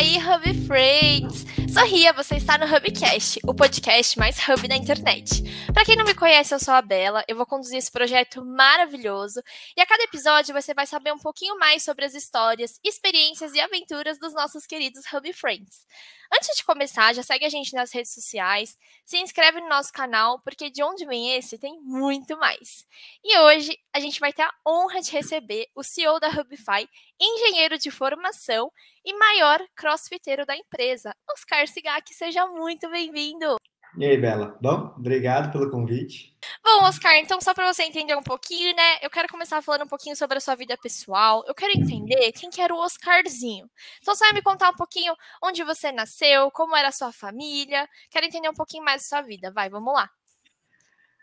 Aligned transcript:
aí, 0.00 0.16
Hub 0.16 0.66
Friends! 0.66 1.44
Sorria, 1.70 2.10
você 2.14 2.36
está 2.36 2.56
no 2.56 2.64
Hubcast, 2.64 3.38
o 3.46 3.52
podcast 3.52 4.18
mais 4.18 4.36
hub 4.48 4.66
da 4.66 4.74
internet. 4.74 5.42
Para 5.74 5.84
quem 5.84 5.94
não 5.94 6.06
me 6.06 6.14
conhece, 6.14 6.54
eu 6.54 6.58
sou 6.58 6.72
a 6.72 6.80
Bela, 6.80 7.22
eu 7.28 7.36
vou 7.36 7.44
conduzir 7.44 7.76
esse 7.76 7.92
projeto 7.92 8.42
maravilhoso 8.42 9.42
e 9.76 9.80
a 9.80 9.84
cada 9.84 10.02
episódio 10.02 10.54
você 10.54 10.72
vai 10.72 10.86
saber 10.86 11.12
um 11.12 11.18
pouquinho 11.18 11.58
mais 11.58 11.84
sobre 11.84 12.06
as 12.06 12.14
histórias, 12.14 12.80
experiências 12.82 13.52
e 13.52 13.60
aventuras 13.60 14.18
dos 14.18 14.32
nossos 14.32 14.66
queridos 14.66 15.04
Hub 15.12 15.30
Friends. 15.34 15.86
Antes 16.32 16.56
de 16.56 16.64
começar, 16.64 17.12
já 17.12 17.22
segue 17.22 17.44
a 17.44 17.48
gente 17.48 17.74
nas 17.74 17.92
redes 17.92 18.14
sociais, 18.14 18.78
se 19.04 19.18
inscreve 19.18 19.60
no 19.60 19.68
nosso 19.68 19.92
canal, 19.92 20.40
porque 20.42 20.70
de 20.70 20.82
onde 20.82 21.04
vem 21.04 21.34
esse 21.36 21.58
tem 21.58 21.80
muito 21.82 22.36
mais. 22.38 22.86
E 23.24 23.36
hoje 23.40 23.76
a 23.92 23.98
gente 23.98 24.20
vai 24.20 24.32
ter 24.32 24.42
a 24.42 24.54
honra 24.66 25.00
de 25.00 25.10
receber 25.10 25.66
o 25.74 25.82
CEO 25.82 26.20
da 26.20 26.28
Hubify, 26.28 26.88
engenheiro 27.20 27.76
de 27.78 27.90
formação 27.90 28.70
e 29.04 29.12
maior 29.12 29.60
crossfiteiro 29.74 30.46
da 30.46 30.56
empresa, 30.56 31.14
Oscar 31.30 31.66
Sigak. 31.66 32.14
Seja 32.14 32.46
muito 32.46 32.88
bem-vindo! 32.90 33.59
E 33.98 34.04
aí, 34.04 34.16
Bela? 34.16 34.56
Bom, 34.60 34.94
obrigado 34.96 35.50
pelo 35.50 35.70
convite. 35.70 36.36
Bom, 36.64 36.84
Oscar, 36.84 37.16
então 37.16 37.40
só 37.40 37.52
para 37.52 37.72
você 37.72 37.82
entender 37.82 38.16
um 38.16 38.22
pouquinho, 38.22 38.74
né? 38.74 38.98
Eu 39.02 39.10
quero 39.10 39.28
começar 39.28 39.60
falando 39.62 39.82
um 39.82 39.88
pouquinho 39.88 40.14
sobre 40.14 40.38
a 40.38 40.40
sua 40.40 40.54
vida 40.54 40.76
pessoal. 40.76 41.44
Eu 41.46 41.54
quero 41.54 41.72
entender 41.76 42.30
quem 42.32 42.50
que 42.50 42.60
era 42.60 42.72
o 42.72 42.78
Oscarzinho. 42.78 43.68
Então 44.00 44.14
você 44.14 44.24
vai 44.24 44.34
me 44.34 44.42
contar 44.42 44.70
um 44.70 44.76
pouquinho 44.76 45.12
onde 45.42 45.64
você 45.64 45.90
nasceu, 45.90 46.50
como 46.52 46.76
era 46.76 46.88
a 46.88 46.92
sua 46.92 47.12
família. 47.12 47.88
Quero 48.10 48.26
entender 48.26 48.48
um 48.48 48.54
pouquinho 48.54 48.84
mais 48.84 49.02
da 49.02 49.08
sua 49.08 49.22
vida. 49.22 49.50
Vai, 49.52 49.68
vamos 49.68 49.92
lá. 49.92 50.08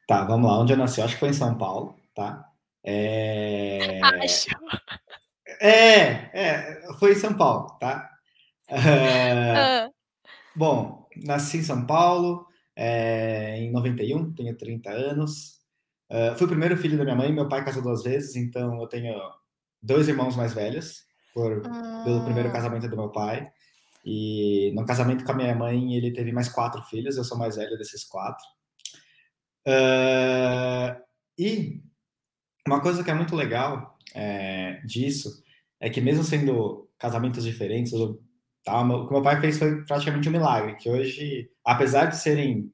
Tá, 0.07 0.25
vamos 0.25 0.49
lá. 0.49 0.59
Onde 0.59 0.73
eu 0.73 0.77
nasci? 0.77 1.01
Acho 1.01 1.13
que 1.13 1.19
foi 1.21 1.29
em 1.29 1.33
São 1.33 1.57
Paulo, 1.57 1.95
tá? 2.13 2.45
É... 2.83 3.99
Acho. 4.23 4.49
É, 5.61 6.29
é, 6.33 6.93
foi 6.99 7.13
em 7.13 7.15
São 7.15 7.33
Paulo, 7.33 7.77
tá? 7.79 8.09
É... 8.67 9.87
Ah, 9.87 9.89
Bom, 10.55 11.07
nasci 11.23 11.57
em 11.57 11.63
São 11.63 11.85
Paulo, 11.85 12.47
é, 12.77 13.57
em 13.57 13.71
91, 13.71 14.33
tenho 14.33 14.55
30 14.55 14.91
anos. 14.91 15.57
Uh, 16.11 16.37
fui 16.37 16.45
o 16.45 16.49
primeiro 16.49 16.77
filho 16.77 16.95
da 16.95 17.03
minha 17.03 17.15
mãe, 17.15 17.33
meu 17.33 17.49
pai 17.49 17.65
casou 17.65 17.81
duas 17.81 18.03
vezes, 18.03 18.35
então 18.35 18.79
eu 18.79 18.87
tenho 18.87 19.19
dois 19.81 20.07
irmãos 20.07 20.35
mais 20.35 20.53
velhos, 20.53 21.03
por, 21.33 21.61
pelo 22.03 22.23
primeiro 22.23 22.49
hum, 22.49 22.51
casamento 22.51 22.87
do 22.87 22.95
meu 22.95 23.09
pai. 23.09 23.51
E 24.05 24.71
no 24.75 24.85
casamento 24.85 25.25
com 25.25 25.31
a 25.31 25.35
minha 25.35 25.55
mãe, 25.55 25.95
ele 25.95 26.13
teve 26.13 26.31
mais 26.31 26.47
quatro 26.49 26.81
filhos, 26.83 27.17
eu 27.17 27.23
sou 27.23 27.37
mais 27.37 27.55
velho 27.55 27.77
desses 27.77 28.05
quatro. 28.05 28.45
Uh, 29.67 31.01
e 31.37 31.81
uma 32.65 32.79
coisa 32.79 33.03
que 33.03 33.09
é 33.09 33.13
muito 33.13 33.35
legal 33.35 33.97
é, 34.13 34.81
disso 34.85 35.43
é 35.79 35.89
que 35.89 35.99
mesmo 35.99 36.23
sendo 36.23 36.89
casamentos 36.97 37.43
diferentes, 37.43 37.91
eu- 37.91 38.21
tá, 38.67 38.81
o 38.81 39.07
que 39.07 39.13
meu 39.13 39.21
pai 39.21 39.39
fez 39.39 39.57
foi 39.57 39.83
praticamente 39.85 40.27
um 40.27 40.31
milagre, 40.31 40.75
que 40.75 40.89
hoje, 40.89 41.49
apesar 41.63 42.05
de 42.05 42.17
serem 42.17 42.71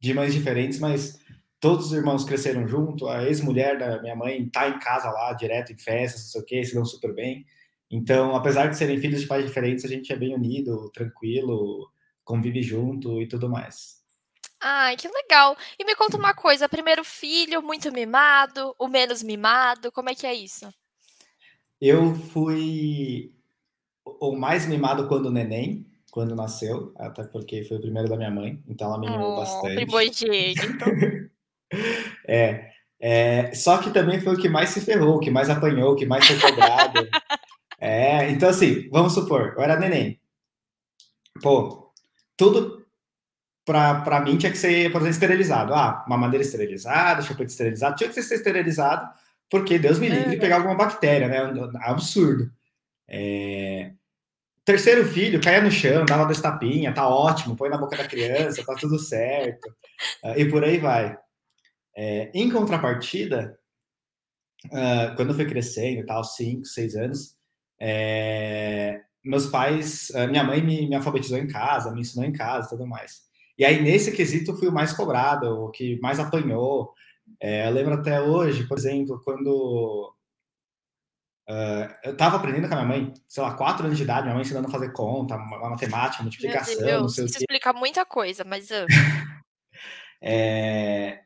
de 0.00 0.14
mães 0.14 0.32
diferentes, 0.32 0.78
mas 0.78 1.20
todos 1.60 1.86
os 1.86 1.92
irmãos 1.92 2.24
cresceram 2.24 2.66
junto. 2.66 3.08
A 3.08 3.24
ex-mulher 3.24 3.78
da 3.78 4.00
minha 4.00 4.16
mãe 4.16 4.48
tá 4.48 4.68
em 4.68 4.78
casa 4.78 5.10
lá, 5.10 5.32
direto 5.32 5.72
em 5.72 5.78
festas, 5.78 6.22
não 6.22 6.28
sei 6.28 6.40
o 6.40 6.44
quê, 6.44 6.64
se 6.64 6.74
dão 6.74 6.84
super 6.84 7.14
bem. 7.14 7.44
Então, 7.90 8.34
apesar 8.34 8.66
de 8.68 8.76
serem 8.76 9.00
filhos 9.00 9.22
de 9.22 9.26
pais 9.26 9.44
diferentes, 9.44 9.84
a 9.84 9.88
gente 9.88 10.12
é 10.12 10.16
bem 10.16 10.34
unido, 10.34 10.90
tranquilo, 10.92 11.90
convive 12.24 12.62
junto 12.62 13.20
e 13.20 13.26
tudo 13.26 13.48
mais. 13.48 13.98
Ai, 14.60 14.96
que 14.96 15.08
legal. 15.08 15.56
E 15.78 15.84
me 15.84 15.94
conta 15.94 16.16
uma 16.16 16.34
coisa, 16.34 16.68
primeiro 16.68 17.04
filho, 17.04 17.62
muito 17.62 17.92
mimado, 17.92 18.74
o 18.78 18.88
menos 18.88 19.22
mimado, 19.22 19.92
como 19.92 20.10
é 20.10 20.14
que 20.14 20.26
é 20.26 20.34
isso? 20.34 20.68
Eu 21.80 22.14
fui 22.14 23.32
o 24.20 24.30
o 24.30 24.38
mais 24.38 24.66
mimado 24.66 25.06
quando 25.08 25.30
neném, 25.30 25.86
quando 26.10 26.34
nasceu, 26.34 26.92
até 26.96 27.24
porque 27.24 27.64
foi 27.64 27.76
o 27.76 27.80
primeiro 27.80 28.08
da 28.08 28.16
minha 28.16 28.30
mãe, 28.30 28.62
então 28.68 28.88
ela 28.88 28.98
me 28.98 29.06
mimou 29.08 29.32
Oh, 29.32 29.36
bastante. 29.36 29.74
primogênito. 29.74 30.84
É, 32.26 32.70
é, 33.00 33.54
só 33.54 33.78
que 33.78 33.90
também 33.90 34.20
foi 34.20 34.34
o 34.34 34.38
que 34.38 34.48
mais 34.48 34.70
se 34.70 34.80
ferrou, 34.80 35.16
o 35.16 35.20
que 35.20 35.30
mais 35.30 35.50
apanhou, 35.50 35.92
o 35.92 35.96
que 35.96 36.06
mais 36.06 36.26
foi 36.26 36.38
cobrado. 36.40 36.98
É, 37.80 38.30
então 38.30 38.48
assim, 38.48 38.88
vamos 38.90 39.14
supor, 39.14 39.54
eu 39.56 39.62
era 39.62 39.78
neném. 39.78 40.20
Pô, 41.42 41.92
tudo 42.36 42.84
pra, 43.64 44.00
pra 44.02 44.20
mim 44.20 44.36
tinha 44.38 44.50
que 44.52 44.58
ser, 44.58 44.90
por 44.90 44.98
exemplo, 45.02 45.10
esterilizado. 45.14 45.74
Ah, 45.74 46.04
mamadeira 46.08 46.44
esterilizada, 46.44 47.22
chupete 47.22 47.50
esterilizado, 47.52 47.96
tinha 47.96 48.08
que 48.10 48.22
ser 48.22 48.34
esterilizado, 48.34 49.08
porque 49.50 49.78
Deus 49.78 49.98
me 49.98 50.08
livre 50.08 50.24
de 50.24 50.30
Aham. 50.32 50.40
pegar 50.40 50.56
alguma 50.56 50.74
bactéria, 50.76 51.28
né? 51.28 51.36
É 51.36 51.90
absurdo. 51.90 52.50
É, 53.08 53.92
terceiro 54.68 55.06
filho, 55.06 55.40
caia 55.40 55.62
no 55.62 55.70
chão, 55.70 56.04
dava 56.04 56.26
dois 56.26 56.42
tapinhas, 56.42 56.94
tá 56.94 57.08
ótimo, 57.08 57.56
põe 57.56 57.70
na 57.70 57.78
boca 57.78 57.96
da 57.96 58.06
criança, 58.06 58.62
tá 58.62 58.74
tudo 58.74 58.98
certo. 58.98 59.66
Ah, 60.22 60.38
E 60.38 60.46
por 60.50 60.62
aí 60.62 60.76
vai. 60.76 61.16
É, 61.96 62.30
em 62.34 62.50
contrapartida, 62.50 63.58
ah, 64.70 65.14
quando 65.16 65.30
eu 65.30 65.34
fui 65.34 65.46
crescendo, 65.46 66.04
tal, 66.04 66.22
5, 66.22 66.66
6 66.66 66.96
anos, 66.96 67.34
é, 67.80 69.00
meus 69.24 69.46
pais, 69.46 70.12
ah, 70.14 70.26
minha 70.26 70.44
mãe 70.44 70.62
me, 70.62 70.86
me 70.86 70.94
alfabetizou 70.94 71.38
em 71.38 71.48
casa, 71.48 71.90
me 71.90 72.02
ensinou 72.02 72.28
em 72.28 72.32
casa 72.32 72.68
tudo 72.68 72.86
mais. 72.86 73.22
E 73.58 73.64
aí, 73.64 73.82
nesse 73.82 74.12
quesito, 74.12 74.50
eu 74.52 74.56
fui 74.56 74.68
o 74.68 74.72
mais 74.72 74.92
cobrado, 74.92 75.46
o 75.64 75.70
que 75.70 75.98
mais 76.00 76.20
apanhou. 76.20 76.92
É, 77.40 77.66
eu 77.66 77.72
lembro 77.72 77.94
até 77.94 78.20
hoje, 78.20 78.66
por 78.68 78.76
exemplo, 78.76 79.20
quando 79.24 80.14
eu 82.04 82.12
estava 82.12 82.36
aprendendo 82.36 82.68
com 82.68 82.74
a 82.74 82.84
minha 82.84 82.88
mãe, 82.88 83.14
sei 83.26 83.42
lá, 83.42 83.54
4 83.54 83.86
anos 83.86 83.96
de 83.96 84.04
idade, 84.04 84.22
minha 84.24 84.34
mãe 84.34 84.42
ensinando 84.42 84.68
a 84.68 84.70
fazer 84.70 84.92
conta, 84.92 85.36
ma- 85.38 85.70
matemática, 85.70 86.18
Meu 86.22 86.24
multiplicação, 86.24 86.76
não 86.82 86.86
Deus, 86.86 87.14
sei 87.14 87.24
o 87.24 87.26
isso 87.26 87.38
quê. 87.38 87.44
explica 87.44 87.72
muita 87.72 88.04
coisa, 88.04 88.44
mas 88.44 88.70
ah, 88.70 88.86
É, 90.20 91.20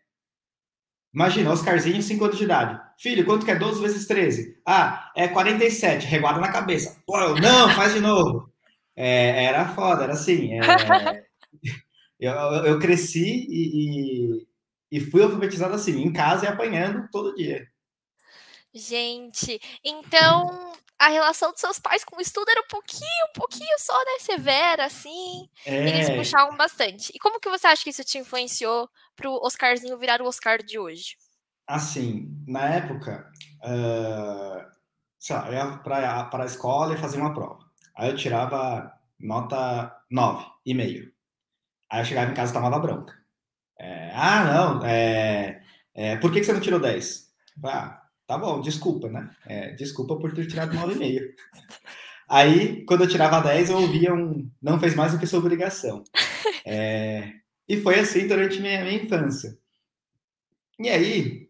Imagina, 1.14 1.50
Oscarzinho, 1.52 2.02
5 2.02 2.24
anos 2.24 2.38
de 2.38 2.44
idade. 2.44 2.80
Filho, 2.98 3.24
quanto 3.26 3.44
que 3.44 3.50
é 3.50 3.56
12 3.56 3.80
vezes 3.82 4.06
13? 4.06 4.58
Ah, 4.66 5.10
é 5.14 5.28
47, 5.28 6.06
reguada 6.06 6.40
na 6.40 6.50
cabeça. 6.50 7.02
Pô, 7.06 7.18
eu, 7.20 7.36
não, 7.38 7.68
faz 7.70 7.92
de 7.92 8.00
novo. 8.00 8.50
É, 8.96 9.44
era 9.44 9.68
foda, 9.74 10.04
era 10.04 10.12
assim. 10.14 10.52
é, 10.54 10.58
eu, 12.18 12.32
eu- 12.32 12.66
eu 12.66 12.78
cresci 12.78 13.46
e, 13.48 14.38
e- 14.38 14.46
e 14.90 15.00
fui 15.00 15.22
alfabetizado 15.22 15.74
assim, 15.74 16.00
em 16.02 16.12
casa 16.12 16.44
e 16.44 16.48
apanhando 16.48 17.08
todo 17.10 17.34
dia. 17.34 17.66
Gente, 18.74 19.60
então 19.84 20.72
a 20.98 21.08
relação 21.08 21.50
dos 21.52 21.60
seus 21.60 21.78
pais 21.78 22.04
com 22.04 22.16
o 22.16 22.20
estudo 22.20 22.48
era 22.50 22.60
um 22.60 22.66
pouquinho, 22.68 23.26
um 23.30 23.32
pouquinho 23.38 23.76
só, 23.78 23.96
né, 23.98 24.18
severa, 24.20 24.86
assim. 24.86 25.48
Eles 25.84 26.08
É, 26.08 26.10
puxavam 26.10 26.56
bastante. 26.56 27.10
E 27.14 27.18
como 27.18 27.40
que 27.40 27.48
você 27.50 27.66
acha 27.66 27.82
que 27.82 27.90
isso 27.90 28.04
te 28.04 28.18
influenciou 28.18 28.88
pro 29.16 29.32
Oscarzinho 29.44 29.98
virar 29.98 30.22
o 30.22 30.26
Oscar 30.26 30.62
de 30.62 30.78
hoje? 30.78 31.16
assim, 31.66 32.28
na 32.46 32.68
época, 32.74 33.30
ah, 33.62 34.70
sei 35.18 35.36
lá, 35.36 35.46
eu 35.48 35.52
ia 35.54 35.76
para 35.78 36.42
a 36.42 36.46
escola 36.46 36.94
e 36.94 36.98
fazia 36.98 37.20
uma 37.20 37.34
prova. 37.34 37.60
Aí 37.96 38.10
eu 38.10 38.16
tirava 38.16 38.92
nota 39.20 39.96
9,5. 40.10 41.12
Aí 41.90 42.00
eu 42.02 42.04
chegava 42.04 42.30
em 42.30 42.34
casa 42.34 42.52
e 42.52 42.54
tomava 42.54 42.78
bronca. 42.80 43.14
É, 43.80 44.12
ah, 44.14 44.44
não, 44.44 44.86
é, 44.86 45.62
é, 45.94 46.16
por 46.18 46.32
que, 46.32 46.40
que 46.40 46.46
você 46.46 46.52
não 46.54 46.60
tirou 46.60 46.80
10? 46.80 47.32
Ah, 47.64 48.01
tá 48.32 48.38
bom, 48.38 48.60
desculpa, 48.60 49.08
né? 49.08 49.30
É, 49.46 49.72
desculpa 49.72 50.16
por 50.16 50.32
ter 50.32 50.46
tirado 50.46 50.74
9,5. 50.74 51.34
Aí, 52.28 52.84
quando 52.86 53.04
eu 53.04 53.08
tirava 53.08 53.40
10, 53.40 53.70
eu 53.70 53.78
ouvia 53.78 54.14
um 54.14 54.50
não 54.62 54.80
fez 54.80 54.94
mais 54.94 55.12
do 55.12 55.18
que 55.18 55.26
sua 55.26 55.38
obrigação. 55.40 56.02
É, 56.64 57.32
e 57.68 57.76
foi 57.80 57.98
assim 58.00 58.26
durante 58.26 58.60
minha, 58.60 58.82
minha 58.84 59.02
infância. 59.02 59.58
E 60.78 60.88
aí, 60.88 61.48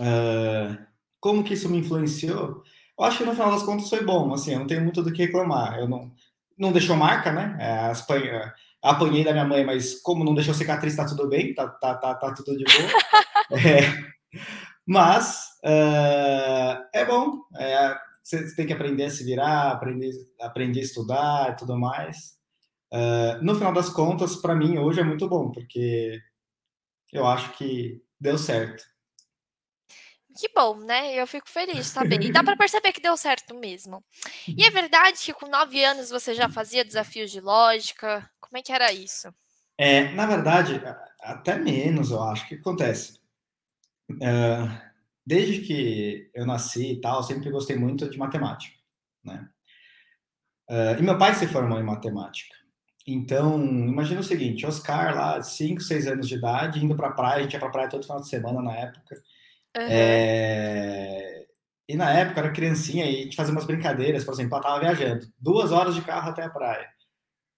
ah, 0.00 0.78
como 1.20 1.44
que 1.44 1.54
isso 1.54 1.68
me 1.68 1.78
influenciou? 1.78 2.62
Eu 2.98 3.04
acho 3.04 3.18
que 3.18 3.24
no 3.24 3.32
final 3.32 3.50
das 3.50 3.62
contas 3.62 3.88
foi 3.88 4.04
bom, 4.04 4.32
assim, 4.32 4.52
eu 4.52 4.60
não 4.60 4.66
tenho 4.66 4.82
muito 4.82 5.02
do 5.02 5.12
que 5.12 5.24
reclamar. 5.24 5.78
Eu 5.78 5.88
não, 5.88 6.12
não 6.58 6.72
deixou 6.72 6.96
marca, 6.96 7.32
né? 7.32 7.56
É, 7.60 7.78
as 7.90 8.02
panha- 8.06 8.52
apanhei 8.82 9.24
da 9.24 9.32
minha 9.32 9.44
mãe, 9.44 9.64
mas 9.64 10.00
como 10.02 10.24
não 10.24 10.34
deixou 10.34 10.54
cicatriz, 10.54 10.96
tá 10.96 11.06
tudo 11.06 11.28
bem, 11.28 11.54
tá, 11.54 11.68
tá, 11.68 11.94
tá, 11.96 12.14
tá 12.14 12.34
tudo 12.34 12.56
de 12.56 12.64
boa. 12.64 12.90
É, 13.52 14.14
mas 14.86 15.53
é 15.64 17.04
bom, 17.04 17.42
é, 17.56 17.96
você 18.22 18.54
tem 18.54 18.66
que 18.66 18.72
aprender 18.72 19.04
a 19.04 19.10
se 19.10 19.24
virar, 19.24 19.72
aprender, 19.72 20.12
aprender 20.40 20.80
a 20.80 20.82
estudar 20.82 21.52
e 21.52 21.56
tudo 21.56 21.78
mais. 21.78 22.34
Ah, 22.92 23.38
no 23.42 23.56
final 23.56 23.72
das 23.72 23.90
contas, 23.90 24.36
para 24.36 24.54
mim, 24.54 24.78
hoje 24.78 25.00
é 25.00 25.04
muito 25.04 25.28
bom, 25.28 25.50
porque 25.50 26.20
eu 27.12 27.26
acho 27.26 27.52
que 27.58 28.00
deu 28.20 28.38
certo. 28.38 28.84
Que 30.38 30.48
bom, 30.54 30.76
né? 30.78 31.14
Eu 31.14 31.26
fico 31.26 31.48
feliz 31.48 31.76
de 31.76 31.84
saber. 31.84 32.20
E 32.22 32.32
dá 32.32 32.42
pra 32.42 32.56
perceber 32.56 32.92
que 32.92 33.00
deu 33.00 33.16
certo 33.16 33.54
mesmo. 33.54 34.04
E 34.48 34.64
é 34.64 34.70
verdade 34.70 35.18
que 35.18 35.32
com 35.32 35.48
9 35.48 35.84
anos 35.84 36.10
você 36.10 36.34
já 36.34 36.48
fazia 36.48 36.84
desafios 36.84 37.30
de 37.30 37.40
lógica? 37.40 38.28
Como 38.40 38.58
é 38.58 38.62
que 38.62 38.72
era 38.72 38.92
isso? 38.92 39.32
É, 39.78 40.12
na 40.12 40.26
verdade, 40.26 40.82
até 41.20 41.56
menos, 41.56 42.10
eu 42.10 42.22
acho. 42.22 42.44
O 42.44 42.48
que 42.48 42.54
acontece? 42.56 43.20
Ah, 44.22 44.92
desde 45.26 45.60
que 45.60 46.30
eu 46.34 46.46
nasci 46.46 46.92
e 46.92 47.00
tal, 47.00 47.18
eu 47.18 47.22
sempre 47.22 47.50
gostei 47.50 47.76
muito 47.76 48.08
de 48.08 48.18
matemática, 48.18 48.76
né? 49.24 49.48
Uh, 50.70 50.98
e 50.98 51.02
meu 51.02 51.18
pai 51.18 51.34
se 51.34 51.46
formou 51.46 51.78
em 51.78 51.82
matemática. 51.82 52.54
Então, 53.06 53.62
imagina 53.62 54.20
o 54.20 54.24
seguinte: 54.24 54.66
Oscar, 54.66 55.14
lá, 55.14 55.42
5, 55.42 55.80
6 55.80 56.06
anos 56.06 56.28
de 56.28 56.36
idade, 56.36 56.84
indo 56.84 56.96
para 56.96 57.08
a 57.08 57.12
praia, 57.12 57.40
a 57.40 57.42
gente 57.42 57.52
ia 57.52 57.58
para 57.58 57.68
a 57.68 57.72
praia 57.72 57.88
todo 57.88 58.04
final 58.04 58.20
de 58.20 58.28
semana 58.28 58.62
na 58.62 58.72
época. 58.72 59.16
Uhum. 59.76 59.86
É... 59.88 61.46
E 61.86 61.96
na 61.96 62.10
época 62.12 62.40
era 62.40 62.52
criancinha 62.52 63.04
e 63.04 63.20
a 63.20 63.22
gente 63.24 63.36
fazia 63.36 63.52
umas 63.52 63.66
brincadeiras, 63.66 64.24
por 64.24 64.32
exemplo, 64.32 64.54
ela 64.54 64.60
estava 64.60 64.80
viajando, 64.80 65.26
duas 65.38 65.70
horas 65.70 65.94
de 65.94 66.00
carro 66.00 66.30
até 66.30 66.42
a 66.42 66.48
praia. 66.48 66.88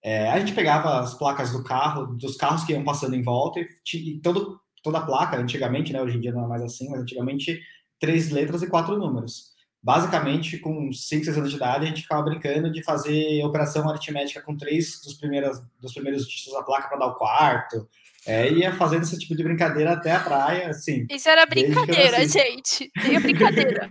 É, 0.03 0.29
a 0.29 0.39
gente 0.39 0.53
pegava 0.53 0.99
as 0.99 1.13
placas 1.13 1.51
do 1.51 1.63
carro, 1.63 2.07
dos 2.07 2.35
carros 2.35 2.63
que 2.63 2.73
iam 2.73 2.83
passando 2.83 3.15
em 3.15 3.21
volta, 3.21 3.59
e, 3.59 4.19
todo, 4.21 4.59
toda 4.87 4.99
a 4.99 5.05
placa, 5.05 5.37
antigamente, 5.37 5.91
né? 5.91 6.01
Hoje 6.01 6.17
em 6.17 6.21
dia 6.21 6.31
não 6.31 6.45
é 6.45 6.47
mais 6.47 6.61
assim, 6.61 6.89
mas 6.89 7.01
antigamente, 7.01 7.61
três 7.99 8.31
letras 8.31 8.61
e 8.61 8.67
quatro 8.67 8.97
números 8.97 9.57
basicamente, 9.87 10.57
com 10.57 10.91
5, 10.91 11.25
6 11.25 11.37
anos 11.37 11.49
de 11.49 11.55
idade, 11.55 11.85
a 11.85 11.87
gente 11.87 12.01
ficava 12.01 12.21
brincando 12.21 12.69
de 12.69 12.83
fazer 12.83 13.41
operação 13.45 13.89
aritmética 13.89 14.41
com 14.41 14.57
três 14.57 14.99
dos 15.01 15.13
primeiros, 15.13 15.61
dos 15.79 15.93
primeiros 15.93 16.27
dígitos 16.27 16.51
da 16.51 16.61
placa 16.61 16.89
para 16.89 16.97
dar 16.97 17.07
o 17.07 17.15
quarto. 17.15 17.87
É, 18.25 18.51
ia 18.51 18.75
fazendo 18.75 19.03
esse 19.03 19.17
tipo 19.17 19.33
de 19.33 19.43
brincadeira 19.43 19.93
até 19.93 20.11
a 20.11 20.19
praia, 20.19 20.69
assim. 20.69 21.07
Isso 21.09 21.29
era 21.29 21.45
brincadeira, 21.45 22.27
gente. 22.27 22.91
Tem 23.01 23.17
brincadeira. 23.21 23.89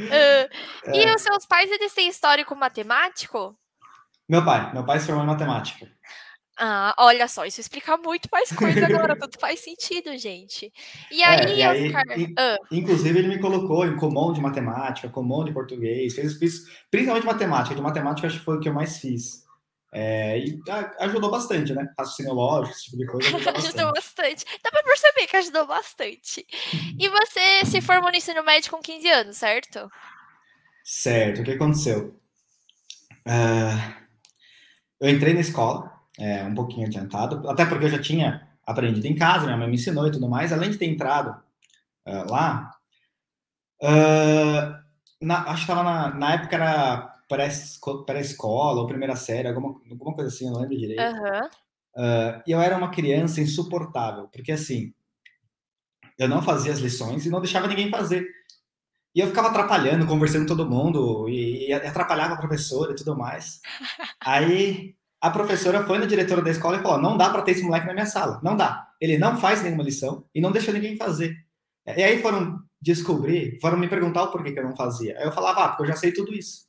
uh, 0.00 0.02
é. 0.08 0.48
E 0.94 1.14
os 1.14 1.20
seus 1.20 1.44
pais, 1.44 1.70
eles 1.70 1.92
têm 1.92 2.08
histórico 2.08 2.56
matemático? 2.56 3.54
Meu 4.26 4.42
pai. 4.42 4.72
Meu 4.72 4.86
pai 4.86 4.98
se 4.98 5.06
formou 5.06 5.24
em 5.24 5.26
matemática. 5.26 5.86
Ah, 6.56 6.94
olha 6.98 7.26
só, 7.26 7.44
isso 7.44 7.60
explica 7.60 7.96
muito 7.96 8.28
mais 8.30 8.52
coisa 8.52 8.86
agora, 8.86 9.16
tudo 9.18 9.38
faz 9.38 9.60
sentido, 9.60 10.16
gente. 10.16 10.72
E 11.10 11.22
é, 11.22 11.26
aí, 11.26 11.62
é, 11.62 11.82
e 11.82 11.86
Oscar... 11.86 12.18
in, 12.18 12.34
ah. 12.38 12.56
Inclusive, 12.70 13.18
ele 13.18 13.28
me 13.28 13.38
colocou 13.38 13.84
em 13.84 13.96
comum 13.96 14.32
de 14.32 14.40
matemática, 14.40 15.08
comum 15.08 15.44
de 15.44 15.52
português, 15.52 16.14
fez, 16.14 16.34
fiz, 16.34 16.64
principalmente 16.90 17.26
matemática, 17.26 17.74
de 17.74 17.82
matemática 17.82 18.26
acho 18.28 18.38
que 18.38 18.44
foi 18.44 18.56
o 18.56 18.60
que 18.60 18.68
eu 18.68 18.74
mais 18.74 18.98
fiz. 18.98 19.44
É, 19.96 20.38
e 20.40 20.60
ajudou 20.98 21.30
bastante, 21.30 21.72
né? 21.72 21.88
Raciocínio 21.96 22.32
lógico, 22.32 22.74
esse 22.74 22.84
tipo 22.86 22.96
de 22.96 23.06
coisa. 23.06 23.28
Ajudou 23.36 23.52
bastante. 23.52 23.66
ajudou 23.68 23.92
bastante. 23.92 24.44
Dá 24.62 24.70
pra 24.72 24.82
perceber 24.82 25.26
que 25.28 25.36
ajudou 25.36 25.66
bastante. 25.66 26.46
E 26.98 27.08
você 27.08 27.64
se 27.64 27.80
formou 27.80 28.10
no 28.10 28.16
ensino 28.16 28.42
médio 28.42 28.72
com 28.72 28.82
15 28.82 29.08
anos, 29.08 29.36
certo? 29.36 29.88
Certo. 30.82 31.42
O 31.42 31.44
que 31.44 31.52
aconteceu? 31.52 32.20
Uh, 33.24 34.04
eu 35.00 35.10
entrei 35.10 35.32
na 35.32 35.40
escola, 35.40 35.93
é, 36.18 36.44
um 36.44 36.54
pouquinho 36.54 36.86
adiantado, 36.86 37.48
até 37.48 37.64
porque 37.66 37.86
eu 37.86 37.90
já 37.90 38.00
tinha 38.00 38.48
aprendido 38.66 39.06
em 39.06 39.14
casa, 39.14 39.44
minha 39.44 39.56
mãe 39.56 39.68
me 39.68 39.74
ensinou 39.74 40.06
e 40.06 40.10
tudo 40.10 40.28
mais, 40.28 40.52
além 40.52 40.70
de 40.70 40.78
ter 40.78 40.86
entrado 40.86 41.30
uh, 42.06 42.30
lá, 42.30 42.70
uh, 43.82 44.84
na, 45.20 45.42
acho 45.44 45.66
que 45.66 45.72
estava 45.72 45.82
na, 45.82 46.14
na 46.14 46.34
época 46.34 46.56
era 46.56 47.14
pré-escola 48.06 48.80
ou 48.80 48.86
primeira 48.86 49.16
série, 49.16 49.48
alguma, 49.48 49.80
alguma 49.90 50.14
coisa 50.14 50.30
assim, 50.30 50.46
eu 50.46 50.52
não 50.52 50.60
lembro 50.60 50.78
direito. 50.78 51.02
Uhum. 51.02 51.46
Uh, 51.96 52.42
e 52.46 52.52
eu 52.52 52.60
era 52.60 52.76
uma 52.76 52.90
criança 52.90 53.40
insuportável, 53.40 54.28
porque 54.28 54.52
assim, 54.52 54.92
eu 56.18 56.28
não 56.28 56.42
fazia 56.42 56.72
as 56.72 56.78
lições 56.78 57.26
e 57.26 57.30
não 57.30 57.40
deixava 57.40 57.66
ninguém 57.66 57.90
fazer. 57.90 58.26
E 59.14 59.20
eu 59.20 59.28
ficava 59.28 59.48
atrapalhando, 59.48 60.06
conversando 60.06 60.42
com 60.42 60.56
todo 60.56 60.68
mundo, 60.68 61.28
e, 61.28 61.68
e 61.68 61.72
atrapalhava 61.72 62.34
a 62.34 62.38
professora 62.38 62.92
e 62.92 62.96
tudo 62.96 63.16
mais. 63.16 63.60
Aí 64.20 64.96
a 65.24 65.30
professora 65.30 65.86
foi 65.86 65.96
na 65.96 66.04
diretora 66.04 66.42
da 66.42 66.50
escola 66.50 66.76
e 66.76 66.82
falou: 66.82 67.00
não 67.00 67.16
dá 67.16 67.30
para 67.30 67.40
ter 67.40 67.52
esse 67.52 67.62
moleque 67.62 67.86
na 67.86 67.94
minha 67.94 68.04
sala, 68.04 68.38
não 68.42 68.54
dá. 68.54 68.88
Ele 69.00 69.16
não 69.16 69.38
faz 69.38 69.62
nenhuma 69.62 69.82
lição 69.82 70.22
e 70.34 70.40
não 70.40 70.52
deixa 70.52 70.70
ninguém 70.70 70.98
fazer. 70.98 71.34
E 71.86 72.02
aí 72.02 72.20
foram 72.20 72.58
descobrir, 72.78 73.58
foram 73.58 73.78
me 73.78 73.88
perguntar 73.88 74.24
o 74.24 74.30
porquê 74.30 74.52
que 74.52 74.58
eu 74.58 74.64
não 74.64 74.76
fazia. 74.76 75.18
Aí 75.18 75.24
eu 75.24 75.32
falava: 75.32 75.64
ah, 75.64 75.68
porque 75.68 75.84
eu 75.84 75.86
já 75.86 75.96
sei 75.96 76.12
tudo 76.12 76.34
isso. 76.34 76.66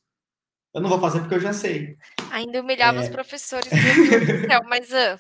Eu 0.74 0.80
não 0.80 0.90
vou 0.90 1.02
fazer 1.02 1.20
porque 1.20 1.36
eu 1.36 1.40
já 1.42 1.52
sei. 1.52 1.98
Ainda 2.32 2.62
humilhava 2.62 3.00
é... 3.00 3.02
os 3.02 3.10
professores, 3.10 3.70
meu 3.70 4.10
Deus 4.10 4.42
do 4.42 4.48
céu, 4.48 4.62
mas. 4.70 4.90
Uh... 4.90 5.20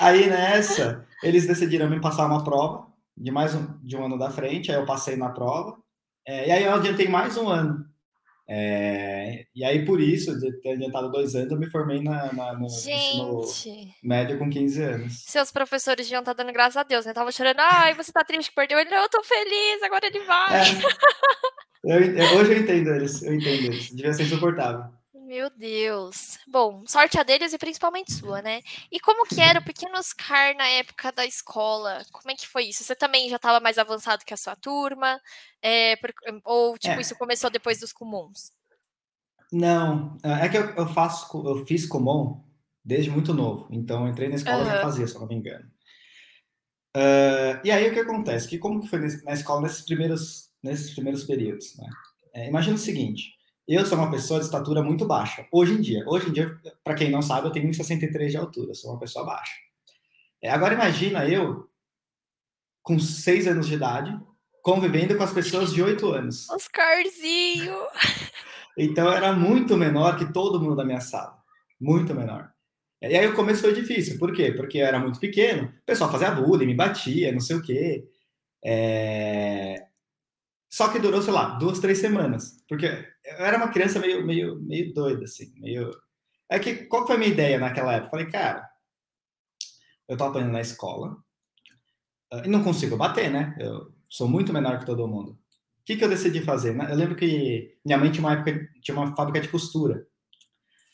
Aí 0.00 0.26
nessa, 0.26 1.06
eles 1.22 1.46
decidiram 1.46 1.90
me 1.90 2.00
passar 2.00 2.24
uma 2.24 2.42
prova 2.42 2.86
de 3.14 3.30
mais 3.30 3.54
um, 3.54 3.78
de 3.82 3.94
um 3.94 4.06
ano 4.06 4.18
da 4.18 4.30
frente, 4.30 4.72
aí 4.72 4.78
eu 4.78 4.86
passei 4.86 5.16
na 5.16 5.28
prova. 5.28 5.76
É, 6.26 6.48
e 6.48 6.50
aí 6.50 6.64
eu 6.64 6.72
adiantei 6.72 7.08
mais 7.08 7.36
um 7.36 7.46
ano. 7.46 7.84
É, 8.48 9.44
e 9.54 9.64
aí, 9.64 9.84
por 9.84 10.00
isso, 10.00 10.38
de 10.38 10.52
ter 10.60 10.72
adiantado 10.72 11.10
dois 11.10 11.34
anos, 11.34 11.50
eu 11.50 11.58
me 11.58 11.68
formei 11.68 12.00
na, 12.00 12.32
na 12.32 12.52
no 12.54 12.66
ensino 12.66 13.42
médio 14.02 14.38
com 14.38 14.48
15 14.48 14.82
anos. 14.82 15.24
Seus 15.26 15.50
professores 15.50 16.06
deviam 16.06 16.20
estar 16.20 16.32
dando 16.32 16.52
graças 16.52 16.76
a 16.76 16.84
Deus, 16.84 17.04
né? 17.04 17.12
Tava 17.12 17.32
chorando, 17.32 17.58
ai, 17.58 17.94
você 17.94 18.12
tá 18.12 18.24
triste 18.24 18.50
que 18.50 18.54
perdeu. 18.54 18.78
Ele, 18.78 18.90
não, 18.90 19.02
eu 19.02 19.08
tô 19.08 19.22
feliz, 19.24 19.82
agora 19.82 20.06
ele 20.06 20.20
vai. 20.20 20.60
É. 20.60 21.26
Eu, 21.84 22.38
hoje 22.38 22.52
eu 22.52 22.58
entendo 22.58 22.90
eles, 22.90 23.22
eu 23.22 23.34
entendo 23.34 23.66
eles. 23.66 23.90
Devia 23.94 24.12
ser 24.12 24.24
insuportável. 24.24 24.95
Meu 25.26 25.50
Deus. 25.50 26.38
Bom, 26.46 26.84
sorte 26.86 27.18
a 27.18 27.24
deles 27.24 27.52
e 27.52 27.58
principalmente 27.58 28.12
sua, 28.12 28.40
né? 28.40 28.60
E 28.92 29.00
como 29.00 29.26
que 29.26 29.40
era 29.40 29.58
o 29.58 29.64
Pequeno 29.64 29.98
Oscar 29.98 30.56
na 30.56 30.68
época 30.68 31.10
da 31.10 31.26
escola? 31.26 32.04
Como 32.12 32.30
é 32.30 32.36
que 32.36 32.46
foi 32.46 32.66
isso? 32.66 32.84
Você 32.84 32.94
também 32.94 33.28
já 33.28 33.34
estava 33.34 33.58
mais 33.58 33.76
avançado 33.76 34.24
que 34.24 34.32
a 34.32 34.36
sua 34.36 34.54
turma? 34.54 35.20
É, 35.60 35.98
ou, 36.44 36.78
tipo, 36.78 36.94
é. 36.94 37.00
isso 37.00 37.16
começou 37.16 37.50
depois 37.50 37.80
dos 37.80 37.92
comuns? 37.92 38.52
Não, 39.52 40.16
é, 40.22 40.46
é 40.46 40.48
que 40.48 40.58
eu, 40.58 40.70
eu 40.76 40.86
faço, 40.86 41.26
eu 41.44 41.66
fiz 41.66 41.86
comum 41.86 42.44
desde 42.84 43.10
muito 43.10 43.34
novo. 43.34 43.66
Então, 43.72 44.06
entrei 44.08 44.28
na 44.28 44.36
escola 44.36 44.58
uhum. 44.58 44.62
e 44.62 44.70
já 44.70 44.80
fazia, 44.80 45.08
se 45.08 45.14
eu 45.16 45.20
não 45.22 45.26
me 45.26 45.34
engano. 45.34 45.68
Uh, 46.96 47.58
e 47.64 47.72
aí, 47.72 47.90
o 47.90 47.92
que 47.92 47.98
acontece? 47.98 48.46
Que 48.46 48.58
como 48.58 48.80
que 48.80 48.86
foi 48.86 49.00
na 49.24 49.32
escola 49.32 49.62
nesses 49.62 49.84
primeiros, 49.84 50.52
nesses 50.62 50.94
primeiros 50.94 51.24
períodos, 51.24 51.76
né? 51.78 51.88
É, 52.32 52.48
imagina 52.48 52.76
o 52.76 52.78
seguinte, 52.78 53.35
eu 53.74 53.84
sou 53.84 53.98
uma 53.98 54.10
pessoa 54.10 54.38
de 54.38 54.46
estatura 54.46 54.82
muito 54.82 55.06
baixa. 55.06 55.46
Hoje 55.50 55.72
em 55.74 55.80
dia. 55.80 56.04
Hoje 56.06 56.28
em 56.28 56.32
dia, 56.32 56.56
para 56.84 56.94
quem 56.94 57.10
não 57.10 57.22
sabe, 57.22 57.48
eu 57.48 57.52
tenho 57.52 57.68
1,63 57.68 58.28
de 58.28 58.36
altura. 58.36 58.74
Sou 58.74 58.90
uma 58.90 59.00
pessoa 59.00 59.24
baixa. 59.24 59.54
É, 60.42 60.50
agora 60.50 60.74
imagina 60.74 61.28
eu, 61.28 61.68
com 62.82 62.98
6 62.98 63.48
anos 63.48 63.66
de 63.66 63.74
idade, 63.74 64.16
convivendo 64.62 65.16
com 65.16 65.22
as 65.24 65.32
pessoas 65.32 65.72
de 65.72 65.82
8 65.82 66.06
anos. 66.12 66.48
Oscarzinho! 66.50 67.76
Então 68.78 69.10
era 69.10 69.32
muito 69.32 69.74
menor 69.74 70.18
que 70.18 70.30
todo 70.30 70.60
mundo 70.60 70.76
da 70.76 70.84
minha 70.84 71.00
sala. 71.00 71.38
Muito 71.80 72.14
menor. 72.14 72.50
E 73.00 73.16
aí 73.16 73.26
o 73.26 73.34
começo 73.34 73.62
foi 73.62 73.72
difícil. 73.72 74.18
Por 74.18 74.34
quê? 74.34 74.52
Porque 74.52 74.76
eu 74.76 74.84
era 74.84 74.98
muito 74.98 75.18
pequeno. 75.18 75.68
O 75.68 75.86
pessoal 75.86 76.12
fazia 76.12 76.30
bullying, 76.30 76.66
me 76.66 76.74
batia, 76.74 77.32
não 77.32 77.40
sei 77.40 77.56
o 77.56 77.62
quê. 77.62 78.06
É... 78.62 79.85
Só 80.68 80.88
que 80.88 80.98
durou, 80.98 81.22
sei 81.22 81.32
lá, 81.32 81.50
duas, 81.58 81.78
três 81.78 81.98
semanas. 81.98 82.62
Porque 82.68 82.86
eu 82.86 83.44
era 83.44 83.56
uma 83.56 83.68
criança 83.68 83.98
meio, 83.98 84.24
meio, 84.26 84.60
meio 84.60 84.92
doida, 84.92 85.24
assim. 85.24 85.52
Meio... 85.58 85.90
É 86.48 86.58
que, 86.58 86.86
qual 86.86 87.06
foi 87.06 87.16
a 87.16 87.18
minha 87.18 87.30
ideia 87.30 87.58
naquela 87.58 87.94
época? 87.94 88.10
Falei, 88.10 88.26
cara, 88.26 88.68
eu 90.08 90.16
tô 90.16 90.24
apanhando 90.24 90.52
na 90.52 90.60
escola 90.60 91.16
ah, 92.32 92.42
e 92.44 92.48
não 92.48 92.62
consigo 92.62 92.96
bater, 92.96 93.30
né? 93.30 93.56
Eu 93.58 93.92
sou 94.08 94.28
muito 94.28 94.52
menor 94.52 94.78
que 94.78 94.86
todo 94.86 95.08
mundo. 95.08 95.30
O 95.32 95.84
que, 95.84 95.96
que 95.96 96.04
eu 96.04 96.08
decidi 96.08 96.42
fazer? 96.42 96.76
Eu 96.76 96.96
lembro 96.96 97.14
que 97.14 97.76
minha 97.84 97.98
mãe 97.98 98.10
tinha 98.10 98.24
uma 98.26 98.32
época, 98.32 98.68
tinha 98.82 98.96
uma 98.96 99.14
fábrica 99.14 99.40
de 99.40 99.48
costura. 99.48 100.06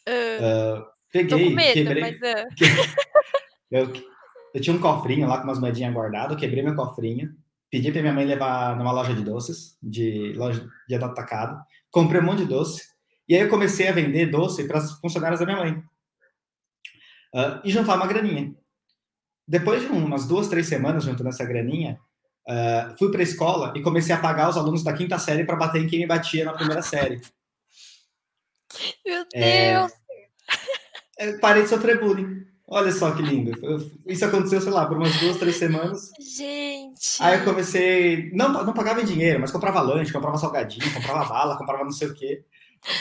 Uh, 0.06 0.80
uh, 0.80 0.86
peguei, 1.10 1.54
medo, 1.54 1.72
quebrei. 1.72 2.02
Mas, 2.02 2.16
uh... 2.16 2.48
eu, 3.70 3.92
eu 4.54 4.60
tinha 4.60 4.76
um 4.76 4.80
cofrinho 4.80 5.26
lá 5.26 5.38
com 5.38 5.44
umas 5.44 5.58
moedinhas 5.58 5.94
guardadas, 5.94 6.38
quebrei 6.38 6.62
meu 6.62 6.74
cofrinho, 6.74 7.34
pedi 7.72 7.90
para 7.90 8.02
minha 8.02 8.12
mãe 8.12 8.26
levar 8.26 8.76
numa 8.76 8.92
loja 8.92 9.14
de 9.14 9.24
doces, 9.24 9.78
de 9.82 10.34
loja 10.34 10.68
de 10.86 10.94
atacado, 10.94 11.58
comprei 11.90 12.20
um 12.20 12.24
monte 12.24 12.40
de 12.40 12.44
doce, 12.44 12.82
e 13.26 13.34
aí 13.34 13.40
eu 13.40 13.48
comecei 13.48 13.88
a 13.88 13.92
vender 13.92 14.26
doce 14.26 14.68
para 14.68 14.76
as 14.76 14.92
funcionárias 15.00 15.40
da 15.40 15.46
minha 15.46 15.56
mãe. 15.56 15.72
Uh, 17.34 17.64
e 17.64 17.70
juntar 17.70 17.96
uma 17.96 18.06
graninha. 18.06 18.54
Depois 19.48 19.80
de 19.80 19.88
umas 19.88 20.28
duas, 20.28 20.48
três 20.48 20.66
semanas 20.66 21.04
juntando 21.04 21.30
essa 21.30 21.46
graninha, 21.46 21.98
uh, 22.46 22.94
fui 22.98 23.10
para 23.10 23.20
a 23.20 23.24
escola 23.24 23.72
e 23.74 23.80
comecei 23.80 24.14
a 24.14 24.20
pagar 24.20 24.50
os 24.50 24.58
alunos 24.58 24.84
da 24.84 24.92
quinta 24.92 25.18
série 25.18 25.44
para 25.44 25.56
bater 25.56 25.80
em 25.80 25.88
quem 25.88 26.00
me 26.00 26.06
batia 26.06 26.44
na 26.44 26.52
primeira 26.52 26.82
série. 26.82 27.22
Meu 29.04 29.24
é, 29.32 29.78
Deus! 29.78 29.92
É, 31.18 31.38
parei 31.38 31.62
de 31.62 31.70
sofrer 31.70 31.98
bullying. 31.98 32.51
Olha 32.68 32.90
só 32.90 33.10
que 33.10 33.22
lindo. 33.22 33.52
Isso 34.06 34.24
aconteceu, 34.24 34.60
sei 34.60 34.72
lá, 34.72 34.86
por 34.86 34.96
umas 34.96 35.14
duas, 35.20 35.36
três 35.36 35.56
semanas. 35.56 36.10
Gente. 36.18 37.20
Aí 37.20 37.38
eu 37.38 37.44
comecei. 37.44 38.30
Não, 38.32 38.48
não 38.48 38.72
pagava 38.72 39.02
em 39.02 39.04
dinheiro, 39.04 39.40
mas 39.40 39.50
comprava 39.50 39.80
lanche, 39.80 40.12
comprava 40.12 40.38
salgadinho, 40.38 40.92
comprava 40.94 41.24
bala, 41.24 41.58
comprava 41.58 41.84
não 41.84 41.90
sei 41.90 42.08
o 42.08 42.14
quê. 42.14 42.44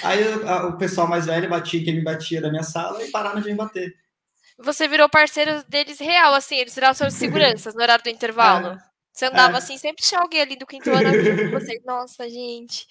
Aí 0.03 0.23
a, 0.45 0.67
o 0.67 0.77
pessoal 0.77 1.07
mais 1.07 1.25
velho 1.25 1.49
batia 1.49 1.83
quem 1.83 1.95
me 1.95 2.03
batia 2.03 2.41
da 2.41 2.49
minha 2.49 2.63
sala 2.63 3.03
e 3.03 3.11
pararam 3.11 3.41
de 3.41 3.49
me 3.49 3.55
bater. 3.55 3.95
Você 4.59 4.87
virou 4.87 5.09
parceiro 5.09 5.63
deles 5.67 5.99
real, 5.99 6.33
assim, 6.33 6.57
eles 6.57 6.75
viraram 6.75 6.93
seus 6.93 7.13
seguranças 7.15 7.73
no 7.73 7.81
horário 7.81 8.03
do 8.03 8.09
intervalo. 8.09 8.67
É. 8.67 8.77
Você 9.13 9.25
andava 9.25 9.55
é. 9.55 9.57
assim, 9.57 9.77
sempre 9.77 10.03
tinha 10.03 10.21
alguém 10.21 10.41
ali 10.41 10.55
do 10.55 10.65
quinto 10.65 10.89
ano 10.89 11.11
com 11.11 11.59
você. 11.59 11.81
Nossa, 11.85 12.29
gente. 12.29 12.87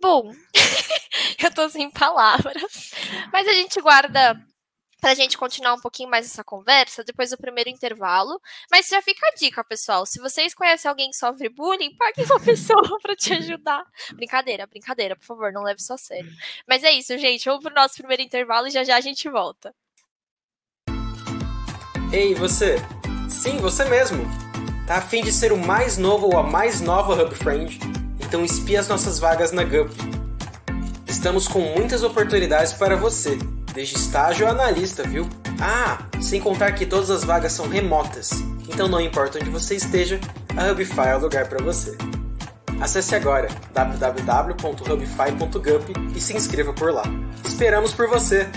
Bom, 0.00 0.30
eu 1.42 1.54
tô 1.54 1.68
sem 1.68 1.90
palavras. 1.90 2.92
Mas 3.32 3.48
a 3.48 3.52
gente 3.52 3.80
guarda 3.80 4.38
para 5.04 5.12
a 5.12 5.14
gente 5.14 5.36
continuar 5.36 5.74
um 5.74 5.80
pouquinho 5.80 6.08
mais 6.08 6.24
essa 6.24 6.42
conversa 6.42 7.04
depois 7.04 7.28
do 7.28 7.36
primeiro 7.36 7.68
intervalo. 7.68 8.40
Mas 8.70 8.88
já 8.88 9.02
fica 9.02 9.26
a 9.26 9.34
dica, 9.34 9.62
pessoal. 9.62 10.06
Se 10.06 10.18
vocês 10.18 10.54
conhecem 10.54 10.88
alguém 10.88 11.10
que 11.10 11.16
sofre 11.16 11.50
bullying, 11.50 11.94
pague 11.94 12.22
uma 12.22 12.40
pessoa 12.40 12.98
para 13.02 13.14
te 13.14 13.34
ajudar. 13.34 13.84
Brincadeira, 14.14 14.66
brincadeira, 14.66 15.14
por 15.14 15.26
favor, 15.26 15.52
não 15.52 15.62
leve 15.62 15.78
isso 15.78 15.92
a 15.92 15.98
sério. 15.98 16.32
Mas 16.66 16.82
é 16.82 16.90
isso, 16.90 17.18
gente. 17.18 17.44
Vamos 17.44 17.62
pro 17.62 17.74
nosso 17.74 17.96
primeiro 17.96 18.22
intervalo 18.22 18.66
e 18.66 18.70
já 18.70 18.82
já 18.82 18.96
a 18.96 19.00
gente 19.02 19.28
volta. 19.28 19.74
Ei, 22.10 22.34
você! 22.34 22.76
Sim, 23.28 23.58
você 23.58 23.84
mesmo! 23.84 24.24
Tá 24.86 24.96
afim 24.96 25.22
de 25.22 25.32
ser 25.32 25.52
o 25.52 25.58
mais 25.58 25.98
novo 25.98 26.28
ou 26.28 26.38
a 26.38 26.42
mais 26.42 26.80
nova 26.80 27.12
Hub 27.22 27.34
Friend? 27.34 27.78
Então 28.26 28.42
espia 28.42 28.80
as 28.80 28.88
nossas 28.88 29.18
vagas 29.18 29.52
na 29.52 29.64
Gup. 29.64 30.23
Estamos 31.14 31.46
com 31.46 31.60
muitas 31.60 32.02
oportunidades 32.02 32.72
para 32.72 32.96
você 32.96 33.38
desde 33.72 33.94
estágio 33.94 34.48
a 34.48 34.50
analista, 34.50 35.04
viu? 35.04 35.28
Ah, 35.62 36.08
sem 36.20 36.40
contar 36.40 36.72
que 36.72 36.84
todas 36.84 37.08
as 37.08 37.22
vagas 37.22 37.52
são 37.52 37.68
remotas, 37.68 38.32
então 38.68 38.88
não 38.88 39.00
importa 39.00 39.38
onde 39.38 39.48
você 39.48 39.76
esteja, 39.76 40.18
a 40.56 40.72
Hubify 40.72 41.10
é 41.10 41.16
o 41.16 41.20
lugar 41.20 41.48
para 41.48 41.62
você. 41.62 41.96
Acesse 42.80 43.14
agora 43.14 43.46
www.hubify.gup 43.72 46.16
e 46.16 46.20
se 46.20 46.36
inscreva 46.36 46.72
por 46.72 46.92
lá. 46.92 47.04
Esperamos 47.46 47.92
por 47.92 48.08
você! 48.08 48.48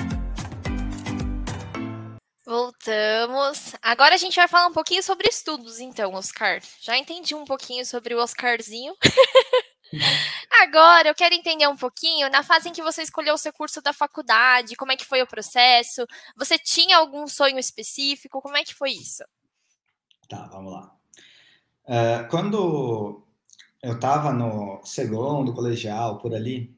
Voltamos. 2.44 3.76
Agora 3.84 4.16
a 4.16 4.18
gente 4.18 4.36
vai 4.36 4.48
falar 4.48 4.66
um 4.66 4.74
pouquinho 4.74 5.04
sobre 5.04 5.30
estudos, 5.30 5.80
então, 5.80 6.16
Oscar. 6.16 6.60
Já 6.82 6.98
entendi 6.98 7.36
um 7.36 7.46
pouquinho 7.46 7.86
sobre 7.86 8.16
o 8.16 8.20
Oscarzinho. 8.20 8.96
Agora 10.62 11.10
eu 11.10 11.16
quero 11.16 11.36
entender 11.36 11.68
um 11.68 11.78
pouquinho 11.78 12.30
na 12.30 12.44
fase 12.44 12.70
em 12.70 12.74
que 12.74 12.82
você 12.82 13.02
escolheu 13.02 13.36
o 13.36 13.38
seu 13.38 13.54
curso 13.54 13.82
da 13.82 13.94
faculdade, 13.94 14.76
como 14.76 14.92
é 14.92 14.98
que 14.98 15.06
foi 15.06 15.22
o 15.22 15.28
processo? 15.28 16.06
Você 16.36 16.58
tinha 16.58 16.98
algum 16.98 17.28
sonho 17.28 17.60
específico? 17.60 18.42
Como 18.42 18.58
é 18.58 18.64
que 18.64 18.74
foi 18.74 18.92
isso? 18.92 19.24
Tá, 20.28 20.48
vamos 20.48 20.74
lá. 20.74 20.94
Uh, 21.86 22.28
quando 22.30 23.24
eu 23.82 23.94
estava 23.94 24.34
no 24.34 24.82
segundo 24.84 25.54
colegial, 25.54 26.18
por 26.18 26.34
ali, 26.34 26.76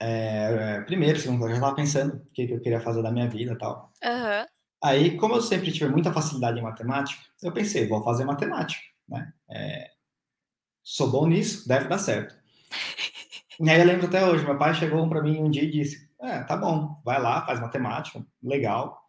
é, 0.00 0.80
primeiro, 0.82 1.18
segundo 1.18 1.38
colegial, 1.38 1.60
eu 1.60 1.66
estava 1.66 1.76
pensando 1.76 2.16
o 2.16 2.32
que, 2.32 2.46
que, 2.46 2.52
eu 2.52 2.60
queria 2.60 2.80
fazer 2.80 3.02
da 3.02 3.10
minha 3.10 3.28
vida 3.28 3.52
e 3.52 3.58
tal. 3.58 3.92
Uhum. 4.02 4.46
Aí, 4.82 5.16
como 5.16 5.34
eu 5.34 5.42
sempre 5.42 5.72
tive 5.72 5.90
muita 5.90 6.12
facilidade 6.12 6.58
em 6.58 6.62
matemática, 6.62 7.20
eu 7.42 7.52
pensei, 7.52 7.86
vou 7.86 8.02
fazer 8.02 8.24
matemática, 8.24 8.80
né? 9.08 9.32
É, 9.50 9.90
sou 10.82 11.10
bom 11.10 11.26
nisso, 11.26 11.66
deve 11.68 11.88
dar 11.88 11.98
certo. 11.98 12.37
E 13.60 13.68
aí 13.68 13.80
eu 13.80 13.86
lembro 13.86 14.06
até 14.06 14.24
hoje, 14.24 14.44
meu 14.44 14.56
pai 14.56 14.72
chegou 14.74 15.08
para 15.08 15.22
mim 15.22 15.38
um 15.40 15.50
dia 15.50 15.64
e 15.64 15.70
disse: 15.70 16.08
É, 16.20 16.42
tá 16.44 16.56
bom, 16.56 17.00
vai 17.04 17.20
lá, 17.20 17.44
faz 17.44 17.60
matemática, 17.60 18.24
legal. 18.42 19.00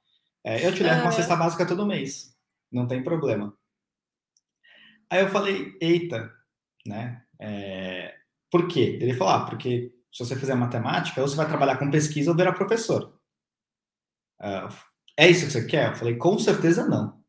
É, 0.44 0.66
eu 0.66 0.74
te 0.74 0.82
levo 0.82 1.02
uma 1.02 1.12
cesta 1.12 1.36
básica 1.36 1.68
todo 1.68 1.86
mês, 1.86 2.36
não 2.72 2.88
tem 2.88 3.04
problema. 3.04 3.56
Aí 5.10 5.22
eu 5.22 5.30
falei: 5.30 5.78
Eita, 5.80 6.32
né? 6.86 7.24
É, 7.40 8.16
por 8.52 8.68
quê? 8.68 8.98
Ele 9.02 9.14
falou: 9.14 9.34
Ah, 9.34 9.46
porque 9.46 9.94
se 10.12 10.26
você 10.26 10.36
fizer 10.36 10.56
matemática, 10.56 11.22
ou 11.22 11.28
você 11.28 11.36
vai 11.36 11.48
trabalhar 11.48 11.78
com 11.78 11.92
pesquisa 11.92 12.32
ou 12.32 12.38
virar 12.38 12.54
professor. 12.54 13.20
Uh, 14.42 14.74
é 15.18 15.30
isso 15.30 15.46
que 15.46 15.52
você 15.52 15.66
quer? 15.66 15.90
Eu 15.90 15.96
falei: 15.96 16.16
Com 16.16 16.40
certeza 16.40 16.88
não. 16.88 17.20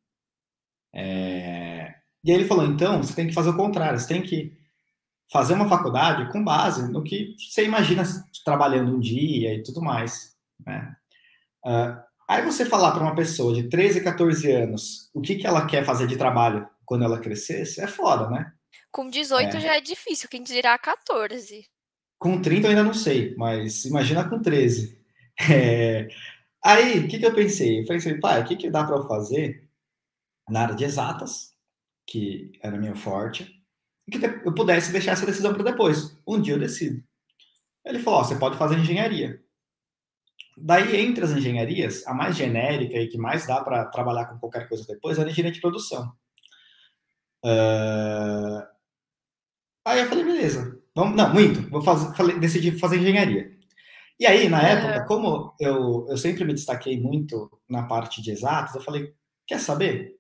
É... 0.95 1.95
E 2.25 2.31
aí 2.31 2.39
ele 2.39 2.47
falou: 2.47 2.65
Então, 2.67 3.03
você 3.03 3.15
tem 3.15 3.27
que 3.27 3.35
fazer 3.35 3.51
o 3.51 3.57
contrário, 3.57 3.99
você 3.99 4.09
tem 4.09 4.23
que 4.23 4.60
fazer 5.31 5.55
uma 5.55 5.69
faculdade 5.69 6.31
com 6.33 6.43
base 6.43 6.91
no 6.91 7.03
que 7.03 7.37
você 7.39 7.65
imagina 7.65 8.03
trabalhando 8.45 8.95
um 8.95 9.01
dia 9.01 9.55
e 9.55 9.63
tudo 9.63 9.81
mais. 9.81 10.37
Né? 10.67 10.97
Uh, 11.65 12.03
aí 12.29 12.43
você 12.43 12.65
falar 12.65 12.93
para 12.93 13.03
uma 13.03 13.15
pessoa 13.15 13.55
de 13.55 13.69
13, 13.69 14.03
14 14.03 14.51
anos 14.51 15.11
o 15.15 15.21
que, 15.21 15.37
que 15.37 15.47
ela 15.47 15.67
quer 15.67 15.85
fazer 15.85 16.07
de 16.07 16.17
trabalho 16.17 16.69
quando 16.85 17.05
ela 17.05 17.21
crescesse, 17.21 17.81
é 17.81 17.87
foda, 17.87 18.29
né? 18.29 18.53
Com 18.91 19.09
18 19.09 19.57
é. 19.57 19.61
já 19.61 19.77
é 19.77 19.81
difícil, 19.81 20.29
quem 20.29 20.43
dirá 20.43 20.77
14. 20.77 21.65
Com 22.19 22.43
30 22.43 22.67
eu 22.67 22.71
ainda 22.71 22.83
não 22.83 22.93
sei, 22.93 23.35
mas 23.37 23.85
imagina 23.85 24.29
com 24.29 24.43
13. 24.43 24.99
É... 25.49 26.09
Aí, 26.63 26.99
o 26.99 27.09
que, 27.09 27.19
que 27.19 27.25
eu 27.25 27.33
pensei? 27.33 27.81
Eu 27.81 27.87
pensei, 27.87 28.19
pai, 28.19 28.43
o 28.43 28.45
que, 28.45 28.57
que 28.57 28.69
dá 28.69 28.85
para 28.85 28.97
eu 28.97 29.07
fazer 29.07 29.67
na 30.49 30.63
área 30.63 30.75
de 30.75 30.85
exatas, 30.85 31.55
que 32.07 32.53
era 32.63 32.77
meu 32.77 32.95
forte, 32.95 33.60
que 34.11 34.25
eu 34.25 34.55
pudesse 34.55 34.93
deixar 34.93 35.13
essa 35.13 35.27
decisão 35.27 35.55
para 35.55 35.63
depois. 35.63 36.19
Um 36.27 36.41
dia 36.41 36.55
eu 36.55 36.59
decido. 36.59 37.03
Ele 37.85 37.99
falou: 37.99 38.25
você 38.25 38.37
pode 38.37 38.57
fazer 38.57 38.79
engenharia. 38.79 39.41
Daí, 40.57 41.01
entre 41.01 41.25
as 41.25 41.31
engenharias, 41.31 42.07
a 42.07 42.13
mais 42.13 42.37
genérica 42.37 42.99
e 42.99 43.09
que 43.09 43.17
mais 43.17 43.47
dá 43.47 43.63
para 43.63 43.87
trabalhar 43.87 44.27
com 44.27 44.39
qualquer 44.39 44.69
coisa 44.69 44.85
depois 44.87 45.19
é 45.19 45.23
a 45.23 45.29
engenharia 45.29 45.53
de 45.53 45.61
produção. 45.61 46.13
Uh... 47.45 48.63
Aí 49.87 50.01
eu 50.01 50.09
falei: 50.09 50.25
beleza. 50.25 50.79
Vamos... 50.95 51.17
Não, 51.17 51.33
muito. 51.33 51.69
Vou 51.71 51.81
fazer, 51.81 52.15
falei, 52.15 52.39
decidi 52.39 52.73
fazer 52.79 52.99
engenharia. 52.99 53.51
E 54.19 54.27
aí, 54.27 54.49
na 54.51 54.61
época, 54.61 55.07
como 55.07 55.55
eu, 55.59 56.07
eu 56.11 56.17
sempre 56.19 56.45
me 56.45 56.53
destaquei 56.53 57.01
muito 57.01 57.51
na 57.69 57.85
parte 57.85 58.21
de 58.21 58.31
exatos, 58.31 58.75
eu 58.75 58.83
falei: 58.83 59.15
quer 59.47 59.59
saber? 59.59 60.20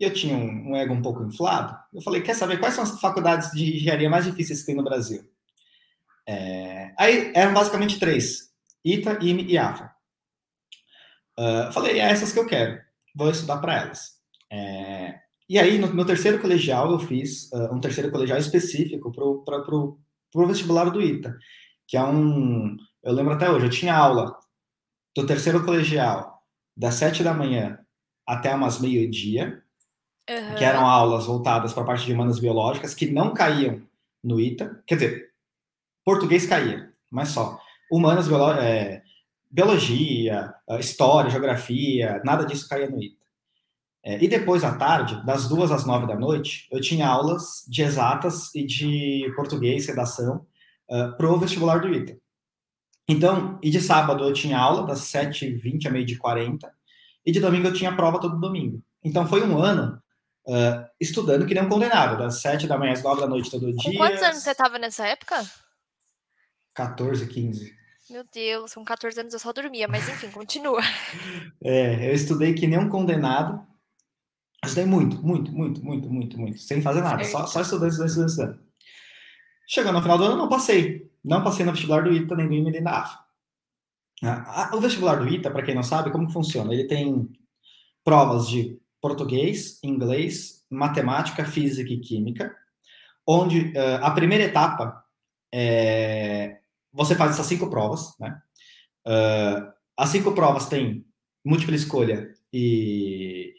E 0.00 0.04
eu 0.04 0.12
tinha 0.12 0.34
um, 0.34 0.70
um, 0.70 0.76
ego 0.76 0.94
um 0.94 1.02
pouco 1.02 1.22
inflado, 1.22 1.78
eu 1.92 2.00
falei, 2.00 2.22
quer 2.22 2.34
saber 2.34 2.58
quais 2.58 2.74
são 2.74 2.82
as 2.82 2.98
faculdades 2.98 3.50
de 3.52 3.76
engenharia 3.76 4.08
mais 4.08 4.24
difíceis 4.24 4.60
que 4.60 4.66
tem 4.66 4.74
no 4.74 4.82
Brasil? 4.82 5.22
É, 6.26 6.94
aí 6.98 7.32
eram 7.34 7.52
basicamente 7.52 8.00
três, 8.00 8.50
ITA, 8.82 9.18
IME 9.20 9.44
e 9.44 9.58
AFA. 9.58 9.94
Uh, 11.38 11.72
falei, 11.72 12.00
é 12.00 12.10
essas 12.10 12.32
que 12.32 12.38
eu 12.38 12.46
quero, 12.46 12.80
vou 13.14 13.30
estudar 13.30 13.58
para 13.58 13.82
elas. 13.82 14.18
É, 14.50 15.20
e 15.48 15.58
aí, 15.58 15.78
no 15.78 15.92
meu 15.92 16.04
terceiro 16.04 16.40
colegial, 16.40 16.90
eu 16.90 16.98
fiz 16.98 17.50
uh, 17.52 17.74
um 17.74 17.80
terceiro 17.80 18.10
colegial 18.10 18.38
específico 18.38 19.12
para 19.12 19.74
o 19.74 20.46
vestibular 20.46 20.90
do 20.90 21.02
ITA, 21.02 21.36
que 21.86 21.96
é 21.96 22.02
um... 22.02 22.76
Eu 23.02 23.12
lembro 23.12 23.34
até 23.34 23.50
hoje, 23.50 23.66
eu 23.66 23.70
tinha 23.70 23.94
aula 23.94 24.38
do 25.14 25.26
terceiro 25.26 25.64
colegial 25.64 26.42
das 26.76 26.94
sete 26.94 27.22
da 27.22 27.34
manhã 27.34 27.78
até 28.26 28.54
umas 28.54 28.78
meio-dia, 28.78 29.62
uhum. 30.30 30.54
que 30.54 30.64
eram 30.64 30.86
aulas 30.86 31.26
voltadas 31.26 31.72
para 31.72 31.82
a 31.82 31.86
parte 31.86 32.06
de 32.06 32.12
humanas 32.12 32.38
biológicas, 32.38 32.94
que 32.94 33.10
não 33.10 33.34
caíam 33.34 33.82
no 34.22 34.40
ITA. 34.40 34.82
Quer 34.86 34.94
dizer, 34.94 35.30
português 36.04 36.46
caía, 36.46 36.92
mas 37.10 37.28
só. 37.30 37.58
Humanas, 37.90 38.28
é, 38.60 39.02
biologia, 39.50 40.54
é, 40.68 40.78
história, 40.78 41.30
geografia, 41.30 42.20
nada 42.24 42.44
disso 42.44 42.68
caía 42.68 42.88
no 42.88 43.02
ITA. 43.02 43.20
É, 44.02 44.22
e 44.22 44.28
depois, 44.28 44.64
à 44.64 44.76
tarde, 44.76 45.24
das 45.26 45.48
duas 45.48 45.70
às 45.70 45.84
nove 45.84 46.06
da 46.06 46.16
noite, 46.16 46.66
eu 46.70 46.80
tinha 46.80 47.06
aulas 47.06 47.64
de 47.68 47.82
exatas 47.82 48.54
e 48.54 48.64
de 48.64 49.30
português, 49.36 49.86
redação, 49.86 50.46
uh, 50.88 51.14
para 51.16 51.30
o 51.30 51.38
vestibular 51.38 51.80
do 51.80 51.92
ITA. 51.92 52.16
Então, 53.06 53.58
e 53.62 53.68
de 53.70 53.80
sábado 53.80 54.24
eu 54.24 54.32
tinha 54.32 54.58
aula 54.58 54.86
das 54.86 55.00
7h20 55.00 55.86
a 55.86 55.90
meio 55.90 56.06
de 56.06 56.16
40 56.16 56.72
e 57.26 57.32
de 57.32 57.40
domingo 57.40 57.66
eu 57.66 57.72
tinha 57.72 57.94
prova 57.94 58.20
todo 58.20 58.40
domingo. 58.40 58.80
Então 59.02 59.26
foi 59.26 59.46
um 59.46 59.58
ano 59.58 60.00
uh, 60.50 60.84
estudando 61.00 61.46
que 61.46 61.54
nem 61.54 61.64
um 61.64 61.68
condenado, 61.68 62.18
das 62.18 62.40
7 62.42 62.66
da 62.66 62.76
manhã 62.76 62.92
às 62.92 63.02
9 63.02 63.20
da 63.20 63.28
noite 63.28 63.50
todo 63.50 63.72
dia. 63.72 63.92
Com 63.92 63.96
quantos 63.96 64.22
anos 64.22 64.42
você 64.42 64.50
estava 64.50 64.78
nessa 64.78 65.06
época? 65.06 65.36
14, 66.74 67.26
15. 67.26 67.78
Meu 68.10 68.24
Deus, 68.32 68.74
com 68.74 68.84
14 68.84 69.20
anos 69.20 69.32
eu 69.32 69.38
só 69.38 69.52
dormia, 69.52 69.86
mas 69.86 70.08
enfim, 70.08 70.30
continua. 70.32 70.82
é, 71.62 72.10
eu 72.10 72.12
estudei 72.12 72.54
que 72.54 72.66
nem 72.66 72.78
um 72.78 72.88
condenado. 72.88 73.64
Estudei 74.64 74.84
muito, 74.84 75.22
muito, 75.24 75.52
muito, 75.52 75.82
muito, 75.82 76.10
muito, 76.10 76.38
muito, 76.38 76.58
sem 76.58 76.82
fazer 76.82 77.00
nada, 77.00 77.24
só, 77.24 77.46
só 77.46 77.62
estudando, 77.62 77.90
estudando, 77.90 78.08
estudando, 78.08 78.28
estudando. 78.28 78.70
Chegando 79.66 79.94
no 79.94 80.02
final 80.02 80.18
do 80.18 80.24
ano, 80.24 80.36
não 80.36 80.48
passei. 80.48 81.08
Não 81.24 81.44
passei 81.44 81.64
no 81.64 81.72
vestibular 81.72 82.02
do 82.02 82.12
ITA, 82.12 82.34
nem 82.34 82.48
do 82.48 82.54
IME, 82.54 82.72
nem 82.72 82.82
da 82.82 82.98
AFA. 82.98 83.18
Ah, 84.22 84.70
o 84.74 84.80
vestibular 84.80 85.16
do 85.16 85.28
ITA, 85.28 85.50
para 85.50 85.62
quem 85.62 85.74
não 85.74 85.82
sabe, 85.82 86.10
como 86.10 86.26
que 86.26 86.32
funciona? 86.32 86.74
Ele 86.74 86.86
tem 86.86 87.30
provas 88.04 88.48
de 88.48 88.79
português, 89.00 89.80
inglês, 89.82 90.64
matemática, 90.70 91.44
física 91.44 91.90
e 91.92 92.00
química, 92.00 92.54
onde 93.26 93.72
uh, 93.76 94.02
a 94.02 94.10
primeira 94.10 94.44
etapa 94.44 95.04
é, 95.52 96.60
você 96.92 97.14
faz 97.14 97.32
essas 97.32 97.46
cinco 97.46 97.70
provas, 97.70 98.16
né? 98.18 98.40
Uh, 99.06 99.72
as 99.96 100.10
cinco 100.10 100.32
provas 100.32 100.68
têm 100.68 101.06
múltipla 101.44 101.74
escolha 101.74 102.32
e, 102.52 103.54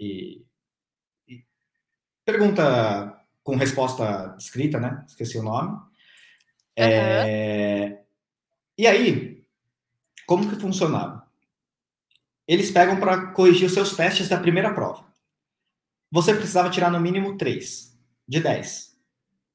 e, 1.27 1.33
e, 1.33 1.45
pergunta 2.24 3.19
com 3.43 3.55
resposta 3.55 4.36
escrita, 4.39 4.79
né? 4.79 5.03
Esqueci 5.07 5.38
o 5.38 5.43
nome. 5.43 5.69
Uhum. 5.71 5.83
É, 6.77 8.01
e 8.77 8.88
aí, 8.88 9.43
como 10.25 10.50
que 10.50 10.55
funcionava? 10.55 11.27
Eles 12.48 12.71
pegam 12.71 13.00
para 13.00 13.27
corrigir 13.33 13.67
os 13.67 13.74
seus 13.74 13.95
testes 13.95 14.29
da 14.29 14.39
primeira 14.39 14.74
prova 14.74 15.11
você 16.12 16.34
precisava 16.34 16.70
tirar 16.70 16.91
no 16.91 17.00
mínimo 17.00 17.38
3 17.38 17.98
de 18.27 18.39
10, 18.39 18.98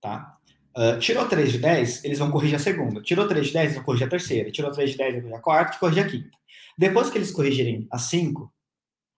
tá? 0.00 0.38
Uh, 0.76 0.98
tirou 0.98 1.26
3 1.26 1.52
de 1.52 1.58
10, 1.58 2.04
eles 2.04 2.18
vão 2.18 2.30
corrigir 2.30 2.56
a 2.56 2.58
segunda. 2.58 3.00
Tirou 3.00 3.26
3 3.26 3.46
de 3.46 3.52
10, 3.52 3.64
eles 3.64 3.76
vão 3.76 3.84
corrigir 3.84 4.06
a 4.06 4.10
terceira. 4.10 4.50
Tirou 4.50 4.70
3 4.70 4.90
de 4.90 4.96
10, 4.96 5.08
eles 5.10 5.22
vão 5.22 5.30
corrigir 5.30 5.40
a 5.40 5.42
quarta 5.42 5.76
e 5.76 5.80
corrigir 5.80 6.04
a 6.04 6.08
quinta. 6.08 6.30
Depois 6.76 7.10
que 7.10 7.18
eles 7.18 7.30
corrigirem 7.32 7.86
as 7.90 8.02
5, 8.02 8.52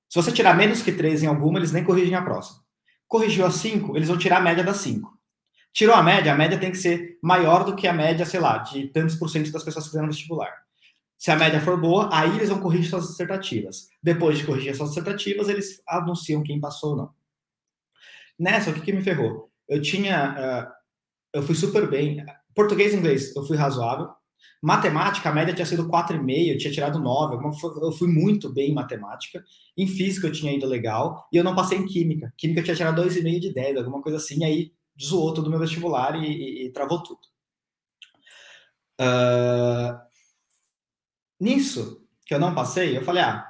Se 0.08 0.22
você 0.22 0.32
tirar 0.32 0.56
menos 0.56 0.80
que 0.80 0.92
3 0.92 1.22
em 1.22 1.26
alguma, 1.26 1.58
eles 1.58 1.72
nem 1.72 1.84
corrigem 1.84 2.14
a 2.14 2.22
próxima. 2.22 2.60
Corrigiu 3.06 3.44
a 3.44 3.50
5, 3.50 3.96
eles 3.96 4.08
vão 4.08 4.16
tirar 4.16 4.38
a 4.38 4.40
média 4.40 4.64
das 4.64 4.78
5. 4.78 5.18
Tirou 5.72 5.94
a 5.94 6.02
média, 6.02 6.32
a 6.32 6.36
média 6.36 6.58
tem 6.58 6.70
que 6.70 6.78
ser 6.78 7.18
maior 7.22 7.64
do 7.64 7.76
que 7.76 7.86
a 7.86 7.92
média, 7.92 8.24
sei 8.24 8.40
lá, 8.40 8.58
de 8.58 8.88
tantos 8.88 9.16
por 9.16 9.28
cento 9.28 9.52
das 9.52 9.62
pessoas 9.62 9.84
que 9.84 9.90
fizeram 9.90 10.08
vestibular. 10.08 10.52
Se 11.16 11.30
a 11.30 11.36
média 11.36 11.60
for 11.60 11.78
boa, 11.78 12.08
aí 12.12 12.36
eles 12.36 12.48
vão 12.48 12.60
corrigir 12.60 12.88
suas 12.88 13.08
dissertativas. 13.08 13.88
Depois 14.02 14.38
de 14.38 14.46
corrigir 14.46 14.74
suas 14.74 14.90
dissertativas, 14.90 15.48
eles 15.48 15.82
anunciam 15.86 16.42
quem 16.42 16.60
passou 16.60 16.90
ou 16.90 16.96
não. 16.96 17.17
Nessa, 18.38 18.70
o 18.70 18.74
que, 18.74 18.80
que 18.80 18.92
me 18.92 19.02
ferrou? 19.02 19.50
Eu 19.68 19.82
tinha. 19.82 20.68
Uh, 21.34 21.38
eu 21.38 21.42
fui 21.42 21.54
super 21.54 21.88
bem. 21.88 22.24
Português 22.54 22.92
e 22.92 22.96
inglês, 22.96 23.34
eu 23.34 23.44
fui 23.44 23.56
razoável. 23.56 24.08
Matemática, 24.62 25.28
a 25.28 25.32
média 25.32 25.54
tinha 25.54 25.66
sido 25.66 25.88
4,5, 25.88 26.52
eu 26.52 26.58
tinha 26.58 26.72
tirado 26.72 26.98
9. 26.98 27.38
Eu 27.82 27.92
fui 27.92 28.08
muito 28.08 28.52
bem 28.52 28.70
em 28.70 28.74
matemática. 28.74 29.44
Em 29.76 29.86
física, 29.86 30.26
eu 30.26 30.32
tinha 30.32 30.52
ido 30.52 30.66
legal. 30.66 31.28
E 31.32 31.36
eu 31.36 31.44
não 31.44 31.54
passei 31.54 31.78
em 31.78 31.86
química. 31.86 32.32
Química, 32.36 32.60
eu 32.60 32.64
tinha 32.64 32.76
tirado 32.76 33.02
2,5 33.02 33.40
de 33.40 33.52
10, 33.52 33.76
alguma 33.76 34.02
coisa 34.02 34.18
assim. 34.18 34.44
Aí 34.44 34.72
zoou 35.00 35.32
todo 35.32 35.46
o 35.46 35.50
meu 35.50 35.60
vestibular 35.60 36.16
e, 36.16 36.26
e, 36.26 36.66
e 36.66 36.72
travou 36.72 37.02
tudo. 37.02 37.20
Uh, 39.00 39.96
nisso, 41.40 42.04
que 42.26 42.34
eu 42.34 42.40
não 42.40 42.54
passei, 42.54 42.96
eu 42.96 43.02
falei, 43.02 43.22
ah, 43.22 43.47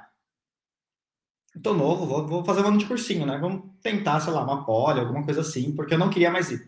tô 1.63 1.73
novo, 1.73 2.05
vou, 2.05 2.27
vou, 2.27 2.45
fazer 2.45 2.61
um 2.61 2.67
ano 2.67 2.77
de 2.77 2.85
cursinho, 2.85 3.25
né? 3.25 3.37
Vamos 3.37 3.71
tentar, 3.81 4.19
sei 4.19 4.33
lá, 4.33 4.43
uma 4.43 4.65
poli, 4.65 4.99
alguma 4.99 5.23
coisa 5.23 5.41
assim, 5.41 5.75
porque 5.75 5.93
eu 5.93 5.97
não 5.97 6.09
queria 6.09 6.31
mais 6.31 6.51
ir. 6.51 6.65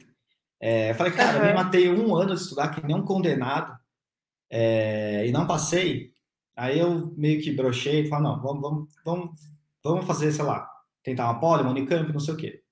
É, 0.59 0.91
eu 0.91 0.95
falei, 0.95 1.13
cara, 1.13 1.37
uhum. 1.37 1.43
eu 1.43 1.47
me 1.47 1.53
matei 1.53 1.89
um 1.89 2.15
ano 2.15 2.35
de 2.35 2.41
estudar 2.41 2.69
que 2.69 2.85
nem 2.85 2.95
um 2.95 3.05
condenado 3.05 3.77
é, 4.49 5.25
e 5.27 5.31
não 5.31 5.47
passei. 5.47 6.13
Aí 6.55 6.79
eu 6.79 7.13
meio 7.17 7.41
que 7.41 7.51
brochei 7.51 8.01
e 8.01 8.07
falei, 8.07 8.25
não, 8.25 8.41
vamos, 8.41 8.61
vamos, 8.61 8.93
vamos, 9.05 9.39
vamos 9.83 10.05
fazer, 10.05 10.31
sei 10.31 10.45
lá, 10.45 10.69
tentar 11.03 11.25
uma 11.25 11.39
poli, 11.39 11.63
uma 11.63 11.71
unicamp, 11.71 12.11
não 12.11 12.19
sei 12.19 12.33
o 12.33 12.37
quê. 12.37 12.63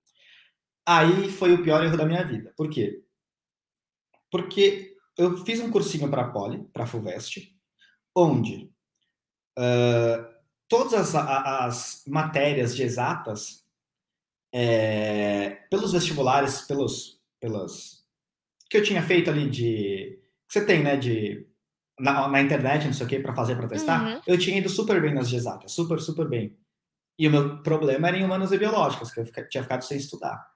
Aí 0.85 1.29
foi 1.29 1.53
o 1.53 1.63
pior 1.63 1.83
erro 1.83 1.97
da 1.97 2.05
minha 2.05 2.23
vida. 2.23 2.53
Por 2.57 2.69
quê? 2.69 3.03
Porque 4.31 4.95
eu 5.17 5.37
fiz 5.45 5.59
um 5.59 5.69
cursinho 5.69 6.09
para 6.09 6.29
Poli, 6.29 6.63
para 6.71 6.85
Fulvest, 6.85 7.55
onde 8.15 8.71
uh, 9.57 10.38
todas 10.69 10.93
as, 10.93 11.15
as, 11.15 12.03
matérias 12.07 12.75
de 12.75 12.83
exatas, 12.83 13.65
é, 14.53 15.57
pelos 15.69 15.91
vestibulares, 15.91 16.61
pelos, 16.61 17.19
pelos 17.39 18.05
que 18.69 18.77
eu 18.77 18.83
tinha 18.83 19.01
feito 19.01 19.29
ali 19.29 19.49
de 19.49 20.19
que 20.47 20.53
você 20.53 20.65
tem, 20.65 20.83
né, 20.83 20.95
de 20.95 21.45
na, 21.99 22.27
na 22.27 22.41
internet, 22.41 22.85
não 22.85 22.93
sei 22.93 23.05
o 23.05 23.09
que, 23.09 23.19
para 23.19 23.33
fazer, 23.33 23.55
para 23.55 23.67
testar, 23.67 24.01
uhum. 24.05 24.21
eu 24.25 24.37
tinha 24.37 24.57
ido 24.57 24.69
super 24.69 25.01
bem 25.01 25.13
nas 25.13 25.29
de 25.29 25.35
exatas, 25.35 25.71
super, 25.71 25.99
super 25.99 26.29
bem. 26.29 26.57
E 27.17 27.27
o 27.27 27.31
meu 27.31 27.61
problema 27.61 28.07
era 28.07 28.17
em 28.17 28.23
humanas 28.23 28.51
e 28.51 28.57
biológicas, 28.57 29.11
que 29.11 29.19
eu 29.19 29.49
tinha 29.49 29.63
ficado 29.63 29.83
sem 29.83 29.97
estudar. 29.97 30.49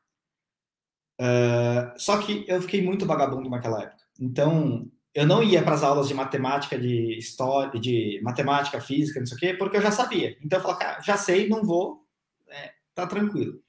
Uh, 1.19 1.93
só 1.97 2.17
que 2.19 2.45
eu 2.47 2.61
fiquei 2.61 2.81
muito 2.81 3.05
vagabundo 3.05 3.49
naquela 3.49 3.83
época. 3.83 4.03
Então, 4.19 4.89
eu 5.13 5.27
não 5.27 5.43
ia 5.43 5.61
para 5.61 5.75
as 5.75 5.83
aulas 5.83 6.07
de 6.07 6.13
matemática, 6.13 6.77
de 6.77 7.17
história, 7.17 7.79
de 7.79 8.19
matemática, 8.23 8.81
física, 8.81 9.19
não 9.19 9.27
sei 9.27 9.37
o 9.37 9.39
quê, 9.39 9.53
porque 9.53 9.77
eu 9.77 9.81
já 9.81 9.91
sabia. 9.91 10.35
Então, 10.43 10.57
eu 10.57 10.63
falava, 10.63 10.79
cara, 10.79 11.01
já 11.01 11.15
sei, 11.15 11.47
não 11.47 11.63
vou, 11.63 12.07
é, 12.49 12.71
tá 12.95 13.05
tranquilo. 13.05 13.61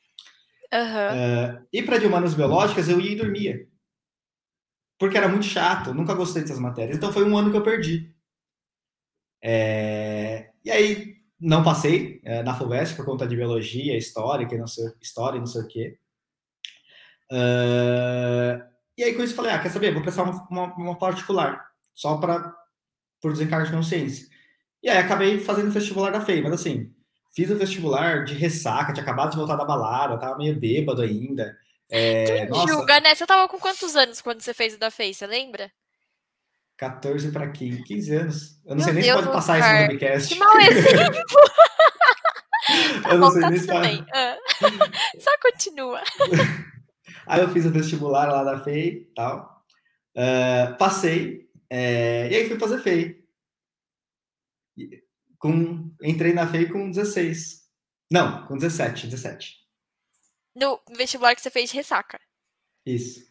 Uhum. 0.72 1.58
Uh, 1.60 1.66
e 1.72 1.82
para 1.82 1.98
de 1.98 2.06
humanas 2.06 2.34
biológicas, 2.34 2.88
eu 2.88 2.98
ia 2.98 3.12
e 3.12 3.16
dormia. 3.16 3.68
Porque 4.98 5.18
era 5.18 5.28
muito 5.28 5.44
chato, 5.44 5.92
nunca 5.92 6.14
gostei 6.14 6.42
dessas 6.42 6.58
matérias. 6.58 6.96
Então, 6.96 7.12
foi 7.12 7.24
um 7.24 7.36
ano 7.36 7.50
que 7.50 7.56
eu 7.56 7.62
perdi. 7.62 8.10
É, 9.42 10.50
e 10.64 10.70
aí, 10.70 11.16
não 11.38 11.62
passei 11.62 12.22
é, 12.24 12.42
na 12.42 12.54
FUVEST 12.54 12.96
por 12.96 13.04
conta 13.04 13.26
de 13.26 13.36
biologia, 13.36 13.98
história, 13.98 14.46
que 14.46 14.56
não 14.56 14.66
sei, 14.66 14.86
história, 15.02 15.38
não 15.38 15.46
sei 15.46 15.60
o 15.60 15.68
quê. 15.68 15.98
Uh, 17.30 18.74
e 18.96 19.04
aí 19.04 19.14
com 19.14 19.22
isso 19.22 19.32
eu 19.32 19.36
falei, 19.36 19.52
ah, 19.52 19.58
quer 19.58 19.70
saber? 19.70 19.92
Vou 19.92 20.02
prestar 20.02 20.22
uma, 20.22 20.46
uma, 20.50 20.74
uma 20.74 20.98
particular, 20.98 21.66
só 21.92 22.16
para 22.16 22.54
por 23.20 23.32
desencargo 23.32 23.66
de 23.66 23.72
consciência. 23.72 24.26
E 24.82 24.88
aí 24.88 24.98
acabei 24.98 25.40
fazendo 25.40 25.68
o 25.68 25.72
vestibular 25.72 26.10
da 26.10 26.20
FEI, 26.20 26.42
mas 26.42 26.52
assim, 26.52 26.92
fiz 27.35 27.50
o 27.50 27.57
vestibular 27.57 28.24
de 28.24 28.35
ressaca, 28.35 28.92
tinha 28.92 29.02
acabado 29.02 29.30
de 29.30 29.37
voltar 29.37 29.57
da 29.57 29.64
balada, 29.64 30.18
tava 30.18 30.37
meio 30.37 30.59
bêbado 30.59 31.00
ainda. 31.00 31.57
É, 31.90 32.46
nossa, 32.46 32.72
julga, 32.72 33.00
né? 33.00 33.14
Você 33.14 33.26
tava 33.26 33.48
com 33.48 33.59
quantos 33.59 33.96
anos 33.96 34.20
quando 34.20 34.40
você 34.40 34.52
fez 34.52 34.74
o 34.74 34.78
da 34.78 34.90
FEI, 34.90 35.14
você 35.14 35.26
lembra? 35.26 35.70
14 36.76 37.30
para 37.30 37.48
15, 37.50 37.83
15 37.85 38.14
anos. 38.14 38.61
Eu 38.64 38.70
não 38.70 38.76
Meu 38.76 38.85
sei 38.85 38.92
nem 38.94 39.02
Deus 39.04 39.16
se 39.16 39.22
pode 39.22 39.37
passar 39.37 39.59
isso 39.59 39.80
no 39.80 39.87
podcast. 39.87 40.35
Que 40.35 40.40
mau 40.40 40.61
exemplo! 40.61 41.24
eu 43.11 43.18
não 43.18 43.30
sei 43.30 43.42
nem 43.42 43.59
se 43.59 43.66
pode. 43.66 44.07
Ah. 44.12 44.37
Só 45.20 45.30
continua. 45.40 46.02
Aí 47.26 47.40
eu 47.40 47.48
fiz 47.48 47.64
o 47.64 47.70
vestibular 47.70 48.26
lá 48.26 48.44
da 48.44 48.62
FEI 48.62 48.88
e 48.88 49.14
tal. 49.14 49.64
Uh, 50.16 50.76
passei. 50.76 51.48
É, 51.68 52.28
e 52.30 52.34
aí 52.37 52.48
fui 52.48 52.58
fazer 52.58 52.80
FEI. 52.80 53.24
Com, 55.38 55.90
entrei 56.02 56.32
na 56.32 56.46
FEI 56.46 56.66
com 56.68 56.90
16. 56.90 57.64
Não, 58.10 58.46
com 58.46 58.56
17, 58.56 59.08
17. 59.08 59.56
No 60.54 60.80
vestibular 60.96 61.34
que 61.34 61.42
você 61.42 61.50
fez 61.50 61.70
de 61.70 61.76
ressaca. 61.76 62.20
Isso. 62.87 63.24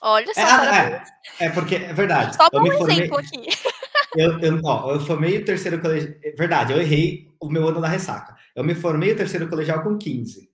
Olha 0.00 0.32
só. 0.32 0.40
É, 0.40 1.02
é, 1.40 1.46
é, 1.46 1.50
porque 1.50 1.76
é 1.76 1.92
verdade. 1.92 2.36
Só 2.36 2.48
eu 2.52 2.62
um 2.62 2.66
formei, 2.66 2.96
exemplo 2.96 3.18
aqui. 3.18 3.46
Eu, 4.16 4.40
eu, 4.40 4.60
ó, 4.64 4.94
eu 4.94 5.00
formei 5.00 5.36
o 5.36 5.44
terceiro 5.44 5.80
colegial. 5.82 6.14
É 6.24 6.32
verdade, 6.32 6.72
eu 6.72 6.80
errei 6.80 7.30
o 7.38 7.48
meu 7.50 7.68
ano 7.68 7.80
da 7.80 7.86
ressaca. 7.86 8.34
Eu 8.56 8.64
me 8.64 8.74
formei 8.74 9.12
o 9.12 9.16
terceiro 9.16 9.48
colegial 9.48 9.82
com 9.82 9.98
15. 9.98 10.47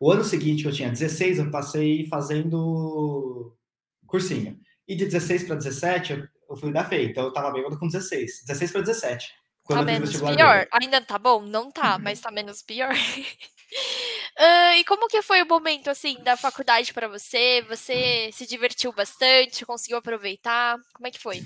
O 0.00 0.12
ano 0.12 0.24
seguinte, 0.24 0.64
eu 0.64 0.72
tinha 0.72 0.90
16, 0.90 1.38
eu 1.38 1.50
passei 1.50 2.06
fazendo 2.06 3.56
cursinho. 4.06 4.58
E 4.86 4.94
de 4.94 5.04
16 5.04 5.44
para 5.44 5.56
17, 5.56 6.28
eu 6.48 6.56
fui 6.56 6.72
da 6.72 6.84
FEI, 6.84 7.06
então 7.06 7.24
eu 7.24 7.32
tava 7.32 7.50
bêbado 7.50 7.78
com 7.78 7.86
16. 7.86 8.44
16 8.46 8.72
para 8.72 8.80
17. 8.80 9.34
Quando 9.68 9.80
tá 9.80 9.84
menos 9.84 10.18
pior. 10.18 10.66
Ainda 10.72 11.00
tá 11.02 11.18
bom? 11.18 11.42
Não 11.42 11.70
tá, 11.70 11.96
uhum. 11.96 12.02
mas 12.02 12.20
tá 12.20 12.30
menos 12.30 12.62
pior. 12.62 12.90
uh, 12.90 12.96
e 14.80 14.84
como 14.84 15.08
que 15.08 15.20
foi 15.20 15.42
o 15.42 15.46
momento, 15.46 15.90
assim, 15.90 16.16
da 16.22 16.38
faculdade 16.38 16.94
para 16.94 17.06
você? 17.06 17.62
Você 17.68 18.30
se 18.32 18.46
divertiu 18.46 18.92
bastante? 18.92 19.66
Conseguiu 19.66 19.98
aproveitar? 19.98 20.78
Como 20.94 21.06
é 21.06 21.10
que 21.10 21.20
foi? 21.20 21.42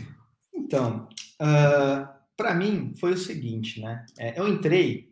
Então, 0.55 1.09
uh, 1.41 2.07
para 2.37 2.55
mim, 2.55 2.95
foi 3.01 3.13
o 3.13 3.19
seguinte, 3.19 3.81
né? 3.81 4.07
É, 4.17 4.39
eu 4.39 4.47
entrei 4.47 5.12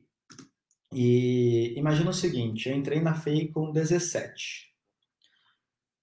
e 0.92 1.74
imagina 1.76 2.11
o 2.11 2.14
seguinte, 2.14 2.68
eu 2.68 2.76
entrei 2.76 3.00
na 3.00 3.14
FEI 3.14 3.48
com 3.48 3.70
17. 3.70 4.70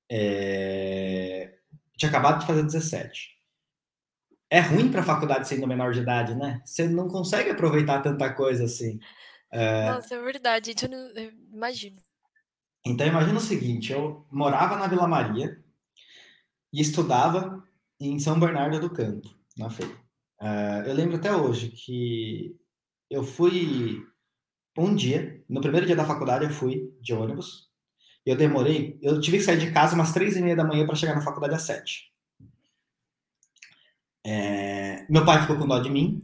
É... 0.10 1.58
Tinha 1.97 2.10
acabado 2.10 2.39
de 2.39 2.47
fazer 2.47 2.63
17. 2.63 3.36
É 4.50 4.62
ruim 4.62 4.89
para 4.89 5.02
a 5.02 5.06
faculdade 5.06 5.47
sendo 5.47 5.67
menor 5.67 5.91
de 5.91 6.00
idade, 6.00 6.34
né? 6.36 6.62
Você 6.63 6.88
não 6.88 7.10
consegue 7.10 7.50
aproveitar 7.50 8.02
tanta 8.02 8.34
coisa 8.34 8.63
assim. 8.63 8.97
É... 9.52 9.91
Nossa, 9.91 10.15
é 10.15 10.21
verdade. 10.21 10.73
Eu, 10.82 10.89
não... 10.89 10.97
eu 11.10 11.32
imagino. 11.52 11.97
Então, 12.86 13.06
imagina 13.06 13.38
o 13.38 13.41
seguinte: 13.41 13.91
eu 13.91 14.26
morava 14.32 14.78
na 14.78 14.88
Vila 14.88 15.08
Maria 15.08 15.62
e 16.71 16.82
estudava 16.82 17.62
em 18.00 18.17
São 18.19 18.39
Bernardo 18.39 18.80
do 18.80 18.89
Campo, 18.89 19.28
na 19.58 19.69
FEI. 19.69 19.88
Uh, 20.39 20.86
eu 20.86 20.93
lembro 20.93 21.17
até 21.17 21.36
hoje 21.36 21.69
que 21.69 22.56
eu 23.10 23.23
fui 23.23 24.06
um 24.78 24.94
dia, 24.96 25.44
no 25.50 25.62
primeiro 25.62 25.86
dia 25.86 25.96
da 25.96 26.06
faculdade, 26.06 26.46
eu 26.46 26.52
fui 26.52 26.94
de 27.02 27.13
ônibus. 27.13 27.68
Eu 28.26 28.36
demorei, 28.36 29.00
eu 29.02 29.20
tive 29.22 29.38
que 29.38 29.44
sair 29.44 29.58
de 29.58 29.72
casa 29.72 29.96
umas 29.96 30.12
três 30.12 30.36
e 30.36 30.42
meia 30.42 30.56
da 30.56 30.63
manhã 30.63 30.86
para 30.86 30.96
chegar 30.96 31.16
na 31.16 31.22
faculdade 31.22 31.56
às 31.56 31.62
sete. 31.62 32.12
É, 34.26 35.06
meu 35.10 35.26
pai 35.26 35.42
ficou 35.42 35.58
com 35.58 35.68
dó 35.68 35.80
de 35.80 35.90
mim 35.90 36.22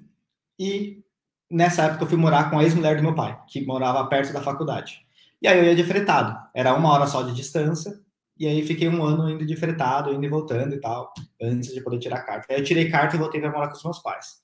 e 0.59 1.01
nessa 1.49 1.83
época 1.83 2.03
eu 2.03 2.07
fui 2.07 2.17
morar 2.17 2.49
com 2.49 2.59
a 2.59 2.63
ex-mulher 2.63 2.97
do 2.97 3.03
meu 3.03 3.15
pai, 3.15 3.39
que 3.47 3.65
morava 3.65 4.05
perto 4.07 4.33
da 4.33 4.41
faculdade. 4.41 5.05
E 5.41 5.47
aí 5.47 5.57
eu 5.57 5.65
ia 5.65 5.75
de 5.75 5.83
fretado, 5.83 6.37
era 6.53 6.73
uma 6.73 6.89
hora 6.91 7.07
só 7.07 7.21
de 7.21 7.33
distância, 7.33 8.01
e 8.37 8.47
aí 8.47 8.65
fiquei 8.65 8.89
um 8.89 9.03
ano 9.03 9.29
indo 9.29 9.45
de 9.45 9.55
fretado, 9.55 10.13
indo 10.13 10.25
e 10.25 10.29
voltando 10.29 10.73
e 10.73 10.81
tal, 10.81 11.13
antes 11.41 11.73
de 11.73 11.81
poder 11.81 11.99
tirar 11.99 12.23
carta. 12.23 12.47
Aí 12.49 12.59
eu 12.59 12.63
tirei 12.63 12.89
carta 12.89 13.15
e 13.15 13.19
voltei 13.19 13.39
para 13.39 13.51
morar 13.51 13.67
com 13.67 13.75
os 13.75 13.83
meus 13.83 13.99
pais. 13.99 14.41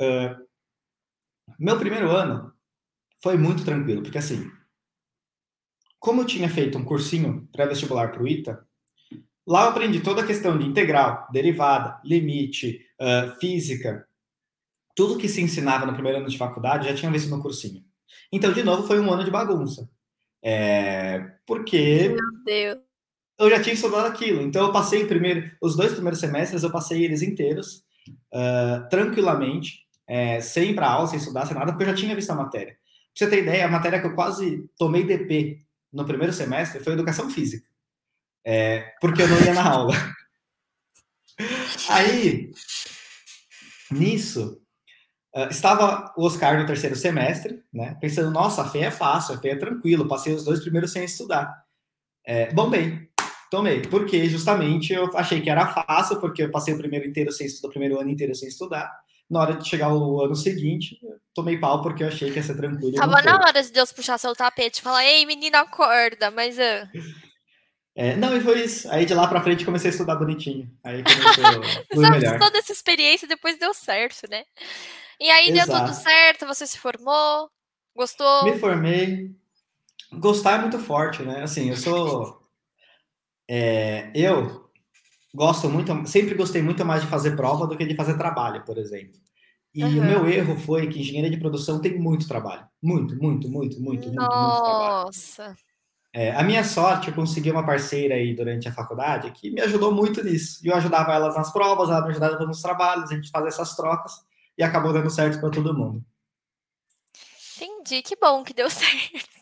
Uh, 0.00 0.44
meu 1.58 1.78
primeiro 1.78 2.10
ano, 2.10 2.53
foi 3.24 3.38
muito 3.38 3.64
tranquilo, 3.64 4.02
porque 4.02 4.18
assim, 4.18 4.50
como 5.98 6.20
eu 6.20 6.26
tinha 6.26 6.46
feito 6.46 6.76
um 6.76 6.84
cursinho 6.84 7.48
pré-vestibular 7.50 8.12
para 8.12 8.22
o 8.22 8.28
ITA, 8.28 8.62
lá 9.46 9.62
eu 9.62 9.70
aprendi 9.70 10.00
toda 10.00 10.20
a 10.20 10.26
questão 10.26 10.58
de 10.58 10.66
integral, 10.66 11.26
derivada, 11.32 11.98
limite, 12.04 12.86
uh, 13.00 13.34
física, 13.40 14.06
tudo 14.94 15.16
que 15.16 15.26
se 15.26 15.40
ensinava 15.40 15.86
no 15.86 15.94
primeiro 15.94 16.18
ano 16.18 16.28
de 16.28 16.36
faculdade 16.36 16.86
já 16.86 16.94
tinha 16.94 17.10
visto 17.10 17.30
no 17.30 17.40
cursinho. 17.40 17.82
Então, 18.30 18.52
de 18.52 18.62
novo, 18.62 18.86
foi 18.86 19.00
um 19.00 19.10
ano 19.10 19.24
de 19.24 19.30
bagunça. 19.30 19.88
É, 20.42 21.20
porque 21.46 22.10
Meu 22.10 22.44
Deus. 22.44 22.78
eu 23.38 23.48
já 23.48 23.62
tinha 23.62 23.74
estudado 23.74 24.06
aquilo. 24.06 24.42
Então, 24.42 24.66
eu 24.66 24.72
passei 24.72 25.06
primeiro, 25.06 25.50
os 25.62 25.74
dois 25.74 25.92
primeiros 25.92 26.20
semestres, 26.20 26.62
eu 26.62 26.70
passei 26.70 27.02
eles 27.02 27.22
inteiros, 27.22 27.82
uh, 28.34 28.86
tranquilamente, 28.90 29.78
é, 30.06 30.42
sem 30.42 30.72
ir 30.72 30.74
para 30.74 30.90
aula, 30.90 31.06
sem 31.06 31.18
estudar, 31.18 31.46
sem 31.46 31.56
nada, 31.56 31.72
porque 31.72 31.84
eu 31.84 31.88
já 31.88 31.94
tinha 31.94 32.14
visto 32.14 32.28
a 32.28 32.34
matéria. 32.34 32.76
Você 33.14 33.28
ter 33.28 33.42
ideia, 33.42 33.66
a 33.66 33.70
matéria 33.70 34.00
que 34.00 34.06
eu 34.06 34.14
quase 34.14 34.68
tomei 34.76 35.04
DP 35.04 35.64
no 35.92 36.04
primeiro 36.04 36.32
semestre 36.32 36.82
foi 36.82 36.92
educação 36.92 37.30
física. 37.30 37.68
É, 38.44 38.92
porque 39.00 39.22
eu 39.22 39.28
não 39.28 39.40
ia 39.40 39.54
na 39.54 39.64
aula. 39.70 39.94
Aí, 41.88 42.50
nisso, 43.90 44.60
uh, 45.34 45.48
estava 45.50 46.12
o 46.16 46.24
Oscar 46.24 46.58
no 46.58 46.66
terceiro 46.66 46.96
semestre, 46.96 47.62
né? 47.72 47.96
Pensando, 48.00 48.30
nossa, 48.30 48.62
a 48.62 48.68
FEA 48.68 48.86
é 48.86 48.90
fácil, 48.90 49.34
a 49.34 49.38
FEA 49.38 49.52
é 49.52 49.58
tranquilo, 49.58 50.08
passei 50.08 50.34
os 50.34 50.44
dois 50.44 50.60
primeiros 50.60 50.92
sem 50.92 51.04
estudar. 51.04 51.64
É, 52.26 52.52
bombei, 52.52 53.08
tomei, 53.50 53.82
porque 53.82 54.26
justamente 54.28 54.92
eu 54.92 55.16
achei 55.16 55.40
que 55.40 55.50
era 55.50 55.66
fácil, 55.66 56.20
porque 56.20 56.42
eu 56.42 56.50
passei 56.50 56.74
o 56.74 56.78
primeiro 56.78 57.06
inteiro 57.06 57.30
sem 57.32 57.46
estudar, 57.46 57.68
o 57.68 57.72
primeiro 57.72 58.00
ano 58.00 58.10
inteiro 58.10 58.34
sem 58.34 58.48
estudar. 58.48 59.03
Na 59.30 59.40
hora 59.40 59.54
de 59.54 59.68
chegar 59.68 59.92
o 59.92 60.22
ano 60.22 60.36
seguinte, 60.36 60.98
tomei 61.34 61.58
pau 61.58 61.82
porque 61.82 62.04
eu 62.04 62.08
achei 62.08 62.30
que 62.30 62.36
ia 62.36 62.42
ser 62.42 62.56
tranquilo. 62.56 62.94
Tava 62.94 63.22
na 63.22 63.36
hora 63.36 63.62
de 63.62 63.72
Deus 63.72 63.92
puxar 63.92 64.18
seu 64.18 64.34
tapete 64.34 64.78
e 64.78 64.82
falar, 64.82 65.04
ei, 65.04 65.24
menina, 65.24 65.60
acorda, 65.60 66.30
mas. 66.30 66.56
Uh... 66.58 66.88
É, 67.96 68.16
não, 68.16 68.36
e 68.36 68.40
foi 68.40 68.64
isso. 68.64 68.90
Aí 68.90 69.06
de 69.06 69.14
lá 69.14 69.26
pra 69.26 69.42
frente 69.42 69.64
comecei 69.64 69.90
a 69.90 69.92
estudar 69.92 70.16
bonitinho. 70.16 70.70
Aí 70.84 71.02
começou 71.90 72.10
melhor. 72.10 72.38
toda 72.38 72.58
essa 72.58 72.72
experiência 72.72 73.26
depois 73.26 73.58
deu 73.58 73.72
certo, 73.72 74.28
né? 74.28 74.44
E 75.20 75.30
aí 75.30 75.48
Exato. 75.50 75.70
deu 75.70 75.80
tudo 75.80 75.94
certo, 75.94 76.46
você 76.46 76.66
se 76.66 76.78
formou, 76.78 77.48
gostou? 77.94 78.44
Me 78.44 78.58
formei. 78.58 79.30
Gostar 80.12 80.58
é 80.58 80.58
muito 80.58 80.78
forte, 80.78 81.22
né? 81.22 81.42
Assim, 81.42 81.70
eu 81.70 81.76
sou. 81.76 82.42
É, 83.48 84.10
eu 84.14 84.63
gosto 85.34 85.68
muito, 85.68 86.06
sempre 86.06 86.34
gostei 86.34 86.62
muito 86.62 86.84
mais 86.84 87.02
de 87.02 87.08
fazer 87.08 87.34
prova 87.34 87.66
do 87.66 87.76
que 87.76 87.84
de 87.84 87.96
fazer 87.96 88.16
trabalho, 88.16 88.64
por 88.64 88.78
exemplo. 88.78 89.18
E 89.74 89.82
uhum. 89.82 89.98
o 89.98 90.04
meu 90.04 90.28
erro 90.28 90.56
foi 90.56 90.86
que 90.86 91.00
engenharia 91.00 91.30
de 91.30 91.36
produção 91.36 91.80
tem 91.80 91.98
muito 91.98 92.28
trabalho. 92.28 92.64
Muito, 92.80 93.16
muito, 93.16 93.48
muito, 93.48 93.80
muito, 93.80 94.06
muito, 94.06 94.14
Nossa. 94.14 94.40
muito 94.40 94.62
trabalho. 94.62 95.04
Nossa! 95.06 95.56
É, 96.16 96.30
a 96.30 96.44
minha 96.44 96.62
sorte, 96.62 97.08
eu 97.08 97.14
consegui 97.14 97.50
uma 97.50 97.66
parceira 97.66 98.14
aí 98.14 98.36
durante 98.36 98.68
a 98.68 98.72
faculdade 98.72 99.32
que 99.32 99.50
me 99.50 99.60
ajudou 99.62 99.92
muito 99.92 100.22
nisso. 100.22 100.60
E 100.64 100.68
eu 100.68 100.76
ajudava 100.76 101.12
elas 101.12 101.34
nas 101.34 101.52
provas, 101.52 101.88
ela 101.88 102.02
me 102.02 102.10
ajudava 102.10 102.46
nos 102.46 102.62
trabalhos, 102.62 103.10
a 103.10 103.16
gente 103.16 103.30
fazia 103.30 103.48
essas 103.48 103.74
trocas 103.74 104.12
e 104.56 104.62
acabou 104.62 104.92
dando 104.92 105.10
certo 105.10 105.40
para 105.40 105.50
todo 105.50 105.76
mundo. 105.76 106.04
Entendi, 107.56 108.00
que 108.02 108.14
bom 108.14 108.44
que 108.44 108.54
deu 108.54 108.70
certo. 108.70 109.33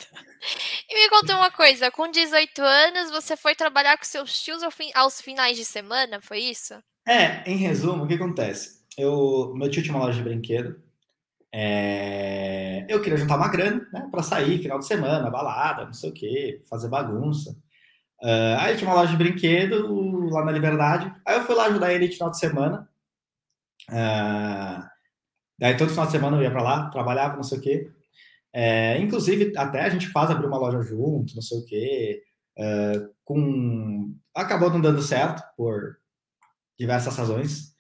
E 0.93 1.05
me 1.05 1.09
conta 1.09 1.37
uma 1.37 1.51
coisa, 1.51 1.91
com 1.91 2.11
18 2.11 2.61
anos 2.61 3.11
você 3.11 3.35
foi 3.35 3.55
trabalhar 3.55 3.97
com 3.97 4.05
seus 4.05 4.43
tios 4.43 4.63
aos 4.95 5.23
finais 5.23 5.57
de 5.57 5.65
semana, 5.65 6.21
foi 6.21 6.41
isso? 6.41 6.75
É, 7.09 7.51
em 7.51 7.57
resumo, 7.57 8.05
o 8.05 8.07
que 8.07 8.13
acontece? 8.13 8.83
Eu, 8.99 9.55
meu 9.55 9.71
tio 9.71 9.83
tinha 9.83 9.95
uma 9.95 10.05
loja 10.05 10.19
de 10.19 10.29
brinquedo, 10.29 10.79
é, 11.51 12.85
eu 12.91 13.01
queria 13.01 13.17
juntar 13.17 13.37
uma 13.37 13.49
grana, 13.49 13.89
né, 13.91 14.07
para 14.11 14.23
sair 14.23 14.59
final 14.59 14.79
de 14.79 14.87
semana, 14.87 15.31
balada, 15.31 15.87
não 15.87 15.95
sei 15.95 16.11
o 16.11 16.13
que, 16.13 16.63
fazer 16.69 16.91
bagunça. 16.91 17.57
Uh, 18.23 18.61
aí 18.61 18.77
tinha 18.77 18.89
uma 18.89 19.01
loja 19.01 19.13
de 19.13 19.17
brinquedo 19.17 20.29
lá 20.29 20.45
na 20.45 20.53
Liberdade. 20.53 21.11
Aí 21.27 21.37
eu 21.39 21.45
fui 21.45 21.55
lá 21.55 21.67
ajudar 21.67 21.93
ele 21.93 22.13
final 22.13 22.31
de 22.31 22.39
semana. 22.39 22.87
Uh, 23.91 24.87
daí 25.59 25.75
todo 25.75 25.89
final 25.89 26.05
de 26.05 26.13
semana 26.13 26.37
eu 26.37 26.43
ia 26.43 26.51
para 26.51 26.63
lá, 26.63 26.91
trabalhava, 26.91 27.37
não 27.37 27.43
sei 27.43 27.59
o 27.59 27.61
que. 27.63 28.02
É, 28.53 28.99
inclusive, 28.99 29.53
até 29.57 29.83
a 29.83 29.89
gente 29.89 30.13
quase 30.13 30.33
abriu 30.33 30.49
uma 30.49 30.59
loja 30.59 30.83
junto, 30.83 31.35
não 31.35 31.43
sei 31.43 31.59
o 31.59 31.65
que. 31.65 32.23
Uh, 32.59 33.09
com... 33.25 34.15
Acabou 34.35 34.71
não 34.71 34.81
dando 34.81 35.03
certo 35.03 35.43
por 35.57 35.97
diversas 36.79 37.17
razões. 37.17 37.73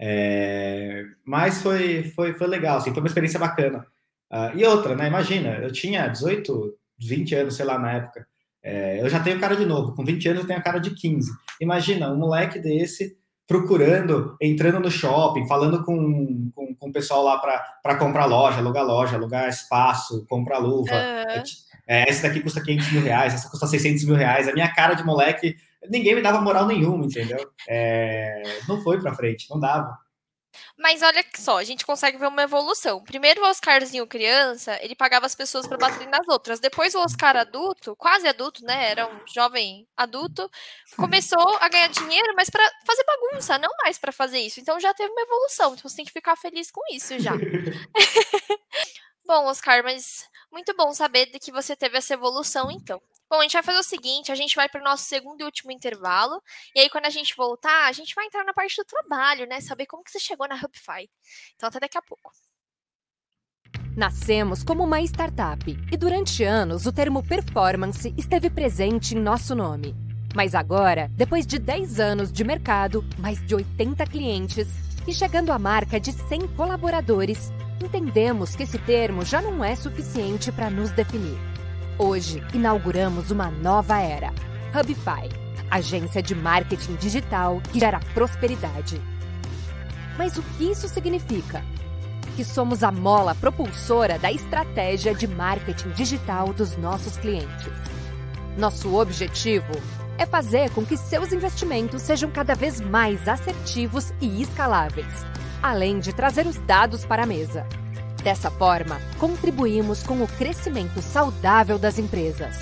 É, 0.00 1.04
mas 1.24 1.62
foi, 1.62 2.04
foi, 2.14 2.34
foi 2.34 2.46
legal, 2.46 2.78
assim, 2.78 2.92
foi 2.92 3.00
uma 3.02 3.08
experiência 3.08 3.38
bacana. 3.38 3.86
Uh, 4.32 4.56
e 4.56 4.64
outra, 4.64 4.94
né? 4.94 5.06
Imagina, 5.08 5.58
eu 5.58 5.72
tinha 5.72 6.08
18, 6.08 6.76
20 6.98 7.34
anos, 7.34 7.56
sei 7.56 7.64
lá, 7.64 7.78
na 7.78 7.92
época. 7.92 8.26
É, 8.62 9.00
eu 9.00 9.08
já 9.08 9.20
tenho 9.20 9.40
cara 9.40 9.56
de 9.56 9.64
novo, 9.64 9.94
com 9.94 10.04
20 10.04 10.28
anos 10.28 10.42
eu 10.42 10.48
tenho 10.48 10.62
cara 10.62 10.78
de 10.78 10.90
15. 10.90 11.30
Imagina, 11.60 12.12
um 12.12 12.18
moleque 12.18 12.58
desse 12.58 13.16
procurando, 13.46 14.36
entrando 14.40 14.80
no 14.80 14.90
shopping, 14.90 15.46
falando 15.46 15.82
com, 15.84 16.50
com, 16.54 16.67
com 16.78 16.88
o 16.88 16.92
pessoal 16.92 17.22
lá 17.22 17.38
para 17.38 17.96
comprar 17.96 18.26
loja, 18.26 18.58
alugar 18.58 18.84
loja, 18.84 19.16
alugar 19.16 19.48
espaço, 19.48 20.24
comprar 20.28 20.58
luva. 20.58 20.92
Uhum. 20.92 21.42
É, 21.86 22.08
essa 22.08 22.28
daqui 22.28 22.40
custa 22.40 22.60
500 22.60 22.92
mil 22.92 23.02
reais, 23.02 23.34
essa 23.34 23.48
custa 23.48 23.66
600 23.66 24.04
mil 24.04 24.14
reais. 24.14 24.48
A 24.48 24.52
minha 24.52 24.72
cara 24.74 24.94
de 24.94 25.04
moleque 25.04 25.56
ninguém 25.88 26.14
me 26.14 26.22
dava 26.22 26.40
moral 26.40 26.66
nenhuma, 26.66 27.06
entendeu? 27.06 27.38
É, 27.68 28.42
não 28.66 28.80
foi 28.82 29.00
para 29.00 29.14
frente, 29.14 29.48
não 29.50 29.58
dava. 29.58 29.96
Mas 30.78 31.02
olha 31.02 31.24
só, 31.36 31.58
a 31.58 31.64
gente 31.64 31.84
consegue 31.84 32.18
ver 32.18 32.26
uma 32.28 32.42
evolução. 32.42 33.02
Primeiro, 33.02 33.42
o 33.42 33.48
Oscarzinho 33.48 34.06
criança, 34.06 34.78
ele 34.82 34.94
pagava 34.94 35.26
as 35.26 35.34
pessoas 35.34 35.66
para 35.66 35.76
baterem 35.76 36.08
nas 36.08 36.26
outras. 36.28 36.60
Depois, 36.60 36.94
o 36.94 37.00
Oscar 37.00 37.36
adulto, 37.36 37.94
quase 37.96 38.26
adulto, 38.28 38.64
né? 38.64 38.90
Era 38.90 39.06
um 39.06 39.20
jovem 39.26 39.86
adulto, 39.96 40.50
começou 40.96 41.56
a 41.60 41.68
ganhar 41.68 41.88
dinheiro, 41.88 42.32
mas 42.36 42.50
para 42.50 42.64
fazer 42.86 43.04
bagunça, 43.04 43.58
não 43.58 43.70
mais 43.82 43.98
para 43.98 44.12
fazer 44.12 44.38
isso. 44.38 44.60
Então 44.60 44.78
já 44.80 44.94
teve 44.94 45.10
uma 45.10 45.22
evolução. 45.22 45.74
Então 45.74 45.88
você 45.88 45.96
tem 45.96 46.04
que 46.04 46.12
ficar 46.12 46.36
feliz 46.36 46.70
com 46.70 46.80
isso 46.92 47.18
já. 47.18 47.32
bom, 49.26 49.46
Oscar, 49.46 49.82
mas 49.82 50.28
muito 50.50 50.74
bom 50.76 50.92
saber 50.92 51.26
de 51.26 51.38
que 51.38 51.52
você 51.52 51.76
teve 51.76 51.98
essa 51.98 52.14
evolução, 52.14 52.70
então. 52.70 53.00
Bom, 53.30 53.40
a 53.40 53.42
gente 53.42 53.52
vai 53.52 53.62
fazer 53.62 53.78
o 53.78 53.82
seguinte: 53.82 54.32
a 54.32 54.34
gente 54.34 54.56
vai 54.56 54.68
para 54.68 54.80
o 54.80 54.84
nosso 54.84 55.04
segundo 55.04 55.40
e 55.40 55.44
último 55.44 55.70
intervalo. 55.70 56.42
E 56.74 56.80
aí, 56.80 56.88
quando 56.88 57.06
a 57.06 57.10
gente 57.10 57.36
voltar, 57.36 57.86
a 57.86 57.92
gente 57.92 58.14
vai 58.14 58.26
entrar 58.26 58.44
na 58.44 58.54
parte 58.54 58.76
do 58.76 58.84
trabalho, 58.84 59.46
né? 59.46 59.60
Saber 59.60 59.86
como 59.86 60.02
que 60.02 60.10
você 60.10 60.18
chegou 60.18 60.48
na 60.48 60.54
Hubify. 60.54 61.08
Então, 61.54 61.68
até 61.68 61.78
daqui 61.78 61.98
a 61.98 62.02
pouco. 62.02 62.32
Nascemos 63.96 64.62
como 64.62 64.84
uma 64.84 65.00
startup 65.02 65.64
e 65.90 65.96
durante 65.96 66.44
anos 66.44 66.86
o 66.86 66.92
termo 66.92 67.20
performance 67.20 68.14
esteve 68.16 68.48
presente 68.48 69.16
em 69.16 69.20
nosso 69.20 69.56
nome. 69.56 69.94
Mas 70.34 70.54
agora, 70.54 71.10
depois 71.14 71.46
de 71.46 71.58
10 71.58 71.98
anos 71.98 72.32
de 72.32 72.44
mercado, 72.44 73.04
mais 73.18 73.44
de 73.44 73.56
80 73.56 74.06
clientes 74.06 74.68
e 75.06 75.12
chegando 75.12 75.50
à 75.50 75.58
marca 75.58 75.98
de 75.98 76.12
100 76.12 76.48
colaboradores, 76.54 77.50
entendemos 77.82 78.54
que 78.54 78.62
esse 78.62 78.78
termo 78.78 79.24
já 79.24 79.42
não 79.42 79.64
é 79.64 79.74
suficiente 79.74 80.52
para 80.52 80.70
nos 80.70 80.90
definir. 80.92 81.57
Hoje, 82.00 82.40
inauguramos 82.54 83.32
uma 83.32 83.50
nova 83.50 83.98
era. 84.00 84.32
Hubify, 84.72 85.28
agência 85.68 86.22
de 86.22 86.32
marketing 86.32 86.94
digital 86.94 87.60
que 87.72 87.80
gera 87.80 87.98
prosperidade. 88.14 89.02
Mas 90.16 90.36
o 90.36 90.42
que 90.42 90.70
isso 90.70 90.88
significa? 90.88 91.60
Que 92.36 92.44
somos 92.44 92.84
a 92.84 92.92
mola 92.92 93.34
propulsora 93.34 94.16
da 94.16 94.30
estratégia 94.30 95.12
de 95.12 95.26
marketing 95.26 95.90
digital 95.90 96.52
dos 96.52 96.76
nossos 96.76 97.16
clientes. 97.16 97.72
Nosso 98.56 98.94
objetivo 98.94 99.72
é 100.18 100.24
fazer 100.24 100.70
com 100.70 100.86
que 100.86 100.96
seus 100.96 101.32
investimentos 101.32 102.02
sejam 102.02 102.30
cada 102.30 102.54
vez 102.54 102.80
mais 102.80 103.26
assertivos 103.26 104.12
e 104.20 104.40
escaláveis, 104.40 105.26
além 105.60 105.98
de 105.98 106.12
trazer 106.12 106.46
os 106.46 106.58
dados 106.58 107.04
para 107.04 107.24
a 107.24 107.26
mesa 107.26 107.66
Dessa 108.22 108.50
forma, 108.50 109.00
contribuímos 109.18 110.02
com 110.02 110.22
o 110.22 110.26
crescimento 110.26 111.00
saudável 111.00 111.78
das 111.78 111.98
empresas, 111.98 112.56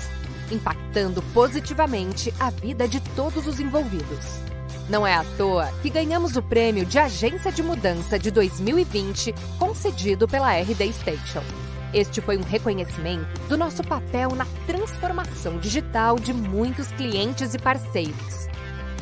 impactando 0.51 1.21
positivamente 1.33 2.33
a 2.39 2.49
vida 2.49 2.87
de 2.87 2.99
todos 3.15 3.47
os 3.47 3.59
envolvidos. 3.59 4.47
Não 4.89 5.05
é 5.05 5.15
à 5.15 5.25
toa 5.35 5.69
que 5.81 5.89
ganhamos 5.89 6.37
o 6.37 6.41
prêmio 6.41 6.85
de 6.85 6.97
Agência 6.97 7.51
de 7.51 7.61
Mudança 7.61 8.17
de 8.17 8.31
2020 8.31 9.33
concedido 9.59 10.27
pela 10.27 10.53
RD 10.53 10.93
Station. 10.93 11.43
Este 11.93 12.21
foi 12.21 12.37
um 12.37 12.43
reconhecimento 12.43 13.41
do 13.49 13.57
nosso 13.57 13.83
papel 13.83 14.29
na 14.35 14.45
transformação 14.65 15.57
digital 15.57 16.17
de 16.17 16.33
muitos 16.33 16.87
clientes 16.91 17.53
e 17.53 17.59
parceiros. 17.59 18.47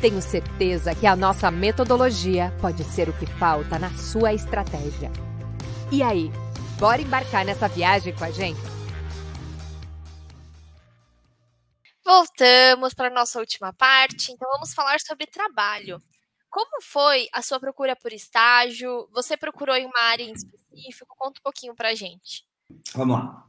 Tenho 0.00 0.20
certeza 0.20 0.94
que 0.94 1.06
a 1.06 1.14
nossa 1.14 1.50
metodologia 1.50 2.52
pode 2.60 2.82
ser 2.84 3.08
o 3.08 3.12
que 3.12 3.26
falta 3.26 3.78
na 3.78 3.90
sua 3.90 4.34
estratégia. 4.34 5.10
E 5.90 6.02
aí, 6.02 6.32
Bora 6.78 7.00
embarcar 7.00 7.42
nessa 7.42 7.68
viagem 7.68 8.14
com 8.14 8.24
a 8.24 8.30
gente? 8.30 8.60
Voltamos 12.04 12.92
para 12.92 13.08
a 13.08 13.10
nossa 13.10 13.40
última 13.40 13.72
parte, 13.72 14.30
então 14.30 14.46
vamos 14.52 14.74
falar 14.74 15.00
sobre 15.00 15.26
trabalho. 15.26 16.02
Como 16.50 16.82
foi 16.82 17.28
a 17.32 17.40
sua 17.40 17.58
procura 17.58 17.96
por 17.96 18.12
estágio? 18.12 19.08
Você 19.12 19.38
procurou 19.38 19.74
em 19.74 19.86
uma 19.86 20.02
área 20.02 20.22
em 20.22 20.32
específico? 20.32 21.14
Conta 21.18 21.40
um 21.40 21.42
pouquinho 21.42 21.74
para 21.74 21.88
a 21.88 21.94
gente. 21.94 22.44
Vamos 22.94 23.18
lá. 23.18 23.46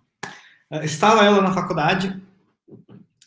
Estava 0.84 1.26
eu 1.26 1.42
na 1.42 1.54
faculdade 1.54 2.22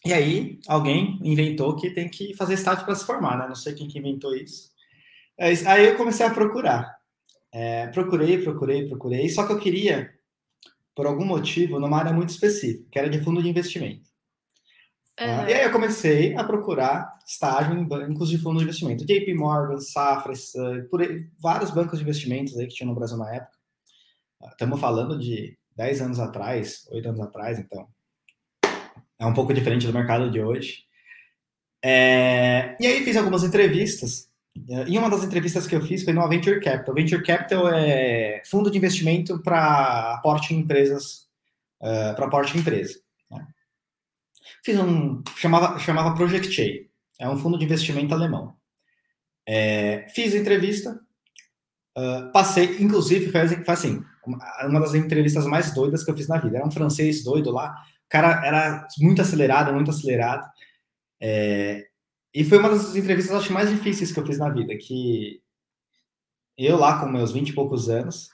e 0.04 0.14
aí 0.14 0.58
alguém 0.66 1.18
inventou 1.22 1.76
que 1.76 1.90
tem 1.90 2.08
que 2.08 2.34
fazer 2.34 2.54
estágio 2.54 2.86
para 2.86 2.94
se 2.94 3.04
formar, 3.04 3.38
né? 3.38 3.46
Não 3.46 3.54
sei 3.54 3.74
quem 3.74 3.86
que 3.86 3.98
inventou 3.98 4.34
isso. 4.34 4.70
Aí 5.38 5.86
eu 5.86 5.96
comecei 5.98 6.24
a 6.24 6.30
procurar. 6.30 6.99
É, 7.52 7.88
procurei, 7.88 8.42
procurei, 8.42 8.88
procurei, 8.88 9.28
só 9.28 9.46
que 9.46 9.52
eu 9.52 9.58
queria, 9.58 10.12
por 10.94 11.06
algum 11.06 11.24
motivo, 11.24 11.80
numa 11.80 11.98
área 11.98 12.12
muito 12.12 12.30
específica, 12.30 12.88
que 12.90 12.98
era 12.98 13.10
de 13.10 13.20
fundo 13.20 13.42
de 13.42 13.48
investimento. 13.48 14.08
Uhum. 15.20 15.48
e 15.48 15.52
aí 15.52 15.64
eu 15.64 15.70
comecei 15.70 16.34
a 16.34 16.42
procurar 16.42 17.18
estágio 17.26 17.74
em 17.74 17.84
bancos 17.84 18.30
de 18.30 18.38
fundo 18.38 18.56
de 18.56 18.64
investimento. 18.64 19.04
JP 19.04 19.34
Morgan, 19.34 19.78
Safra, 19.78 20.32
por 20.90 21.02
aí, 21.02 21.28
vários 21.38 21.70
bancos 21.70 21.98
de 21.98 22.04
investimentos 22.04 22.56
aí 22.56 22.66
que 22.66 22.74
tinha 22.74 22.86
no 22.86 22.94
Brasil 22.94 23.18
na 23.18 23.34
época. 23.34 23.58
Estamos 24.48 24.80
falando 24.80 25.18
de 25.18 25.58
10 25.76 26.00
anos 26.00 26.20
atrás, 26.20 26.88
8 26.90 27.08
anos 27.08 27.20
atrás, 27.20 27.58
então 27.58 27.86
é 29.18 29.26
um 29.26 29.34
pouco 29.34 29.52
diferente 29.52 29.86
do 29.86 29.92
mercado 29.92 30.30
de 30.30 30.40
hoje. 30.40 30.84
É, 31.84 32.76
e 32.80 32.86
aí 32.86 33.04
fiz 33.04 33.16
algumas 33.16 33.44
entrevistas. 33.44 34.29
E 34.56 34.98
uma 34.98 35.08
das 35.08 35.24
entrevistas 35.24 35.66
que 35.66 35.74
eu 35.74 35.80
fiz 35.80 36.02
foi 36.02 36.12
no 36.12 36.28
Venture 36.28 36.60
Capital. 36.60 36.94
Venture 36.94 37.22
Capital 37.22 37.68
é 37.68 38.42
fundo 38.44 38.70
de 38.70 38.78
investimento 38.78 39.40
para 39.42 40.14
aporte 40.14 40.54
em 40.54 40.58
empresas, 40.58 41.28
uh, 41.80 42.14
para 42.16 42.26
aporte 42.26 42.56
em 42.56 42.60
empresa. 42.60 43.00
Né? 43.30 43.46
Fiz 44.64 44.78
um 44.78 45.22
chamava 45.36 45.78
chamava 45.78 46.14
Project 46.14 46.88
A, 47.20 47.24
é 47.24 47.28
um 47.28 47.38
fundo 47.38 47.58
de 47.58 47.64
investimento 47.64 48.12
alemão. 48.12 48.56
É, 49.46 50.06
fiz 50.14 50.34
a 50.34 50.38
entrevista, 50.38 51.00
uh, 51.96 52.30
passei, 52.32 52.76
inclusive 52.80 53.30
foi, 53.30 53.48
foi 53.48 53.74
assim, 53.74 54.04
uma 54.64 54.80
das 54.80 54.94
entrevistas 54.94 55.46
mais 55.46 55.72
doidas 55.72 56.04
que 56.04 56.10
eu 56.10 56.16
fiz 56.16 56.28
na 56.28 56.38
vida. 56.38 56.58
Era 56.58 56.66
um 56.66 56.70
francês 56.70 57.22
doido 57.22 57.50
lá, 57.50 57.72
o 58.04 58.08
cara 58.08 58.44
era 58.44 58.86
muito 58.98 59.22
acelerado, 59.22 59.72
muito 59.72 59.90
acelerado. 59.90 60.48
É, 61.20 61.89
e 62.32 62.44
foi 62.44 62.58
uma 62.58 62.70
das 62.70 62.94
entrevistas, 62.94 63.36
acho, 63.36 63.52
mais 63.52 63.68
difíceis 63.68 64.12
que 64.12 64.20
eu 64.20 64.26
fiz 64.26 64.38
na 64.38 64.48
vida, 64.48 64.76
que 64.76 65.42
eu 66.56 66.76
lá 66.76 67.00
com 67.00 67.06
meus 67.06 67.32
20 67.32 67.48
e 67.48 67.52
poucos 67.54 67.88
anos, 67.88 68.26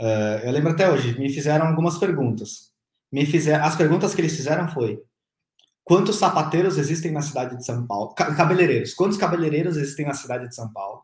uh, 0.00 0.40
eu 0.44 0.52
lembro 0.52 0.70
até 0.70 0.90
hoje, 0.90 1.18
me 1.18 1.28
fizeram 1.28 1.66
algumas 1.66 1.98
perguntas. 1.98 2.72
Me 3.10 3.26
fizeram, 3.26 3.64
as 3.64 3.76
perguntas 3.76 4.14
que 4.14 4.20
eles 4.20 4.34
fizeram 4.34 4.68
foi, 4.68 5.02
quantos 5.84 6.16
sapateiros 6.16 6.78
existem 6.78 7.12
na 7.12 7.20
cidade 7.20 7.56
de 7.56 7.64
São 7.66 7.86
Paulo? 7.86 8.14
Cabeleireiros, 8.14 8.94
quantos 8.94 9.18
cabeleireiros 9.18 9.76
existem 9.76 10.06
na 10.06 10.14
cidade 10.14 10.48
de 10.48 10.54
São 10.54 10.72
Paulo? 10.72 11.02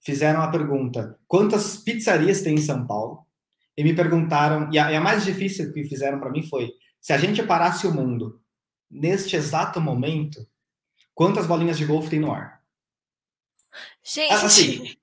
Fizeram 0.00 0.42
a 0.42 0.48
pergunta, 0.48 1.18
quantas 1.28 1.76
pizzarias 1.76 2.42
tem 2.42 2.54
em 2.54 2.62
São 2.62 2.84
Paulo? 2.86 3.24
E 3.76 3.84
me 3.84 3.94
perguntaram, 3.94 4.68
e 4.72 4.78
a, 4.78 4.90
e 4.90 4.96
a 4.96 5.00
mais 5.00 5.24
difícil 5.24 5.72
que 5.72 5.84
fizeram 5.84 6.18
para 6.18 6.30
mim 6.30 6.42
foi, 6.42 6.72
se 7.00 7.12
a 7.12 7.18
gente 7.18 7.42
parasse 7.44 7.86
o 7.86 7.94
mundo 7.94 8.40
neste 8.90 9.36
exato 9.36 9.80
momento, 9.80 10.44
Quantas 11.18 11.48
bolinhas 11.48 11.76
de 11.76 11.84
golfe 11.84 12.10
tem 12.10 12.20
no 12.20 12.30
ar? 12.30 12.60
Gente. 14.04 14.32
Assim, 14.32 14.96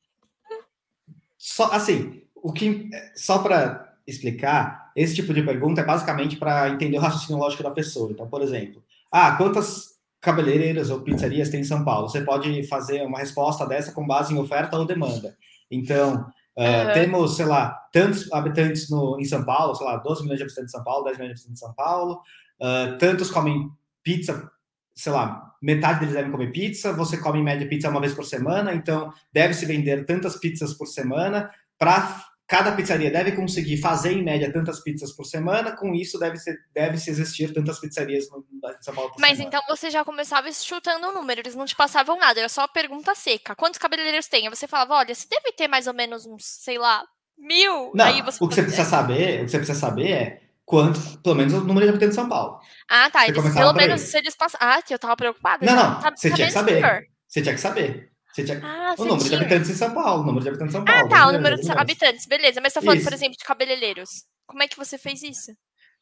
só, 1.38 1.66
assim 1.74 2.22
o 2.34 2.54
que, 2.54 2.90
só 3.18 3.40
para 3.40 3.98
explicar, 4.08 4.94
esse 4.96 5.14
tipo 5.14 5.34
de 5.34 5.44
pergunta 5.44 5.82
é 5.82 5.84
basicamente 5.84 6.38
para 6.38 6.70
entender 6.70 6.98
o 6.98 7.02
raciocínio 7.02 7.38
lógico 7.38 7.64
da 7.64 7.70
pessoa. 7.70 8.10
Então, 8.14 8.30
por 8.30 8.42
exemplo, 8.42 8.82
ah, 9.12 9.34
quantas 9.34 9.96
cabeleireiras 10.22 10.90
ou 10.90 11.02
pizzarias 11.02 11.50
tem 11.50 11.60
em 11.60 11.66
São 11.66 11.84
Paulo? 11.84 12.08
Você 12.08 12.22
pode 12.22 12.66
fazer 12.66 13.02
uma 13.02 13.20
resposta 13.20 13.66
dessa 13.66 13.92
com 13.92 14.08
base 14.08 14.34
em 14.34 14.38
oferta 14.38 14.78
ou 14.78 14.86
demanda. 14.86 15.36
Então, 15.70 16.32
uh, 16.56 16.62
uhum. 16.62 16.94
temos, 16.94 17.36
sei 17.36 17.46
lá, 17.46 17.72
tantos 17.92 18.32
habitantes 18.32 18.90
no, 18.90 19.20
em 19.20 19.26
São 19.26 19.44
Paulo, 19.44 19.76
sei 19.76 19.86
lá, 19.86 19.98
12 19.98 20.22
milhões 20.22 20.38
de 20.38 20.44
habitantes 20.46 20.74
em 20.74 20.78
São 20.78 20.84
Paulo, 20.86 21.04
10 21.04 21.18
milhões 21.18 21.36
de 21.36 21.42
habitantes 21.42 21.62
em 21.62 21.66
São 21.66 21.74
Paulo, 21.74 22.22
uh, 22.62 22.98
tantos 23.00 23.30
comem 23.30 23.70
pizza 24.02 24.50
sei 24.96 25.12
lá, 25.12 25.54
metade 25.62 26.00
deles 26.00 26.16
devem 26.16 26.32
comer 26.32 26.52
pizza, 26.52 26.94
você 26.94 27.18
come 27.18 27.40
em 27.40 27.44
média 27.44 27.68
pizza 27.68 27.90
uma 27.90 28.00
vez 28.00 28.14
por 28.14 28.24
semana, 28.24 28.74
então 28.74 29.14
deve-se 29.32 29.66
vender 29.66 30.06
tantas 30.06 30.38
pizzas 30.38 30.74
por 30.74 30.88
semana, 30.88 31.52
para 31.78 32.26
cada 32.48 32.72
pizzaria 32.72 33.12
deve 33.12 33.34
conseguir 33.34 33.78
fazer 33.78 34.14
em 34.14 34.24
média 34.24 34.52
tantas 34.54 34.80
pizzas 34.80 35.12
por 35.12 35.26
semana, 35.26 35.76
com 35.76 35.94
isso 35.94 36.18
deve, 36.18 36.38
ser, 36.38 36.58
deve 36.74 36.98
se 36.98 37.10
existir 37.10 37.54
tantas 37.54 37.80
pizzarias 37.80 38.30
no 38.30 38.46
São 38.80 38.94
Paulo 38.94 39.12
por 39.12 39.20
Mas 39.20 39.38
semana. 39.38 39.48
então 39.48 39.76
você 39.76 39.90
já 39.90 40.06
começava 40.06 40.50
chutando 40.52 41.08
o 41.08 41.10
um 41.10 41.14
número, 41.14 41.42
eles 41.42 41.56
não 41.56 41.66
te 41.66 41.76
passavam 41.76 42.18
nada, 42.18 42.40
era 42.40 42.50
só 42.50 42.68
pergunta 42.68 43.14
seca. 43.16 43.56
Quantos 43.56 43.80
cabeleireiros 43.80 44.28
tem? 44.28 44.48
Aí 44.48 44.56
você 44.56 44.68
falava, 44.68 44.94
olha, 44.94 45.14
você 45.14 45.28
deve 45.28 45.52
ter 45.52 45.68
mais 45.68 45.88
ou 45.88 45.94
menos 45.94 46.26
uns, 46.26 46.46
sei 46.46 46.78
lá, 46.78 47.04
mil. 47.38 47.92
Não, 47.94 48.20
o 48.40 48.48
que 48.48 48.56
você 48.56 48.62
precisa 48.62 48.86
saber, 48.86 49.42
o 49.42 49.46
que 49.46 49.52
você 49.52 49.58
precisa 49.58 49.80
saber 49.80 50.12
é 50.12 50.45
quanto, 50.66 51.00
pelo 51.20 51.36
menos 51.36 51.54
o 51.54 51.62
número 51.62 51.86
de 51.86 51.90
habitantes 51.90 52.16
de 52.16 52.22
São 52.22 52.28
Paulo. 52.28 52.60
Ah, 52.90 53.10
tá. 53.10 53.28
Eles, 53.28 53.54
pelo 53.54 53.74
menos 53.74 54.02
se 54.02 54.18
eles 54.18 54.36
passam. 54.36 54.60
Ah, 54.62 54.82
que 54.82 54.94
eu 54.94 55.00
tava 55.00 55.16
preocupada. 55.16 55.66
Não, 55.66 55.76
não. 55.76 56.02
Você 56.16 56.32
tinha 56.32 56.48
que 56.48 56.54
saber. 56.54 57.08
Você 57.28 57.42
tinha 57.42 57.54
que 57.54 57.62
saber. 57.62 58.12
Você 58.34 58.44
tinha... 58.44 58.60
Ah, 58.62 58.96
o 58.98 59.06
número 59.06 59.24
tinha. 59.24 59.38
de 59.38 59.46
habitantes 59.46 59.70
em 59.70 59.76
São 59.76 59.94
Paulo. 59.94 60.24
O 60.24 60.26
número 60.26 60.44
de 60.44 60.50
habitantes 60.50 60.76
em 60.76 60.78
São 60.78 60.82
ah, 60.82 60.86
Paulo. 60.86 61.06
Ah, 61.06 61.10
tá. 61.10 61.28
O 61.30 61.32
número 61.32 61.56
de 61.56 61.72
habitantes. 61.72 62.26
Beleza. 62.26 62.60
Mas 62.62 62.74
você 62.74 62.80
tá 62.80 62.86
falando, 62.86 63.00
isso. 63.00 63.10
por 63.10 63.14
exemplo, 63.14 63.38
de 63.38 63.44
cabeleireiros. 63.46 64.10
Como 64.46 64.64
é 64.64 64.68
que 64.68 64.76
você 64.76 64.98
fez 64.98 65.24
isso? 65.24 65.52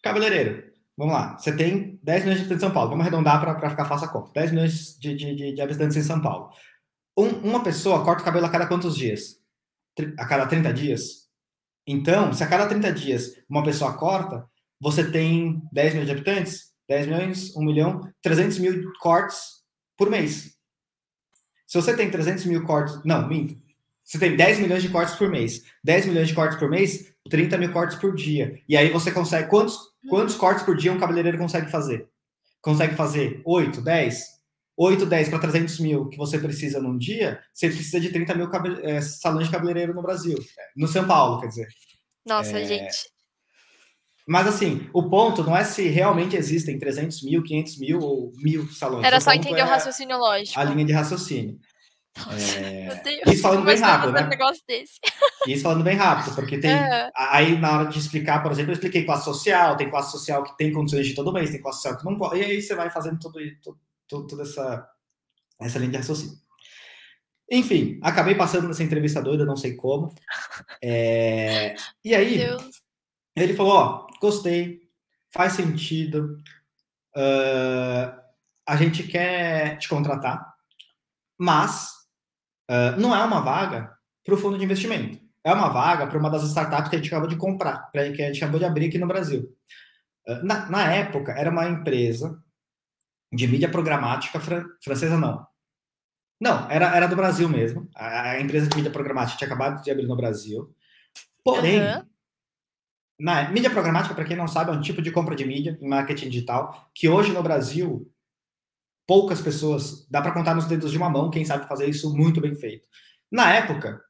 Cabeleireiro. 0.01 0.63
Vamos 0.97 1.13
lá. 1.13 1.37
Você 1.37 1.55
tem 1.55 1.99
10 2.01 2.23
milhões 2.23 2.39
de 2.39 2.45
habitantes 2.45 2.63
em 2.63 2.67
São 2.67 2.73
Paulo. 2.73 2.89
Vamos 2.89 3.05
arredondar 3.05 3.39
para 3.39 3.69
ficar 3.69 3.85
fácil 3.85 4.07
a 4.07 4.11
conta. 4.11 4.31
10 4.33 4.51
milhões 4.51 4.97
de, 4.97 5.15
de, 5.15 5.35
de, 5.35 5.53
de 5.53 5.61
habitantes 5.61 5.97
em 5.97 6.03
São 6.03 6.21
Paulo. 6.21 6.49
Um, 7.17 7.29
uma 7.49 7.63
pessoa 7.63 8.03
corta 8.03 8.21
o 8.21 8.25
cabelo 8.25 8.45
a 8.45 8.49
cada 8.49 8.65
quantos 8.65 8.95
dias? 8.95 9.37
A 10.17 10.25
cada 10.25 10.47
30 10.47 10.73
dias? 10.73 11.23
Então, 11.85 12.33
se 12.33 12.43
a 12.43 12.47
cada 12.47 12.67
30 12.67 12.91
dias 12.93 13.33
uma 13.47 13.63
pessoa 13.63 13.95
corta, 13.95 14.47
você 14.83 15.09
tem 15.09 15.61
10 15.71 15.93
milhões 15.93 16.07
de 16.07 16.11
habitantes, 16.11 16.73
10 16.89 17.07
milhões, 17.07 17.55
1 17.55 17.63
milhão, 17.63 18.01
300 18.21 18.59
mil 18.59 18.91
cortes 18.99 19.63
por 19.97 20.09
mês. 20.09 20.53
Se 21.65 21.81
você 21.81 21.95
tem 21.95 22.11
300 22.11 22.45
mil 22.45 22.63
cortes, 22.65 22.99
não, 23.05 23.25
minto. 23.27 23.55
Você 24.03 24.19
tem 24.19 24.35
10 24.35 24.59
milhões 24.59 24.83
de 24.83 24.89
cortes 24.89 25.15
por 25.15 25.29
mês. 25.29 25.63
10 25.85 26.07
milhões 26.07 26.27
de 26.27 26.35
cortes 26.35 26.59
por 26.59 26.69
mês, 26.69 27.13
30 27.29 27.57
mil 27.57 27.71
cortes 27.71 27.97
por 27.97 28.13
dia. 28.13 28.59
E 28.67 28.75
aí 28.75 28.89
você 28.89 29.09
consegue. 29.09 29.49
Quantos, 29.49 29.77
quantos 30.09 30.35
cortes 30.35 30.63
por 30.63 30.75
dia 30.75 30.91
um 30.91 30.99
cabeleireiro 30.99 31.37
consegue 31.37 31.71
fazer? 31.71 32.09
Consegue 32.61 32.95
fazer 32.95 33.41
8, 33.45 33.81
10? 33.81 34.33
8, 34.75 35.05
10 35.05 35.29
para 35.29 35.39
300 35.39 35.79
mil 35.79 36.09
que 36.09 36.17
você 36.17 36.37
precisa 36.37 36.81
num 36.81 36.97
dia, 36.97 37.39
você 37.53 37.67
precisa 37.69 37.99
de 37.99 38.09
30 38.09 38.33
mil 38.33 38.49
é, 38.81 38.99
salões 39.01 39.45
de 39.45 39.53
cabeleireiro 39.53 39.93
no 39.93 40.01
Brasil. 40.01 40.37
No 40.75 40.87
São 40.87 41.07
Paulo, 41.07 41.39
quer 41.39 41.47
dizer. 41.47 41.67
Nossa, 42.25 42.59
é, 42.59 42.65
gente. 42.65 43.12
Mas 44.27 44.47
assim, 44.47 44.89
o 44.93 45.09
ponto 45.09 45.43
não 45.43 45.55
é 45.55 45.63
se 45.63 45.87
realmente 45.89 46.35
existem 46.35 46.79
300 46.79 47.23
mil, 47.23 47.43
500 47.43 47.77
mil 47.77 47.99
ou 47.99 48.31
mil 48.37 48.67
salões. 48.71 49.03
Era 49.03 49.19
só 49.19 49.31
entender 49.33 49.59
é 49.59 49.65
o 49.65 49.67
raciocínio 49.67 50.17
lógico. 50.17 50.57
A 50.57 50.63
linha 50.63 50.85
de 50.85 50.93
raciocínio. 50.93 51.59
Nossa, 52.15 52.59
é... 52.59 53.01
Deus, 53.03 53.21
isso 53.27 53.41
falando 53.41 53.65
bem 53.65 53.77
rápido, 53.77 54.13
né? 54.13 54.23
Um 54.23 54.29
negócio 54.29 54.63
desse. 54.67 54.99
Isso 55.47 55.63
falando 55.63 55.83
bem 55.83 55.95
rápido, 55.95 56.35
porque 56.35 56.57
tem. 56.59 56.71
É. 56.73 57.09
Aí, 57.15 57.57
na 57.57 57.79
hora 57.79 57.89
de 57.89 57.97
explicar, 57.97 58.41
por 58.41 58.51
exemplo, 58.51 58.71
eu 58.71 58.75
expliquei 58.75 59.03
classe 59.03 59.25
social, 59.25 59.75
tem 59.75 59.89
classe 59.89 60.11
social 60.11 60.43
que 60.43 60.55
tem 60.57 60.71
condições 60.71 61.07
de 61.07 61.15
todo 61.15 61.33
mês, 61.33 61.49
tem 61.49 61.61
classe 61.61 61.81
social 61.81 61.97
que 61.97 62.05
não 62.05 62.17
pode. 62.17 62.39
E 62.39 62.45
aí 62.45 62.61
você 62.61 62.75
vai 62.75 62.89
fazendo 62.89 63.19
tudo, 63.19 63.39
tudo, 64.07 64.27
toda 64.27 64.43
essa, 64.43 64.87
essa 65.59 65.79
linha 65.79 65.91
de 65.91 65.97
raciocínio. 65.97 66.37
Enfim, 67.51 67.99
acabei 68.01 68.35
passando 68.35 68.67
nessa 68.67 68.83
entrevista 68.83 69.21
doida, 69.21 69.45
não 69.45 69.55
sei 69.55 69.75
como. 69.75 70.13
É... 70.81 71.75
E 72.03 72.13
aí, 72.13 72.41
ele 73.35 73.53
falou: 73.53 73.73
Ó, 73.73 74.07
gostei, 74.23 74.79
faz 75.33 75.53
sentido, 75.53 76.41
uh, 77.17 78.23
a 78.65 78.75
gente 78.77 79.03
quer 79.03 79.77
te 79.77 79.89
contratar, 79.89 80.53
mas 81.37 81.89
uh, 82.71 82.97
não 82.97 83.13
é 83.13 83.21
uma 83.25 83.41
vaga 83.41 83.93
para 84.23 84.33
o 84.33 84.37
fundo 84.37 84.57
de 84.57 84.63
investimento. 84.63 85.21
É 85.43 85.51
uma 85.51 85.67
vaga 85.67 86.07
para 86.07 86.17
uma 86.17 86.29
das 86.29 86.43
startups 86.43 86.89
que 86.89 86.95
a 86.95 86.99
gente 86.99 87.09
acabou 87.09 87.27
de 87.27 87.35
comprar, 87.35 87.91
que 87.91 87.97
a 87.99 88.05
gente 88.05 88.41
acabou 88.41 88.59
de 88.59 88.65
abrir 88.65 88.87
aqui 88.87 88.97
no 88.97 89.07
Brasil. 89.07 89.53
Uh, 90.25 90.41
na, 90.45 90.69
na, 90.69 90.93
época, 90.93 91.33
era 91.33 91.51
uma 91.51 91.67
empresa 91.67 92.41
de 93.29 93.45
mídia 93.45 93.67
programática 93.67 94.39
fran 94.39 94.63
francesa, 94.81 95.17
não. 95.17 95.45
Não, 96.39 96.69
era, 96.71 96.95
era 96.95 97.07
do 97.07 97.15
Brasil 97.15 97.49
mesmo. 97.49 97.89
A, 97.93 98.31
a, 98.31 98.41
empresa 98.41 98.69
de 98.69 98.75
mídia 98.77 98.91
programática 98.91 99.37
tinha 99.37 99.47
acabado 99.47 99.83
de 99.83 99.91
abrir 99.91 100.07
no 100.07 100.15
Brasil. 100.15 100.73
Porém, 101.43 101.81
uhum 101.81 102.12
na 103.19 103.49
mídia 103.49 103.69
programática, 103.69 104.15
para 104.15 104.25
quem 104.25 104.35
não 104.35 104.47
sabe, 104.47 104.71
é 104.71 104.73
um 104.73 104.81
tipo 104.81 105.01
de 105.01 105.11
compra 105.11 105.35
de 105.35 105.45
mídia 105.45 105.77
em 105.81 105.87
marketing 105.87 106.29
digital 106.29 106.89
que 106.93 107.07
hoje 107.07 107.31
no 107.31 107.43
Brasil 107.43 108.09
poucas 109.07 109.41
pessoas, 109.41 110.07
dá 110.09 110.21
para 110.21 110.31
contar 110.31 110.55
nos 110.55 110.65
dedos 110.65 110.91
de 110.91 110.97
uma 110.97 111.09
mão 111.09 111.29
quem 111.29 111.45
sabe 111.45 111.67
fazer 111.67 111.89
isso 111.89 112.15
muito 112.15 112.41
bem 112.41 112.55
feito. 112.55 112.87
Na 113.31 113.53
época, 113.53 114.01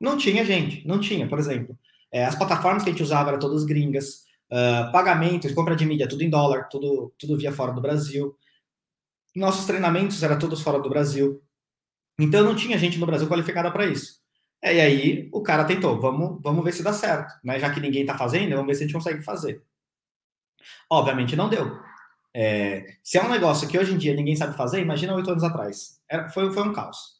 não 0.00 0.16
tinha 0.16 0.44
gente, 0.44 0.86
não 0.86 1.00
tinha, 1.00 1.28
por 1.28 1.38
exemplo. 1.38 1.78
É, 2.12 2.24
as 2.24 2.34
plataformas 2.34 2.82
que 2.82 2.90
a 2.90 2.92
gente 2.92 3.02
usava 3.02 3.30
eram 3.30 3.38
todas 3.38 3.64
gringas, 3.64 4.24
uh, 4.50 4.90
pagamentos, 4.92 5.52
compra 5.52 5.76
de 5.76 5.84
mídia, 5.84 6.08
tudo 6.08 6.22
em 6.22 6.30
dólar, 6.30 6.68
tudo, 6.68 7.12
tudo 7.18 7.36
via 7.36 7.52
fora 7.52 7.72
do 7.72 7.80
Brasil. 7.80 8.36
Nossos 9.36 9.66
treinamentos 9.66 10.22
eram 10.22 10.38
todos 10.38 10.62
fora 10.62 10.80
do 10.80 10.88
Brasil. 10.88 11.42
Então 12.18 12.44
não 12.44 12.56
tinha 12.56 12.78
gente 12.78 12.98
no 12.98 13.06
Brasil 13.06 13.28
qualificada 13.28 13.70
para 13.70 13.86
isso. 13.86 14.20
É, 14.62 14.74
e 14.74 14.80
aí 14.80 15.28
o 15.32 15.42
cara 15.42 15.64
tentou, 15.64 16.00
vamos, 16.00 16.40
vamos 16.42 16.64
ver 16.64 16.72
se 16.72 16.82
dá 16.82 16.92
certo, 16.92 17.32
né? 17.44 17.58
Já 17.58 17.70
que 17.70 17.80
ninguém 17.80 18.02
está 18.02 18.16
fazendo, 18.16 18.50
vamos 18.50 18.66
ver 18.66 18.74
se 18.74 18.82
a 18.82 18.86
gente 18.86 18.94
consegue 18.94 19.22
fazer. 19.22 19.62
Obviamente 20.90 21.36
não 21.36 21.48
deu. 21.48 21.78
É, 22.34 22.84
se 23.02 23.18
é 23.18 23.22
um 23.22 23.30
negócio 23.30 23.68
que 23.68 23.78
hoje 23.78 23.94
em 23.94 23.98
dia 23.98 24.14
ninguém 24.14 24.36
sabe 24.36 24.56
fazer, 24.56 24.80
imagina 24.80 25.14
oito 25.14 25.30
anos 25.30 25.44
atrás. 25.44 26.00
Era, 26.08 26.28
foi, 26.30 26.52
foi 26.52 26.62
um 26.62 26.72
caos. 26.72 27.18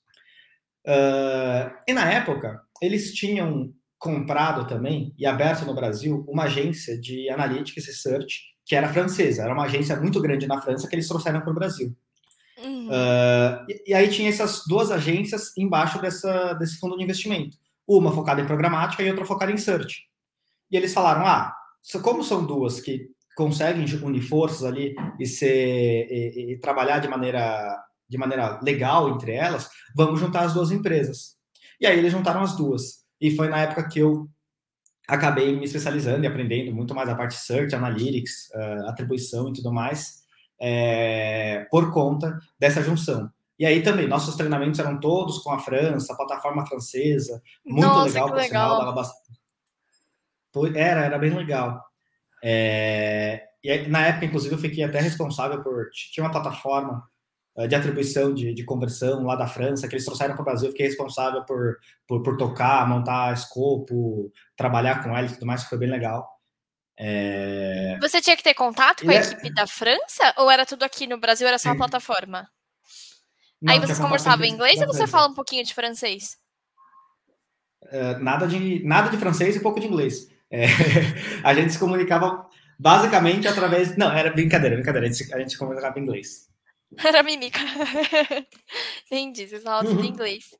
Uh, 0.87 1.70
e 1.87 1.92
na 1.92 2.11
época, 2.11 2.62
eles 2.81 3.12
tinham 3.14 3.72
comprado 3.98 4.66
também 4.66 5.14
e 5.18 5.27
aberto 5.27 5.64
no 5.64 5.74
Brasil 5.74 6.24
uma 6.29 6.44
agência 6.44 6.98
de 6.98 7.29
analytics 7.29 7.85
e 7.85 7.87
research 7.90 8.42
que 8.64 8.77
era 8.77 8.92
francesa. 8.92 9.42
Era 9.42 9.53
uma 9.53 9.64
agência 9.64 9.96
muito 9.96 10.20
grande 10.20 10.46
na 10.46 10.61
França 10.61 10.88
que 10.88 10.94
eles 10.94 11.09
trouxeram 11.09 11.40
para 11.40 11.51
o 11.51 11.55
Brasil. 11.55 11.96
Uhum. 12.62 12.88
Uh, 12.88 13.64
e, 13.68 13.90
e, 13.90 13.94
aí 13.94 14.09
tinha 14.09 14.29
essas 14.29 14.62
duas 14.66 14.90
agências 14.90 15.57
embaixo 15.57 16.01
dessa, 16.01 16.55
desse 16.55 16.79
fundo 16.79 16.97
de 16.97 17.05
investimento. 17.05 17.57
Uma 17.87 18.12
focada 18.12 18.40
em 18.40 18.47
programática 18.47 19.03
e 19.03 19.09
outra 19.09 19.25
focada 19.25 19.53
em 19.53 19.57
search. 19.57 20.03
E 20.71 20.77
eles 20.77 20.92
falaram: 20.92 21.27
ah, 21.27 21.55
como 22.03 22.23
são 22.23 22.44
duas 22.44 22.81
que 22.81 23.09
conseguem 23.37 23.85
unir 24.03 24.23
forças 24.23 24.64
ali 24.64 24.94
e 25.18 25.25
ser 25.25 26.09
e, 26.11 26.53
e 26.55 26.59
trabalhar 26.59 26.99
de 26.99 27.09
maneira 27.09 27.77
de 28.09 28.16
maneira 28.16 28.59
legal 28.62 29.11
entre 29.11 29.33
elas, 29.33 29.68
vamos 29.94 30.18
juntar 30.18 30.40
as 30.40 30.55
duas 30.55 30.71
empresas. 30.71 31.37
E 31.81 31.87
aí 31.87 31.99
eles 31.99 32.11
juntaram 32.11 32.42
as 32.42 32.57
duas. 32.57 33.05
E 33.21 33.31
foi 33.37 33.49
na 33.49 33.59
época 33.59 33.87
que 33.87 33.99
eu 33.99 34.29
acabei 35.07 35.55
me 35.55 35.64
especializando 35.64 36.25
e 36.25 36.27
aprendendo 36.27 36.75
muito 36.75 36.94
mais 36.94 37.09
a 37.09 37.14
parte 37.14 37.35
search, 37.35 37.75
analytics, 37.75 38.49
uh, 38.55 38.88
atribuição 38.88 39.49
e 39.49 39.53
tudo 39.53 39.73
mais, 39.73 40.23
é, 40.61 41.66
por 41.71 41.92
conta 41.92 42.38
dessa 42.59 42.83
junção. 42.83 43.31
E 43.59 43.66
aí 43.66 43.83
também, 43.83 44.07
nossos 44.07 44.37
treinamentos 44.37 44.79
eram 44.79 45.01
todos 45.01 45.38
com 45.38 45.51
a 45.51 45.59
França, 45.59 46.12
a 46.12 46.16
plataforma 46.16 46.66
francesa, 46.66 47.42
muito 47.66 47.87
Nossa, 47.87 48.05
legal, 48.07 48.29
por 48.29 48.40
sinal, 48.42 48.79
dava 48.79 48.92
bastante... 48.92 49.38
Era, 50.75 51.05
era 51.05 51.18
bem 51.18 51.31
legal. 51.35 51.83
É, 52.42 53.49
e 53.62 53.71
aí, 53.71 53.88
na 53.88 54.07
época, 54.07 54.27
inclusive, 54.27 54.55
eu 54.55 54.59
fiquei 54.59 54.85
até 54.85 55.01
responsável 55.01 55.62
por... 55.62 55.90
Tinha 55.90 56.25
uma 56.25 56.33
plataforma 56.33 57.03
eh, 57.59 57.66
de 57.66 57.75
atribuição 57.75 58.33
de, 58.33 58.55
de, 58.55 58.64
conversão 58.64 59.25
lá 59.25 59.35
da 59.35 59.49
França, 59.49 59.88
que 59.88 59.94
eles 59.94 60.05
trouxeram 60.05 60.35
para 60.35 60.42
o 60.42 60.44
Brasil, 60.44 60.68
eu 60.68 60.73
fiquei 60.73 60.87
responsável 60.87 61.44
por, 61.44 61.77
por, 62.07 62.23
por, 62.23 62.37
tocar, 62.37 62.88
montar 62.88 63.35
escopo, 63.35 64.33
trabalhar 64.57 65.03
com 65.03 65.16
ela 65.16 65.27
e 65.27 65.33
tudo 65.33 65.44
mais, 65.44 65.64
foi 65.64 65.77
bem 65.77 65.90
legal. 65.90 66.38
É... 66.98 67.96
Você 68.00 68.20
tinha 68.20 68.37
que 68.37 68.42
ter 68.42 68.54
contato 68.54 69.04
com 69.04 69.11
a 69.11 69.14
é... 69.14 69.20
equipe 69.20 69.54
da 69.54 69.66
França 69.66 70.34
ou 70.37 70.50
era 70.50 70.66
tudo 70.66 70.82
aqui 70.82 71.06
no 71.06 71.18
Brasil, 71.18 71.46
era 71.46 71.58
só 71.58 71.70
a 71.70 71.76
plataforma? 71.76 72.48
Não, 73.61 73.72
Aí 73.72 73.80
vocês 73.80 73.98
conversavam 73.98 74.44
em 74.44 74.52
inglês 74.52 74.80
ou 74.80 74.87
você 74.87 75.06
fala 75.06 75.28
um 75.28 75.34
pouquinho 75.34 75.64
de 75.64 75.74
francês? 75.74 76.37
Uh, 77.82 78.18
nada, 78.20 78.46
de, 78.46 78.84
nada 78.84 79.11
de 79.11 79.16
francês 79.16 79.56
e 79.56 79.61
pouco 79.61 79.80
de 79.80 79.87
inglês. 79.87 80.28
É, 80.50 80.66
a 81.44 81.54
gente 81.54 81.72
se 81.72 81.78
comunicava 81.78 82.46
basicamente 82.78 83.46
através. 83.48 83.96
Não, 83.96 84.12
era 84.12 84.30
brincadeira, 84.30 84.76
brincadeira. 84.76 85.06
A 85.06 85.11
gente, 85.11 85.34
a 85.34 85.38
gente 85.38 85.52
se 85.52 85.58
comunicava 85.58 85.98
em 85.98 86.02
inglês. 86.02 86.48
Era 87.05 87.22
mímica. 87.22 87.59
Entendi, 89.07 89.46
vocês 89.46 89.62
falam 89.62 89.85
tudo 89.85 90.05
em 90.05 90.09
inglês. 90.09 90.51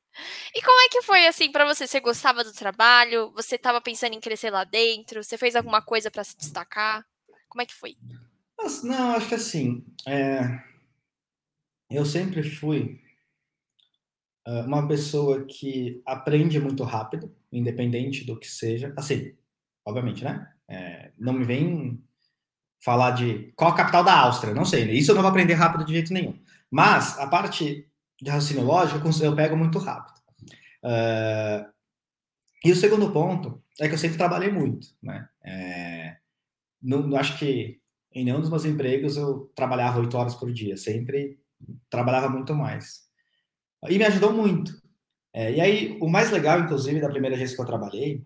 E 0.53 0.61
como 0.61 0.81
é 0.81 0.89
que 0.89 1.01
foi 1.01 1.25
assim 1.25 1.51
para 1.51 1.65
você? 1.65 1.87
Você 1.87 1.99
gostava 1.99 2.43
do 2.43 2.53
trabalho? 2.53 3.31
Você 3.31 3.55
estava 3.55 3.81
pensando 3.81 4.13
em 4.13 4.19
crescer 4.19 4.49
lá 4.49 4.63
dentro? 4.63 5.23
Você 5.23 5.37
fez 5.37 5.55
alguma 5.55 5.81
coisa 5.81 6.11
para 6.11 6.23
se 6.23 6.37
destacar? 6.37 7.05
Como 7.47 7.61
é 7.61 7.65
que 7.65 7.73
foi? 7.73 7.95
Mas, 8.57 8.83
não, 8.83 9.15
acho 9.15 9.29
que 9.29 9.35
assim, 9.35 9.85
é... 10.05 10.41
eu 11.89 12.05
sempre 12.05 12.43
fui 12.43 13.01
uh, 14.47 14.65
uma 14.67 14.87
pessoa 14.87 15.45
que 15.45 16.01
aprende 16.05 16.59
muito 16.59 16.83
rápido, 16.83 17.33
independente 17.51 18.25
do 18.25 18.37
que 18.37 18.47
seja. 18.47 18.93
Assim, 18.97 19.35
obviamente, 19.85 20.23
né? 20.23 20.53
É, 20.67 21.11
não 21.17 21.33
me 21.33 21.43
vem 21.43 22.03
falar 22.79 23.11
de 23.11 23.51
qual 23.55 23.71
a 23.71 23.75
capital 23.75 24.03
da 24.03 24.17
Áustria, 24.17 24.53
não 24.53 24.65
sei, 24.65 24.89
isso 24.91 25.11
eu 25.11 25.15
não 25.15 25.21
vou 25.21 25.29
aprender 25.29 25.53
rápido 25.53 25.85
de 25.85 25.93
jeito 25.93 26.13
nenhum. 26.13 26.37
Mas 26.71 27.17
a 27.19 27.27
parte 27.27 27.87
de 28.21 28.29
raciocínio 28.29 28.63
lógico 28.63 29.09
eu 29.21 29.35
pego 29.35 29.55
muito 29.55 29.79
rápido. 29.79 30.19
Uh, 30.83 31.69
e 32.63 32.71
o 32.71 32.75
segundo 32.75 33.11
ponto 33.11 33.61
é 33.79 33.87
que 33.87 33.93
eu 33.93 33.97
sempre 33.97 34.17
trabalhei 34.17 34.51
muito, 34.51 34.87
né? 35.01 35.27
É, 35.43 36.17
não, 36.81 37.15
acho 37.15 37.37
que 37.37 37.79
em 38.13 38.25
nenhum 38.25 38.41
dos 38.41 38.49
meus 38.49 38.65
empregos 38.65 39.17
eu 39.17 39.51
trabalhava 39.55 39.99
oito 39.99 40.17
horas 40.17 40.35
por 40.35 40.51
dia, 40.51 40.75
sempre 40.75 41.39
trabalhava 41.89 42.29
muito 42.29 42.53
mais. 42.53 43.07
E 43.87 43.97
me 43.97 44.05
ajudou 44.05 44.33
muito. 44.33 44.73
É, 45.33 45.53
e 45.53 45.61
aí, 45.61 45.97
o 46.01 46.09
mais 46.09 46.31
legal, 46.31 46.59
inclusive, 46.59 46.99
da 46.99 47.09
primeira 47.09 47.35
agência 47.35 47.55
que 47.55 47.61
eu 47.61 47.65
trabalhei, 47.65 48.25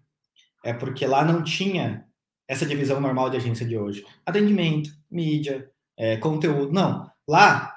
é 0.63 0.73
porque 0.73 1.05
lá 1.05 1.23
não 1.23 1.43
tinha 1.43 2.07
essa 2.47 2.65
divisão 2.65 2.99
normal 2.99 3.29
de 3.29 3.37
agência 3.37 3.65
de 3.65 3.77
hoje. 3.77 4.05
Atendimento, 4.25 4.89
mídia, 5.09 5.69
é, 5.97 6.17
conteúdo. 6.17 6.71
Não. 6.71 7.09
Lá, 7.27 7.73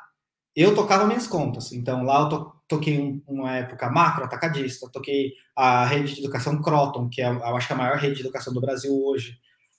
eu 0.55 0.75
tocava 0.75 1.07
minhas 1.07 1.27
contas. 1.27 1.73
Então, 1.73 2.03
lá 2.03 2.21
eu 2.21 2.29
to 2.29 2.57
toquei 2.69 2.99
um, 2.99 3.23
uma 3.29 3.57
época 3.57 3.89
macro 3.89 4.25
atacadista, 4.25 4.91
toquei 4.91 5.33
a 5.55 5.85
rede 5.85 6.15
de 6.15 6.21
educação 6.21 6.61
Croton, 6.61 7.09
que 7.09 7.23
é, 7.23 7.29
eu 7.29 7.57
acho 7.57 7.69
que 7.69 7.73
é 7.73 7.77
a 7.77 7.79
maior 7.79 7.97
rede 7.97 8.17
de 8.17 8.23
educação 8.23 8.53
do 8.53 8.61
Brasil 8.61 8.93
hoje. 9.05 9.39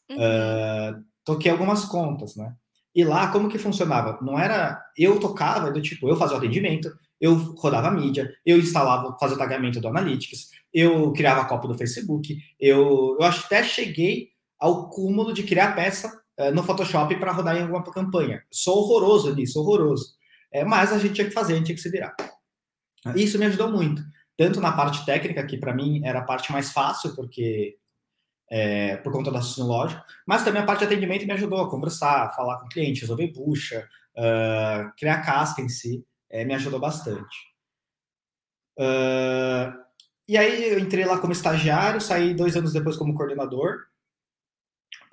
Uhum. 0.10 0.16
Uh, 0.16 1.04
toquei 1.26 1.52
algumas 1.52 1.84
contas, 1.84 2.38
né? 2.38 2.56
E 2.96 3.04
lá, 3.04 3.28
como 3.28 3.50
que 3.50 3.58
funcionava? 3.58 4.18
Não 4.22 4.40
era... 4.40 4.82
Eu 4.98 5.20
tocava 5.20 5.70
do 5.70 5.82
tipo, 5.82 6.08
eu 6.08 6.16
fazia 6.16 6.36
o 6.36 6.40
atendimento, 6.40 6.90
eu 7.20 7.36
rodava 7.58 7.90
a 7.90 7.92
mídia, 7.92 8.34
eu 8.46 8.58
instalava, 8.58 9.18
fazia 9.20 9.36
o 9.36 9.40
tagamento 9.40 9.82
do 9.82 9.88
Analytics, 9.88 10.50
eu 10.74 11.12
criava 11.12 11.42
a 11.42 11.46
cópia 11.46 11.70
do 11.70 11.78
Facebook, 11.78 12.38
eu, 12.60 13.18
eu 13.20 13.26
até 13.26 13.64
cheguei 13.64 14.30
ao 14.60 14.90
cúmulo 14.90 15.34
de 15.34 15.44
criar 15.44 15.76
peça 15.76 16.12
uh, 16.40 16.52
no 16.52 16.64
Photoshop 16.64 17.16
para 17.18 17.32
rodar 17.32 17.58
em 17.58 17.62
alguma 17.62 17.84
campanha. 17.84 18.44
Sou 18.52 18.78
horroroso 18.78 19.36
nisso, 19.36 19.60
horroroso. 19.60 20.16
É, 20.52 20.64
mas 20.64 20.92
a 20.92 20.98
gente 20.98 21.14
tinha 21.14 21.28
que 21.28 21.34
fazer, 21.34 21.54
a 21.54 21.56
gente 21.58 21.66
tinha 21.66 21.76
que 21.76 21.82
se 21.82 21.90
virar. 21.90 22.16
Isso 23.16 23.38
me 23.38 23.46
ajudou 23.46 23.72
muito, 23.72 24.02
tanto 24.38 24.60
na 24.60 24.72
parte 24.72 25.06
técnica, 25.06 25.46
que 25.46 25.58
para 25.58 25.74
mim 25.74 26.02
era 26.04 26.20
a 26.20 26.24
parte 26.24 26.52
mais 26.52 26.72
fácil, 26.72 27.16
porque 27.16 27.78
é, 28.50 28.98
por 28.98 29.12
conta 29.12 29.30
do 29.30 29.36
raciocínio 29.36 29.70
lógico, 29.70 30.04
mas 30.26 30.44
também 30.44 30.62
a 30.62 30.66
parte 30.66 30.80
de 30.80 30.86
atendimento 30.86 31.26
me 31.26 31.34
ajudou 31.34 31.62
a 31.62 31.70
conversar, 31.70 32.34
falar 32.36 32.60
com 32.60 32.66
o 32.66 32.70
cliente, 32.70 33.02
resolver 33.02 33.32
bucha, 33.34 33.88
uh, 34.16 34.92
criar 34.98 35.22
casca 35.22 35.62
em 35.62 35.70
si, 35.70 36.06
é, 36.30 36.46
me 36.46 36.54
ajudou 36.56 36.80
bastante. 36.80 37.36
Uh, 38.80 39.74
e 40.28 40.38
aí 40.38 40.72
eu 40.72 40.80
entrei 40.80 41.06
lá 41.06 41.18
como 41.18 41.34
estagiário, 41.34 42.00
saí 42.00 42.34
dois 42.34 42.56
anos 42.56 42.74
depois 42.74 42.96
como 42.96 43.16
coordenador, 43.16 43.86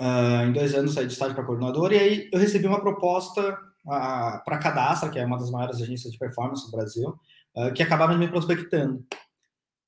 Uh, 0.00 0.48
em 0.48 0.52
dois 0.52 0.74
anos 0.74 0.94
saí 0.94 1.06
de 1.06 1.12
estágio 1.12 1.34
para 1.34 1.44
coordenador 1.44 1.92
e 1.92 1.98
aí 1.98 2.30
eu 2.32 2.38
recebi 2.38 2.66
uma 2.66 2.80
proposta 2.80 3.52
uh, 3.86 4.44
para 4.44 4.58
Cadastra, 4.58 5.08
que 5.08 5.18
é 5.18 5.24
uma 5.24 5.38
das 5.38 5.50
maiores 5.50 5.80
agências 5.80 6.12
de 6.12 6.18
performance 6.18 6.66
do 6.66 6.76
Brasil, 6.76 7.16
uh, 7.56 7.72
que 7.72 7.82
acabaram 7.82 8.18
me 8.18 8.28
prospectando. 8.28 9.04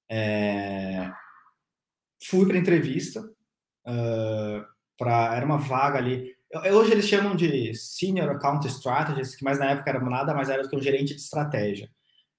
É... 0.08 1.10
Fui 2.22 2.46
para 2.46 2.58
entrevista, 2.58 3.28
pra... 4.96 5.34
era 5.36 5.44
uma 5.44 5.58
vaga 5.58 5.98
ali. 5.98 6.34
Hoje 6.72 6.92
eles 6.92 7.08
chamam 7.08 7.34
de 7.36 7.74
Senior 7.74 8.30
Account 8.30 8.66
Strategist, 8.68 9.36
que 9.36 9.44
mais 9.44 9.58
na 9.58 9.70
época 9.70 9.90
era 9.90 10.00
nada 10.00 10.32
mais 10.32 10.48
era 10.48 10.62
do 10.62 10.68
que 10.68 10.76
um 10.76 10.82
gerente 10.82 11.14
de 11.14 11.20
estratégia. 11.20 11.90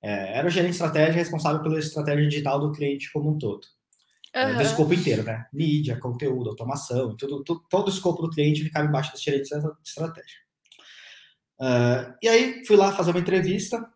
É, 0.01 0.37
era 0.37 0.47
o 0.47 0.49
gerente 0.49 0.71
de 0.71 0.75
estratégia 0.75 1.13
responsável 1.13 1.61
pela 1.61 1.79
estratégia 1.79 2.27
digital 2.27 2.59
do 2.59 2.71
cliente 2.71 3.11
como 3.11 3.31
um 3.31 3.37
todo. 3.37 3.61
Uhum. 4.35 4.55
do 4.55 4.61
escopo 4.61 4.93
inteiro, 4.93 5.23
né? 5.23 5.47
Mídia, 5.53 5.97
conteúdo, 5.99 6.49
automação, 6.49 7.15
tudo, 7.15 7.43
tudo, 7.43 7.63
todo 7.69 7.87
o 7.87 7.89
escopo 7.89 8.21
do 8.21 8.29
cliente 8.29 8.63
ficava 8.63 8.87
embaixo 8.87 9.11
dos 9.11 9.21
gerentes 9.21 9.49
de 9.49 9.57
estratégia. 9.85 10.47
Uh, 11.59 12.13
e 12.21 12.27
aí 12.27 12.65
fui 12.65 12.75
lá 12.75 12.91
fazer 12.91 13.11
uma 13.11 13.19
entrevista, 13.19 13.89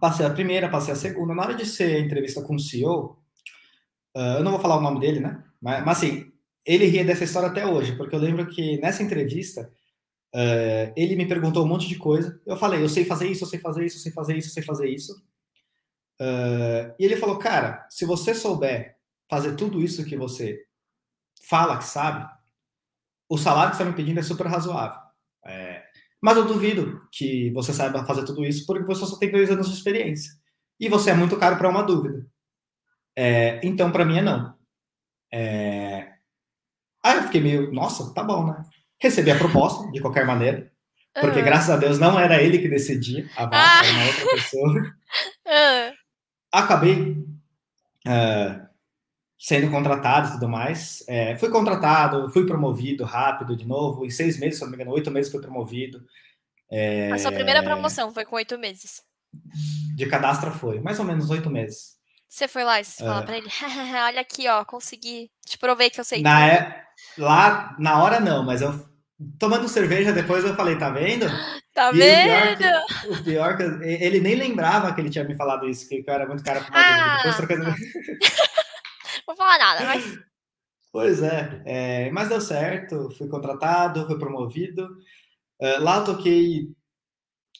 passei 0.00 0.24
a 0.24 0.30
primeira, 0.30 0.68
passei 0.68 0.92
a 0.92 0.96
segunda. 0.96 1.34
Na 1.34 1.42
hora 1.42 1.54
de 1.54 1.66
ser 1.66 2.00
entrevista 2.00 2.42
com 2.42 2.54
o 2.54 2.60
CEO, 2.60 3.18
uh, 4.16 4.38
eu 4.38 4.44
não 4.44 4.52
vou 4.52 4.60
falar 4.60 4.76
o 4.76 4.82
nome 4.82 5.00
dele, 5.00 5.20
né? 5.20 5.42
Mas, 5.60 5.84
mas 5.84 5.98
assim, 5.98 6.32
ele 6.64 6.86
ria 6.86 7.04
dessa 7.04 7.24
história 7.24 7.48
até 7.48 7.66
hoje, 7.66 7.96
porque 7.96 8.14
eu 8.14 8.20
lembro 8.20 8.46
que 8.46 8.78
nessa 8.80 9.02
entrevista 9.02 9.72
uh, 10.34 10.92
ele 10.96 11.16
me 11.16 11.26
perguntou 11.26 11.64
um 11.64 11.68
monte 11.68 11.88
de 11.88 11.96
coisa. 11.96 12.40
Eu 12.46 12.56
falei, 12.56 12.82
eu 12.82 12.88
sei 12.88 13.04
fazer 13.04 13.28
isso, 13.28 13.44
eu 13.44 13.48
sei 13.48 13.58
fazer 13.58 13.84
isso, 13.84 13.96
eu 13.96 14.02
sei 14.02 14.12
fazer 14.12 14.36
isso, 14.36 14.48
eu 14.48 14.52
sei 14.52 14.62
fazer 14.62 14.88
isso. 14.88 15.22
e 16.98 17.04
ele 17.04 17.16
falou, 17.16 17.38
cara, 17.38 17.86
se 17.90 18.04
você 18.04 18.34
souber 18.34 18.95
fazer 19.28 19.56
tudo 19.56 19.82
isso 19.82 20.04
que 20.04 20.16
você 20.16 20.64
fala 21.48 21.78
que 21.78 21.84
sabe, 21.84 22.28
o 23.28 23.38
salário 23.38 23.70
que 23.70 23.76
você 23.76 23.82
está 23.82 23.90
me 23.90 23.96
pedindo 23.96 24.20
é 24.20 24.22
super 24.22 24.46
razoável. 24.46 25.00
É, 25.44 25.84
mas 26.20 26.36
eu 26.36 26.46
duvido 26.46 27.06
que 27.12 27.50
você 27.50 27.72
saiba 27.72 28.04
fazer 28.04 28.24
tudo 28.24 28.44
isso 28.44 28.66
porque 28.66 28.84
você 28.84 29.06
só 29.06 29.16
tem 29.16 29.30
dois 29.30 29.50
anos 29.50 29.68
de 29.68 29.74
experiência. 29.74 30.32
E 30.78 30.88
você 30.88 31.10
é 31.10 31.14
muito 31.14 31.36
caro 31.36 31.56
para 31.56 31.68
uma 31.68 31.82
dúvida. 31.82 32.26
É, 33.14 33.60
então, 33.62 33.90
para 33.90 34.04
mim, 34.04 34.18
é 34.18 34.22
não. 34.22 34.54
É... 35.32 36.12
Aí 37.02 37.16
eu 37.16 37.22
fiquei 37.24 37.40
meio, 37.40 37.72
nossa, 37.72 38.12
tá 38.12 38.22
bom, 38.22 38.46
né? 38.46 38.62
Recebi 39.00 39.30
a 39.30 39.38
proposta, 39.38 39.90
de 39.90 40.00
qualquer 40.00 40.26
maneira. 40.26 40.70
Porque, 41.14 41.38
uhum. 41.38 41.44
graças 41.44 41.70
a 41.70 41.76
Deus, 41.76 41.98
não 41.98 42.18
era 42.18 42.42
ele 42.42 42.58
que 42.58 42.68
decidia 42.68 43.28
a 43.36 43.44
vaga, 43.44 43.56
ah. 43.56 43.86
era 43.86 43.96
uma 43.96 44.06
outra 44.06 44.26
pessoa. 44.30 44.68
Uhum. 44.68 45.94
Acabei 46.52 47.12
uh, 48.06 48.65
sendo 49.38 49.70
contratado 49.70 50.28
e 50.28 50.32
tudo 50.32 50.48
mais. 50.48 51.04
É, 51.08 51.36
fui 51.36 51.48
contratado, 51.50 52.30
fui 52.30 52.46
promovido 52.46 53.04
rápido 53.04 53.56
de 53.56 53.66
novo, 53.66 54.04
em 54.04 54.10
seis 54.10 54.38
meses, 54.38 54.58
se 54.58 54.64
não 54.64 54.70
me 54.70 54.76
engano, 54.76 54.92
oito 54.92 55.10
meses 55.10 55.30
fui 55.30 55.40
promovido. 55.40 56.04
É, 56.70 57.12
a 57.12 57.18
sua 57.18 57.32
primeira 57.32 57.62
promoção 57.62 58.12
foi 58.12 58.24
com 58.24 58.36
oito 58.36 58.58
meses? 58.58 59.02
De 59.94 60.06
cadastro 60.06 60.50
foi, 60.50 60.80
mais 60.80 60.98
ou 60.98 61.04
menos 61.04 61.30
oito 61.30 61.50
meses. 61.50 61.96
Você 62.28 62.48
foi 62.48 62.64
lá 62.64 62.80
e 62.80 62.84
você 62.84 63.04
é. 63.04 63.22
pra 63.22 63.36
ele, 63.36 63.48
olha 64.04 64.20
aqui, 64.20 64.48
ó, 64.48 64.64
consegui, 64.64 65.30
te 65.46 65.56
provei 65.58 65.90
que 65.90 66.00
eu 66.00 66.04
sei. 66.04 66.22
Na 66.22 66.48
é, 66.48 66.82
lá, 67.16 67.76
na 67.78 68.02
hora 68.02 68.18
não, 68.18 68.44
mas 68.44 68.62
eu 68.62 68.84
tomando 69.38 69.68
cerveja 69.68 70.12
depois 70.12 70.44
eu 70.44 70.54
falei, 70.54 70.76
tá 70.76 70.90
vendo? 70.90 71.26
Tá 71.76 71.90
e 71.92 71.98
vendo? 71.98 72.54
O 72.54 72.56
pior, 72.56 72.56
que, 72.56 73.08
o 73.08 73.24
pior 73.24 73.56
que 73.58 73.62
ele 73.84 74.18
nem 74.18 74.34
lembrava 74.34 74.94
que 74.94 75.00
ele 75.02 75.10
tinha 75.10 75.24
me 75.24 75.36
falado 75.36 75.68
isso, 75.68 75.86
que 75.86 76.02
eu 76.06 76.14
era 76.14 76.26
muito 76.26 76.42
cara 76.42 76.62
pra 76.62 76.70
ah. 76.72 77.16
Depois 77.18 77.36
trocando... 77.36 77.66
Vou 79.26 79.36
falar 79.36 79.58
nada, 79.58 79.84
mas. 79.84 80.04
Pois 80.92 81.22
é, 81.22 81.62
é, 81.66 82.10
mas 82.10 82.30
deu 82.30 82.40
certo, 82.40 83.10
fui 83.18 83.28
contratado, 83.28 84.06
fui 84.06 84.18
promovido. 84.18 84.96
Uh, 85.60 85.82
lá 85.82 86.02
toquei 86.02 86.74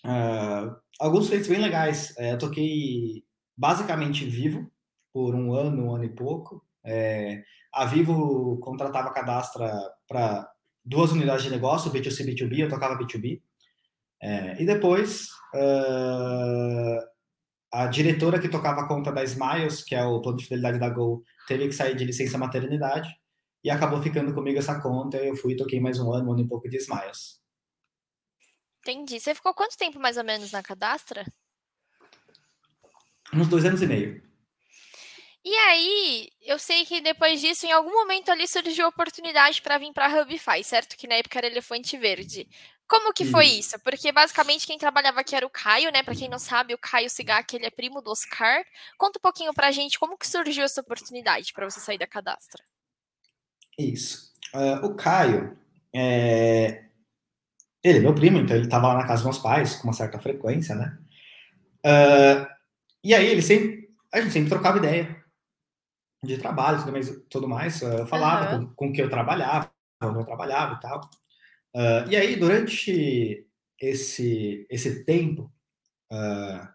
uh, 0.07 0.75
alguns 0.99 1.29
feitos 1.29 1.47
bem 1.47 1.61
legais. 1.61 2.15
Eu 2.17 2.39
toquei 2.39 3.27
basicamente 3.55 4.25
Vivo 4.25 4.73
por 5.13 5.35
um 5.35 5.53
ano, 5.53 5.85
um 5.85 5.95
ano 5.95 6.05
e 6.05 6.09
pouco. 6.09 6.65
A 7.75 7.85
Vivo 7.85 8.59
contratava 8.61 9.13
cadastra 9.13 9.71
para 10.09 10.51
duas 10.83 11.13
unidades 11.13 11.45
de 11.45 11.51
negócio, 11.51 11.91
B2C 11.91 12.21
e 12.21 12.35
B2B, 12.35 12.61
eu 12.61 12.69
tocava 12.71 12.97
B2B. 12.97 13.43
É, 14.23 14.63
e 14.63 14.65
depois, 14.65 15.29
uh, 15.55 16.99
a 17.73 17.87
diretora 17.87 18.39
que 18.39 18.49
tocava 18.49 18.83
a 18.83 18.89
conta 18.89 19.13
da 19.13 19.23
Smiles, 19.25 19.83
que 19.83 19.95
é 19.95 20.05
o 20.05 20.23
plano 20.23 20.39
de 20.39 20.45
fidelidade 20.45 20.79
da 20.79 20.89
Gol, 20.89 21.23
teve 21.47 21.69
que 21.69 21.75
sair 21.75 21.95
de 21.95 22.05
licença 22.05 22.39
maternidade 22.39 23.09
e 23.65 23.71
acabou 23.71 24.03
ficando 24.03 24.35
comigo 24.35 24.59
essa 24.59 24.81
conta. 24.81 25.17
Eu 25.17 25.37
fui 25.37 25.55
e 25.55 25.57
toquei 25.57 25.81
mais 25.81 25.99
um 25.99 26.13
ano, 26.13 26.29
um 26.29 26.33
ano 26.33 26.43
e 26.43 26.49
pouco 26.49 26.69
de 26.69 26.77
Smiles. 26.77 27.41
Entendi. 28.81 29.19
Você 29.19 29.35
ficou 29.35 29.53
quanto 29.55 29.77
tempo 29.77 29.99
mais 29.99 30.17
ou 30.17 30.25
menos 30.25 30.53
na 30.53 30.63
cadastra? 30.63 31.27
Uns 33.35 33.49
dois 33.49 33.65
anos 33.65 33.83
e 33.83 33.87
meio. 33.87 34.27
E 35.45 35.55
aí, 35.55 36.29
eu 36.43 36.59
sei 36.59 36.85
que 36.85 37.01
depois 37.01 37.41
disso, 37.41 37.67
em 37.67 37.73
algum 37.73 37.93
momento 37.93 38.31
ali 38.31 38.49
surgiu 38.49 38.87
a 38.87 38.89
oportunidade 38.89 39.63
para 39.63 39.79
vir 39.79 39.93
para 39.93 40.07
a 40.07 40.23
Hubify, 40.23 40.63
certo? 40.65 40.97
Que 40.97 41.07
na 41.07 41.15
época 41.15 41.39
era 41.39 41.47
Elefante 41.47 41.97
Verde. 41.97 42.49
Como 42.89 43.13
que 43.13 43.25
foi 43.25 43.47
isso? 43.47 43.79
Porque 43.81 44.13
basicamente 44.13 44.67
quem 44.67 44.79
trabalhava 44.79 45.21
aqui 45.21 45.35
era 45.35 45.47
o 45.47 45.51
Caio, 45.51 45.91
né? 45.91 46.03
Para 46.03 46.15
quem 46.15 46.29
não 46.29 46.39
sabe, 46.39 46.73
o 46.73 46.79
Caio 46.79 47.11
Sigak, 47.11 47.55
ele 47.55 47.67
é 47.67 47.71
primo 47.71 48.01
do 48.01 48.11
Oscar. 48.11 48.65
Conta 48.97 49.19
um 49.19 49.23
pouquinho 49.23 49.53
pra 49.53 49.73
gente 49.73 49.99
como 49.99 50.17
que 50.17 50.27
surgiu 50.27 50.65
essa 50.65 50.81
oportunidade 50.81 51.53
para 51.53 51.69
você 51.69 51.81
sair 51.81 51.99
da 51.99 52.07
cadastra. 52.07 52.63
Isso. 53.77 54.33
Uh, 54.55 54.87
o 54.87 54.95
Caio, 54.95 55.59
é... 55.95 56.85
ele 57.83 57.99
é 57.99 58.01
meu 58.01 58.15
primo, 58.15 58.39
então 58.39 58.57
ele 58.57 58.67
estava 58.67 58.89
lá 58.89 58.95
na 58.95 59.07
casa 59.07 59.25
dos 59.25 59.25
meus 59.25 59.39
pais 59.39 59.77
com 59.77 59.89
uma 59.89 59.93
certa 59.93 60.21
frequência, 60.21 60.75
né? 60.77 60.97
Uh, 61.85 62.47
e 63.03 63.15
aí 63.15 63.27
ele 63.27 63.43
sempre, 63.43 63.89
a 64.13 64.21
gente 64.21 64.33
sempre 64.33 64.49
trocava 64.49 64.79
ideia 64.79 65.25
de 66.23 66.39
trabalho, 66.39 66.79
tudo 66.79 66.93
mais, 66.93 67.11
tudo 67.29 67.49
mais 67.49 67.83
uh, 67.83 68.07
falava 68.07 68.57
uhum. 68.57 68.67
com, 68.69 68.75
com 68.75 68.93
que 68.93 69.03
eu 69.03 69.11
trabalhava, 69.11 69.71
como 70.01 70.21
eu 70.21 70.25
trabalhava 70.25 70.75
e 70.75 70.81
tal. 70.81 71.01
Uh, 71.77 72.09
e 72.09 72.17
aí, 72.17 72.37
durante 72.37 73.47
esse, 73.79 74.67
esse 74.71 75.05
tempo, 75.05 75.53
uh, 76.11 76.67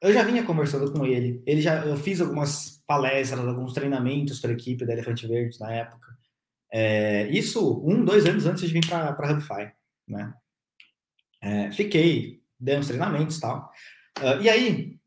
eu 0.00 0.12
já 0.12 0.22
vinha 0.22 0.44
conversando 0.44 0.92
com 0.92 1.04
ele. 1.04 1.42
Ele 1.44 1.60
já, 1.60 1.84
eu 1.84 1.96
fiz 1.96 2.20
algumas 2.20 2.80
palestras, 2.86 3.44
alguns 3.44 3.72
treinamentos 3.72 4.38
para 4.38 4.50
a 4.50 4.54
equipe 4.54 4.86
da 4.86 4.92
Elefante 4.92 5.26
Verde 5.26 5.58
na 5.58 5.72
época. 5.72 6.16
É, 6.72 7.28
isso 7.28 7.82
um, 7.84 8.04
dois 8.04 8.24
anos 8.24 8.46
antes 8.46 8.68
de 8.68 8.72
vir 8.72 8.86
para 8.86 9.10
a 9.10 9.32
Hubify, 9.32 9.72
né? 10.08 10.32
É, 11.42 11.72
fiquei, 11.72 12.40
dei 12.58 12.78
uns 12.78 12.86
treinamentos 12.86 13.38
e 13.38 13.40
tal. 13.40 13.68
Uh, 14.20 14.40
e 14.42 14.48
aí, 14.48 15.00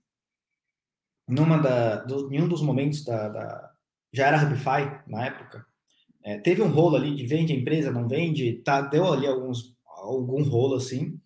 numa 1.25 1.57
da, 1.57 1.95
do, 2.03 2.33
em 2.33 2.41
um 2.41 2.47
dos 2.47 2.61
momentos 2.61 3.05
da, 3.05 3.29
da 3.29 3.71
já 4.13 4.27
era 4.27 4.43
Hubify 4.43 5.01
na 5.07 5.25
época, 5.27 5.65
é, 6.25 6.39
teve 6.39 6.63
um 6.63 6.69
rolo 6.69 6.95
ali 6.95 7.13
de 7.13 7.23
vende 7.27 7.53
a 7.53 7.55
empresa, 7.55 7.91
não 7.91 8.07
vende, 8.07 8.53
tá, 8.63 8.81
deu 8.81 9.13
ali 9.13 9.27
alguns, 9.27 9.77
algum 9.85 10.41
rolo 10.41 10.75
assim. 10.75 11.21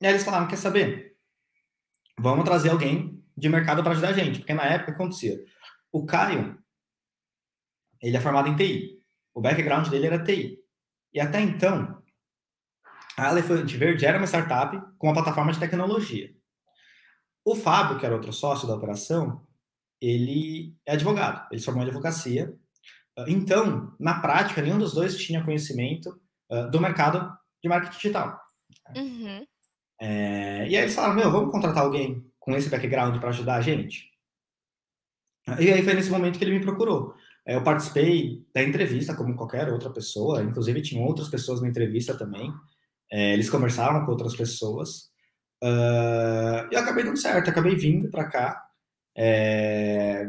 E 0.00 0.06
aí 0.06 0.12
eles 0.12 0.24
falaram, 0.24 0.48
quer 0.48 0.56
saber? 0.56 1.16
Vamos 2.18 2.44
trazer 2.44 2.70
alguém 2.70 3.24
de 3.36 3.48
mercado 3.48 3.84
para 3.84 3.92
ajudar 3.92 4.08
a 4.08 4.12
gente, 4.12 4.40
porque 4.40 4.52
na 4.52 4.64
época 4.64 4.90
acontecia. 4.90 5.38
O 5.92 6.04
Caio, 6.04 6.58
ele 8.02 8.16
é 8.16 8.20
formado 8.20 8.48
em 8.48 8.56
TI. 8.56 9.00
O 9.32 9.40
background 9.40 9.86
dele 9.88 10.06
era 10.06 10.24
TI. 10.24 10.58
E 11.14 11.20
até 11.20 11.40
então, 11.40 12.02
a 13.16 13.30
Elefante 13.30 13.76
Verde 13.76 14.04
era 14.04 14.18
uma 14.18 14.26
startup 14.26 14.76
com 14.98 15.06
uma 15.06 15.14
plataforma 15.14 15.52
de 15.52 15.60
tecnologia. 15.60 16.34
O 17.44 17.54
Fábio, 17.54 18.00
que 18.00 18.04
era 18.04 18.16
outro 18.16 18.32
sócio 18.32 18.66
da 18.66 18.74
operação, 18.74 19.46
ele 20.00 20.76
é 20.84 20.94
advogado, 20.94 21.46
ele 21.52 21.62
formou 21.62 21.84
em 21.84 21.86
advocacia. 21.86 22.52
Então, 23.26 23.94
na 23.98 24.20
prática, 24.20 24.60
nenhum 24.60 24.78
dos 24.78 24.92
dois 24.92 25.16
tinha 25.16 25.44
conhecimento 25.44 26.20
uh, 26.50 26.70
do 26.70 26.80
mercado 26.80 27.32
de 27.62 27.68
marketing 27.68 27.96
digital. 27.96 28.40
Uhum. 28.94 29.46
É, 30.00 30.68
e 30.68 30.76
aí 30.76 30.82
eles 30.82 30.94
falaram, 30.94 31.14
meu, 31.14 31.30
vamos 31.30 31.50
contratar 31.50 31.82
alguém 31.82 32.24
com 32.38 32.54
esse 32.54 32.68
background 32.68 33.18
para 33.18 33.30
ajudar 33.30 33.56
a 33.56 33.60
gente? 33.60 34.10
E 35.58 35.72
aí 35.72 35.82
foi 35.82 35.94
nesse 35.94 36.10
momento 36.10 36.38
que 36.38 36.44
ele 36.44 36.58
me 36.58 36.64
procurou. 36.64 37.14
É, 37.46 37.54
eu 37.54 37.62
participei 37.62 38.44
da 38.52 38.62
entrevista 38.62 39.14
como 39.14 39.36
qualquer 39.36 39.72
outra 39.72 39.90
pessoa, 39.90 40.42
inclusive 40.42 40.82
tinham 40.82 41.04
outras 41.04 41.28
pessoas 41.28 41.62
na 41.62 41.68
entrevista 41.68 42.16
também. 42.18 42.52
É, 43.10 43.32
eles 43.32 43.48
conversavam 43.48 44.04
com 44.04 44.10
outras 44.10 44.34
pessoas. 44.34 45.10
Uh, 45.62 46.68
e 46.70 46.74
eu 46.74 46.80
acabei 46.80 47.04
dando 47.04 47.16
certo, 47.16 47.48
acabei 47.48 47.74
vindo 47.76 48.10
para 48.10 48.28
cá, 48.28 48.62
é, 49.16 50.28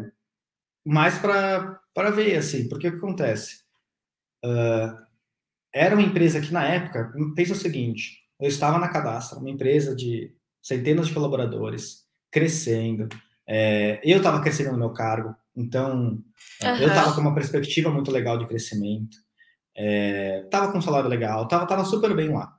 mais 0.86 1.18
para 1.20 1.82
ver, 2.12 2.36
assim, 2.38 2.68
porque 2.70 2.88
o 2.88 2.92
que 2.92 2.98
acontece? 2.98 3.62
Uh, 4.44 4.96
era 5.74 5.96
uma 5.96 6.04
empresa 6.04 6.40
que, 6.42 6.52
na 6.52 6.64
época, 6.66 7.12
pensa 7.36 7.54
o 7.54 7.56
seguinte, 7.56 8.20
eu 8.40 8.48
estava 8.48 8.80
na 8.80 8.90
cadastra, 8.90 9.40
uma 9.40 9.50
empresa 9.50 9.96
de 9.96 10.34
centenas 10.62 11.08
de 11.08 11.14
colaboradores, 11.14 12.06
crescendo, 12.32 13.08
é, 13.48 14.02
eu 14.04 14.18
estava 14.18 14.42
crescendo 14.42 14.74
no 14.74 14.78
meu 14.78 14.92
cargo, 14.92 15.34
então 15.56 16.22
uhum. 16.64 16.76
eu 16.80 16.90
estava 16.90 17.14
com 17.14 17.22
uma 17.22 17.34
perspectiva 17.34 17.90
muito 17.90 18.12
legal 18.12 18.38
de 18.38 18.46
crescimento, 18.46 19.18
estava 19.74 20.68
é, 20.68 20.72
com 20.72 20.78
um 20.80 20.82
salário 20.82 21.10
legal, 21.10 21.44
estava 21.44 21.66
tava 21.66 21.86
super 21.86 22.14
bem 22.16 22.30
lá. 22.30 22.54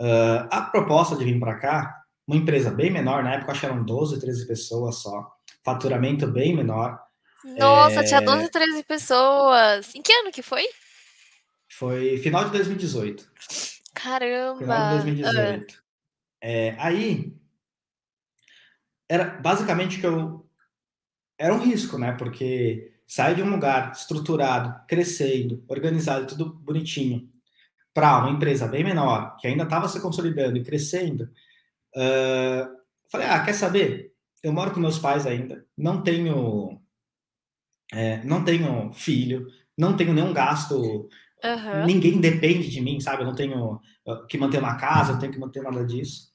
Uh, 0.00 0.48
a 0.50 0.62
proposta 0.62 1.14
de 1.14 1.24
vir 1.24 1.38
para 1.38 1.54
cá, 1.54 2.02
uma 2.26 2.36
empresa 2.36 2.72
bem 2.72 2.90
menor, 2.90 3.22
na 3.22 3.34
época 3.34 3.52
acho 3.52 3.60
que 3.60 3.66
eram 3.66 3.84
12, 3.84 4.18
13 4.20 4.48
pessoas 4.48 4.96
só, 4.96 5.30
faturamento 5.64 6.26
bem 6.26 6.56
menor. 6.56 6.98
Nossa, 7.44 8.00
é... 8.00 8.04
tinha 8.04 8.20
12, 8.20 8.50
13 8.50 8.84
pessoas. 8.84 9.94
Em 9.94 10.02
que 10.02 10.12
ano 10.12 10.30
que 10.30 10.42
foi? 10.42 10.64
Foi 11.68 12.18
final 12.18 12.44
de 12.44 12.50
2018. 12.50 13.30
Caramba! 13.94 14.58
Final 14.58 14.88
de 14.88 15.04
2018. 15.04 15.72
Uh. 15.72 15.82
É, 16.40 16.76
aí, 16.78 17.36
era 19.08 19.24
basicamente 19.24 20.00
que 20.00 20.06
eu. 20.06 20.46
Era 21.38 21.54
um 21.54 21.58
risco, 21.58 21.98
né? 21.98 22.12
Porque 22.12 22.92
sai 23.06 23.34
de 23.34 23.42
um 23.42 23.50
lugar 23.50 23.92
estruturado, 23.92 24.74
crescendo, 24.86 25.62
organizado, 25.68 26.26
tudo 26.26 26.54
bonitinho, 26.54 27.28
para 27.92 28.18
uma 28.18 28.30
empresa 28.30 28.66
bem 28.66 28.82
menor, 28.82 29.36
que 29.36 29.46
ainda 29.46 29.64
estava 29.64 29.86
se 29.86 30.00
consolidando 30.00 30.56
e 30.56 30.64
crescendo, 30.64 31.24
uh, 31.94 32.74
falei, 33.10 33.26
ah, 33.28 33.44
quer 33.44 33.52
saber? 33.52 34.14
Eu 34.42 34.50
moro 34.52 34.70
com 34.70 34.80
meus 34.80 34.98
pais 34.98 35.26
ainda, 35.26 35.64
não 35.76 36.02
tenho, 36.02 36.80
é, 37.92 38.22
não 38.24 38.44
tenho 38.44 38.92
filho, 38.92 39.46
não 39.76 39.96
tenho 39.96 40.14
nenhum 40.14 40.32
gasto, 40.32 40.74
uhum. 40.74 41.86
ninguém 41.86 42.20
depende 42.20 42.68
de 42.70 42.80
mim, 42.80 43.00
sabe? 43.00 43.22
Eu 43.22 43.26
não 43.26 43.34
tenho 43.34 43.80
que 44.28 44.38
manter 44.38 44.58
uma 44.58 44.76
casa, 44.76 45.12
eu 45.12 45.18
tenho 45.18 45.32
que 45.32 45.38
manter 45.38 45.62
nada 45.62 45.84
disso. 45.84 46.32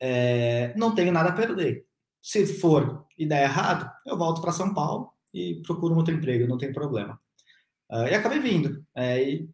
É, 0.00 0.72
não 0.76 0.94
tenho 0.94 1.12
nada 1.12 1.30
a 1.30 1.32
perder. 1.32 1.84
Se 2.20 2.46
for 2.46 3.04
e 3.18 3.26
der 3.26 3.44
errado, 3.44 3.90
eu 4.06 4.16
volto 4.16 4.40
para 4.40 4.52
São 4.52 4.72
Paulo 4.72 5.12
e 5.34 5.60
procuro 5.66 5.94
um 5.94 5.96
outro 5.96 6.14
emprego, 6.14 6.46
não 6.46 6.58
tem 6.58 6.72
problema. 6.72 7.18
Uh, 7.90 8.06
e 8.06 8.14
acabei 8.14 8.38
vindo. 8.38 8.84
É, 8.94 9.22
e 9.22 9.48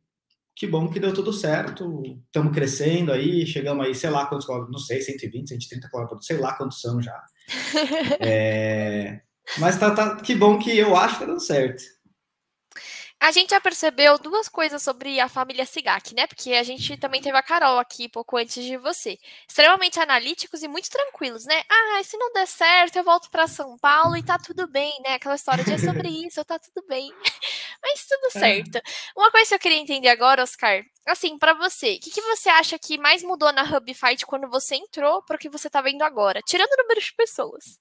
que 0.55 0.66
bom 0.66 0.88
que 0.88 1.01
deu 1.01 1.14
tudo 1.14 1.32
certo. 1.32 2.03
Estamos 2.26 2.53
crescendo 2.53 3.12
aí, 3.12 3.46
chegamos 3.46 3.86
aí, 3.86 3.94
sei 3.94 4.11
lá 4.11 4.26
quantos 4.26 4.46
não 4.49 4.78
sei, 4.78 5.01
120, 5.01 5.49
130 5.49 5.88
quilômetros, 5.88 6.26
sei 6.26 6.36
lá 6.36 6.55
quantos 6.55 6.80
são 6.80 7.01
já. 7.01 7.24
é, 8.20 9.22
mas 9.57 9.78
tá, 9.78 9.94
tá, 9.94 10.16
que 10.16 10.34
bom 10.34 10.59
que 10.59 10.76
eu 10.76 10.96
acho 10.96 11.14
que 11.14 11.20
tá 11.20 11.26
dando 11.26 11.40
certo. 11.40 11.82
A 13.20 13.32
gente 13.32 13.51
já 13.51 13.61
percebeu 13.61 14.16
duas 14.16 14.49
coisas 14.49 14.80
sobre 14.80 15.18
a 15.18 15.28
família 15.28 15.66
Sigak, 15.66 16.14
né? 16.14 16.28
Porque 16.28 16.53
a 16.53 16.62
gente 16.62 16.96
também 16.96 17.20
teve 17.20 17.36
a 17.36 17.42
Carol 17.42 17.76
aqui 17.76 18.09
pouco 18.09 18.36
antes 18.36 18.64
de 18.64 18.76
você. 18.76 19.18
Extremamente 19.49 19.99
analíticos 19.99 20.62
e 20.62 20.68
muito 20.68 20.88
tranquilos, 20.88 21.44
né? 21.44 21.62
Ah, 21.68 22.01
se 22.05 22.16
não 22.16 22.32
der 22.32 22.46
certo, 22.46 22.94
eu 22.94 23.03
volto 23.03 23.28
para 23.28 23.49
São 23.49 23.76
Paulo 23.78 24.16
e 24.16 24.22
tá 24.22 24.38
tudo 24.38 24.68
bem, 24.68 24.92
né? 25.05 25.14
Aquela 25.14 25.34
história 25.34 25.64
de 25.64 25.72
é 25.72 25.78
sobre 25.78 26.09
isso, 26.26 26.44
tá 26.44 26.61
tudo 26.61 26.86
bem. 26.86 27.12
Mas 27.82 28.07
tudo 28.07 28.26
é. 28.36 28.38
certo. 28.38 28.80
Uma 29.16 29.32
coisa 29.32 29.49
que 29.49 29.55
eu 29.55 29.59
queria 29.59 29.78
entender 29.78 30.09
agora, 30.11 30.44
Oscar, 30.44 30.84
assim, 31.05 31.36
para 31.38 31.55
você, 31.55 31.94
o 31.94 32.01
que, 32.01 32.11
que, 32.11 32.22
você 32.22 32.49
acha 32.49 32.78
que 32.78 32.99
mais 32.99 33.24
mudou 33.24 33.53
na 33.53 33.62
Hub 33.62 33.94
Fight 33.94 34.24
quando 34.26 34.49
você 34.49 34.76
entrou 34.76 35.22
para 35.24 35.34
o 35.34 35.38
que 35.38 35.49
você 35.49 35.68
tá 35.68 35.80
vendo 35.80 36.03
agora? 36.03 36.40
Tirando 36.46 36.70
o 36.70 36.82
número 36.82 37.01
de 37.01 37.12
pessoas. 37.14 37.80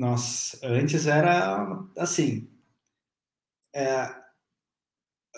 Nossa, 0.00 0.58
antes 0.62 1.06
era 1.06 1.78
assim, 1.98 2.50
é, 3.74 4.08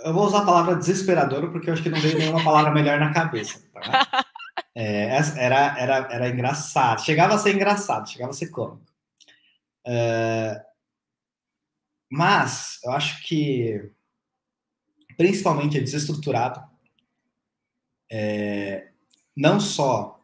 eu 0.05 0.15
vou 0.15 0.25
usar 0.25 0.43
a 0.43 0.47
palavra 0.47 0.77
desesperador 0.77 1.51
porque 1.51 1.69
eu 1.69 1.75
acho 1.75 1.83
que 1.83 1.89
não 1.91 2.01
veio 2.01 2.17
nenhuma 2.17 2.45
palavra 2.45 2.71
melhor 2.71 3.01
na 3.01 3.13
cabeça. 3.13 3.61
Tá? 3.73 4.25
É, 4.75 5.19
era, 5.37 5.79
era, 5.79 5.97
era 6.11 6.29
engraçado. 6.31 7.03
Chegava 7.03 7.35
a 7.35 7.39
ser 7.39 7.55
engraçado, 7.55 8.09
chegava 8.09 8.31
a 8.31 8.35
ser 8.35 8.49
cômico. 8.49 8.83
É, 9.87 10.65
mas 12.11 12.79
eu 12.83 12.93
acho 12.93 13.23
que 13.23 13.91
principalmente 15.15 15.77
é 15.77 15.81
desestruturado. 15.81 16.63
Não 19.37 19.61
só 19.61 20.22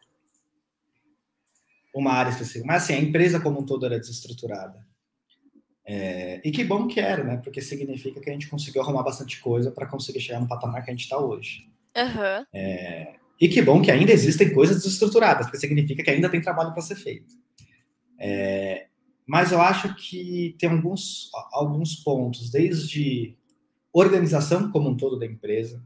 uma 1.94 2.12
área 2.12 2.30
específica, 2.30 2.66
mas 2.66 2.84
assim, 2.84 2.94
a 2.94 3.00
empresa 3.00 3.40
como 3.40 3.60
um 3.60 3.66
todo 3.66 3.86
era 3.86 3.98
desestruturada. 3.98 4.86
É, 5.84 6.40
e 6.44 6.50
que 6.50 6.62
bom 6.64 6.86
que 6.86 7.00
era, 7.00 7.24
né? 7.24 7.38
Porque 7.38 7.62
significa 7.62 8.20
que 8.20 8.28
a 8.28 8.32
gente 8.32 8.48
conseguiu 8.48 8.82
arrumar 8.82 9.02
bastante 9.02 9.40
coisa 9.40 9.70
para 9.70 9.86
conseguir 9.86 10.20
chegar 10.20 10.38
no 10.38 10.46
patamar 10.46 10.84
que 10.84 10.90
a 10.90 10.92
gente 10.92 11.04
está 11.04 11.18
hoje. 11.18 11.66
Uhum. 11.96 12.44
É, 12.52 13.14
e 13.40 13.48
que 13.48 13.62
bom 13.62 13.80
que 13.80 13.90
ainda 13.90 14.12
existem 14.12 14.52
coisas 14.52 14.82
desestruturadas, 14.82 15.46
porque 15.46 15.58
significa 15.58 16.02
que 16.02 16.10
ainda 16.10 16.28
tem 16.28 16.42
trabalho 16.42 16.72
para 16.72 16.82
ser 16.82 16.96
feito. 16.96 17.34
É, 18.18 18.88
mas 19.26 19.50
eu 19.50 19.62
acho 19.62 19.94
que 19.94 20.56
tem 20.58 20.68
alguns, 20.68 21.30
alguns 21.52 21.96
pontos, 21.96 22.50
desde 22.50 23.34
organização 23.92 24.70
como 24.70 24.90
um 24.90 24.96
todo 24.96 25.18
da 25.18 25.24
empresa, 25.24 25.82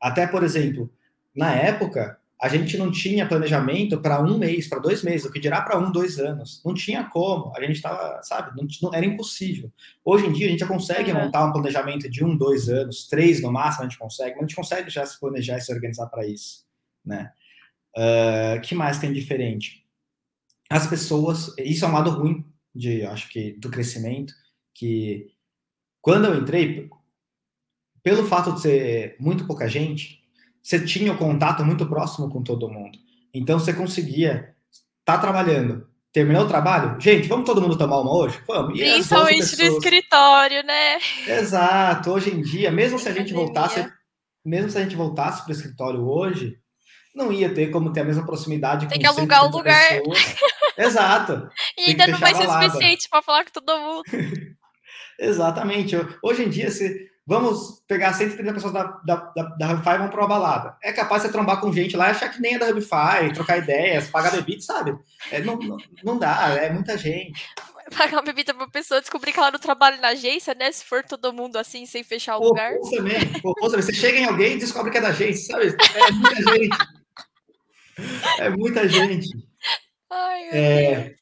até, 0.00 0.26
por 0.26 0.44
exemplo, 0.44 0.92
na 1.34 1.54
época, 1.54 2.19
a 2.40 2.48
gente 2.48 2.78
não 2.78 2.90
tinha 2.90 3.28
planejamento 3.28 4.00
para 4.00 4.22
um 4.22 4.38
mês, 4.38 4.66
para 4.66 4.78
dois 4.78 5.02
meses, 5.02 5.26
o 5.26 5.30
que 5.30 5.38
dirá 5.38 5.60
para 5.60 5.78
um, 5.78 5.92
dois 5.92 6.18
anos. 6.18 6.62
Não 6.64 6.72
tinha 6.72 7.04
como, 7.04 7.52
a 7.54 7.60
gente 7.60 7.76
estava, 7.76 8.22
sabe, 8.22 8.56
não, 8.56 8.66
não, 8.82 8.94
era 8.94 9.04
impossível. 9.04 9.70
Hoje 10.02 10.26
em 10.26 10.32
dia, 10.32 10.46
a 10.46 10.50
gente 10.50 10.60
já 10.60 10.66
consegue 10.66 11.12
uhum. 11.12 11.24
montar 11.24 11.44
um 11.44 11.52
planejamento 11.52 12.08
de 12.08 12.24
um, 12.24 12.34
dois 12.34 12.70
anos, 12.70 13.06
três 13.06 13.42
no 13.42 13.52
máximo, 13.52 13.84
a 13.84 13.88
gente 13.88 13.98
consegue, 13.98 14.30
mas 14.30 14.38
a 14.38 14.46
gente 14.46 14.56
consegue 14.56 14.88
já 14.88 15.04
se 15.04 15.20
planejar 15.20 15.58
e 15.58 15.60
se 15.60 15.70
organizar 15.70 16.06
para 16.06 16.26
isso, 16.26 16.64
né? 17.04 17.30
Uh, 17.94 18.60
que 18.62 18.74
mais 18.74 18.98
tem 18.98 19.12
diferente? 19.12 19.84
As 20.70 20.86
pessoas, 20.86 21.54
isso 21.58 21.84
é 21.84 21.88
um 21.88 21.92
lado 21.92 22.10
ruim 22.10 22.46
de, 22.74 23.04
acho 23.04 23.28
que, 23.28 23.52
do 23.52 23.68
crescimento, 23.68 24.32
que 24.74 25.26
quando 26.00 26.24
eu 26.24 26.40
entrei, 26.40 26.88
pelo 28.02 28.24
fato 28.24 28.54
de 28.54 28.62
ser 28.62 29.16
muito 29.20 29.46
pouca 29.46 29.68
gente, 29.68 30.19
você 30.70 30.78
tinha 30.78 31.10
o 31.10 31.16
um 31.16 31.18
contato 31.18 31.64
muito 31.64 31.84
próximo 31.84 32.30
com 32.30 32.44
todo 32.44 32.70
mundo. 32.70 32.96
Então 33.34 33.58
você 33.58 33.72
conseguia 33.72 34.54
estar 35.00 35.16
tá 35.16 35.18
trabalhando, 35.18 35.88
terminou 36.12 36.44
o 36.44 36.48
trabalho, 36.48 37.00
gente, 37.00 37.26
vamos 37.26 37.44
todo 37.44 37.60
mundo 37.60 37.76
tomar 37.76 37.98
uma 37.98 38.14
hoje? 38.14 38.40
Vamos. 38.46 38.78
E 38.78 38.84
Principalmente 38.84 39.58
no 39.58 39.64
escritório, 39.64 40.62
né? 40.62 40.98
Exato. 41.26 42.12
Hoje 42.12 42.30
em 42.30 42.40
dia, 42.40 42.70
mesmo 42.70 43.00
se 43.00 43.08
a 43.08 43.12
gente 43.12 43.32
voltasse, 43.32 43.84
mesmo 44.44 44.70
se 44.70 44.78
a 44.78 44.82
gente 44.82 44.94
voltasse 44.94 45.42
para 45.42 45.50
o 45.50 45.56
escritório 45.56 46.08
hoje, 46.08 46.56
não 47.16 47.32
ia 47.32 47.52
ter 47.52 47.72
como 47.72 47.92
ter 47.92 48.02
a 48.02 48.04
mesma 48.04 48.24
proximidade 48.24 48.86
Tem 48.86 49.00
que 49.00 49.06
alugar 49.06 49.46
o 49.46 49.50
lugar. 49.50 49.88
Pessoas. 49.88 50.36
Exato. 50.78 51.48
e 51.76 51.90
ainda 51.90 52.06
não 52.06 52.18
vai 52.20 52.32
ser 52.32 52.48
suficiente 52.48 53.08
para 53.08 53.22
falar 53.22 53.44
com 53.44 53.50
todo 53.50 53.76
mundo. 53.76 54.04
Exatamente. 55.18 55.96
Hoje 56.22 56.44
em 56.44 56.48
dia, 56.48 56.70
se 56.70 57.09
vamos 57.26 57.82
pegar 57.86 58.12
130 58.12 58.52
pessoas 58.54 58.72
da, 58.72 58.84
da, 59.04 59.16
da, 59.36 59.42
da 59.42 59.72
Hubify 59.72 59.90
e 59.90 59.98
vamos 59.98 60.10
para 60.10 60.20
uma 60.20 60.28
balada. 60.28 60.76
É 60.82 60.92
capaz 60.92 61.22
de 61.22 61.28
você 61.28 61.32
trombar 61.32 61.60
com 61.60 61.72
gente 61.72 61.96
lá 61.96 62.08
e 62.08 62.10
achar 62.10 62.28
que 62.28 62.40
nem 62.40 62.54
é 62.54 62.58
da 62.58 62.68
Hubify, 62.68 63.32
trocar 63.34 63.58
ideias, 63.58 64.08
pagar 64.08 64.32
bebida, 64.32 64.60
sabe? 64.60 64.98
É, 65.30 65.40
não, 65.40 65.56
não, 65.56 65.76
não 66.02 66.18
dá, 66.18 66.48
é 66.50 66.70
muita 66.70 66.96
gente. 66.96 67.40
Pagar 67.96 68.18
uma 68.18 68.22
bebida 68.22 68.54
para 68.54 68.68
pessoa 68.68 69.00
descobrir 69.00 69.32
que 69.32 69.40
ela 69.40 69.50
não 69.50 69.58
trabalha 69.58 69.96
na 69.96 70.08
agência, 70.08 70.54
né? 70.54 70.70
Se 70.70 70.84
for 70.84 71.02
todo 71.02 71.32
mundo 71.32 71.56
assim, 71.56 71.86
sem 71.86 72.04
fechar 72.04 72.36
o 72.36 72.40
Pô, 72.40 72.48
lugar. 72.48 72.72
Também. 72.88 73.40
Pô, 73.40 73.52
você 73.60 73.92
chega 73.92 74.18
em 74.18 74.26
alguém 74.26 74.54
e 74.54 74.58
descobre 74.58 74.92
que 74.92 74.98
é 74.98 75.00
da 75.00 75.08
agência, 75.08 75.46
sabe? 75.46 75.76
É 75.96 76.12
muita 76.12 76.36
gente. 76.54 76.78
É 78.38 78.50
muita 78.50 78.88
gente. 78.88 79.28
Ai, 80.08 80.42
é, 80.50 81.14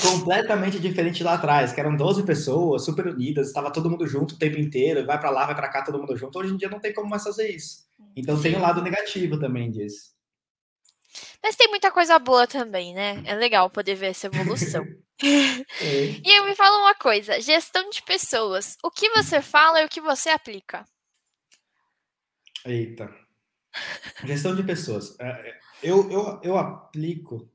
completamente 0.00 0.78
diferente 0.78 1.22
lá 1.22 1.34
atrás, 1.34 1.72
que 1.72 1.80
eram 1.80 1.96
12 1.96 2.24
pessoas, 2.24 2.84
super 2.84 3.06
unidas, 3.06 3.48
estava 3.48 3.70
todo 3.70 3.90
mundo 3.90 4.06
junto 4.06 4.34
o 4.34 4.38
tempo 4.38 4.58
inteiro, 4.58 5.04
vai 5.06 5.18
para 5.18 5.30
lá, 5.30 5.46
vai 5.46 5.54
para 5.54 5.68
cá, 5.68 5.82
todo 5.82 5.98
mundo 5.98 6.16
junto. 6.16 6.38
Hoje 6.38 6.52
em 6.52 6.56
dia 6.56 6.68
não 6.68 6.80
tem 6.80 6.92
como 6.92 7.08
mais 7.08 7.22
fazer 7.22 7.48
isso. 7.48 7.84
Então 8.16 8.36
Sim. 8.36 8.42
tem 8.42 8.56
um 8.56 8.62
lado 8.62 8.82
negativo 8.82 9.38
também 9.38 9.70
disso. 9.70 10.14
Mas 11.42 11.56
tem 11.56 11.68
muita 11.68 11.90
coisa 11.90 12.18
boa 12.18 12.46
também, 12.46 12.94
né? 12.94 13.22
É 13.24 13.34
legal 13.34 13.68
poder 13.70 13.94
ver 13.94 14.06
essa 14.06 14.26
evolução. 14.26 14.84
é. 15.22 16.20
E 16.24 16.38
eu 16.38 16.44
me 16.44 16.54
fala 16.56 16.78
uma 16.78 16.94
coisa: 16.94 17.40
gestão 17.40 17.88
de 17.90 18.02
pessoas. 18.02 18.76
O 18.82 18.90
que 18.90 19.08
você 19.10 19.40
fala 19.40 19.82
e 19.82 19.86
o 19.86 19.88
que 19.88 20.00
você 20.00 20.30
aplica? 20.30 20.84
Eita. 22.64 23.14
Gestão 24.24 24.54
de 24.54 24.62
pessoas. 24.62 25.18
É, 25.20 25.26
é, 25.26 25.60
eu, 25.82 26.10
eu, 26.10 26.40
eu 26.42 26.56
aplico 26.56 27.50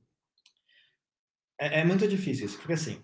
é, 1.59 1.81
é 1.81 1.83
muito 1.83 2.07
difícil 2.07 2.45
isso, 2.45 2.57
porque 2.57 2.73
assim, 2.73 3.03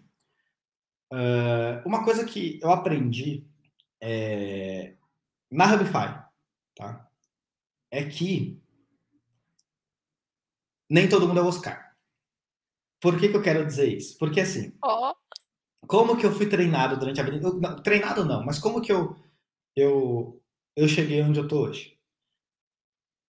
uh, 1.12 1.86
uma 1.86 2.04
coisa 2.06 2.24
que 2.26 2.58
eu 2.64 2.72
aprendi 2.72 3.46
é, 4.02 4.96
na 5.52 5.74
Hubify, 5.74 6.24
tá? 6.76 7.08
É 7.92 8.04
que 8.06 8.62
nem 10.90 11.10
todo 11.10 11.28
mundo 11.28 11.40
é 11.40 11.44
Oscar. 11.44 11.96
Por 13.02 13.20
que, 13.20 13.30
que 13.30 13.36
eu 13.36 13.42
quero 13.42 13.66
dizer 13.66 13.88
isso? 13.88 14.18
Porque 14.18 14.40
assim, 14.40 14.74
oh. 14.84 15.14
como 15.86 16.18
que 16.18 16.26
eu 16.26 16.32
fui 16.32 16.48
treinado 16.48 16.98
durante 16.98 17.20
a 17.20 17.24
vida? 17.24 17.52
Não, 17.52 17.82
treinado 17.84 18.24
não, 18.24 18.44
mas 18.44 18.58
como 18.58 18.82
que 18.82 18.92
eu, 18.92 19.16
eu, 19.76 20.42
eu 20.76 20.88
cheguei 20.88 21.22
onde 21.22 21.40
eu 21.40 21.48
tô 21.48 21.66
hoje? 21.66 22.00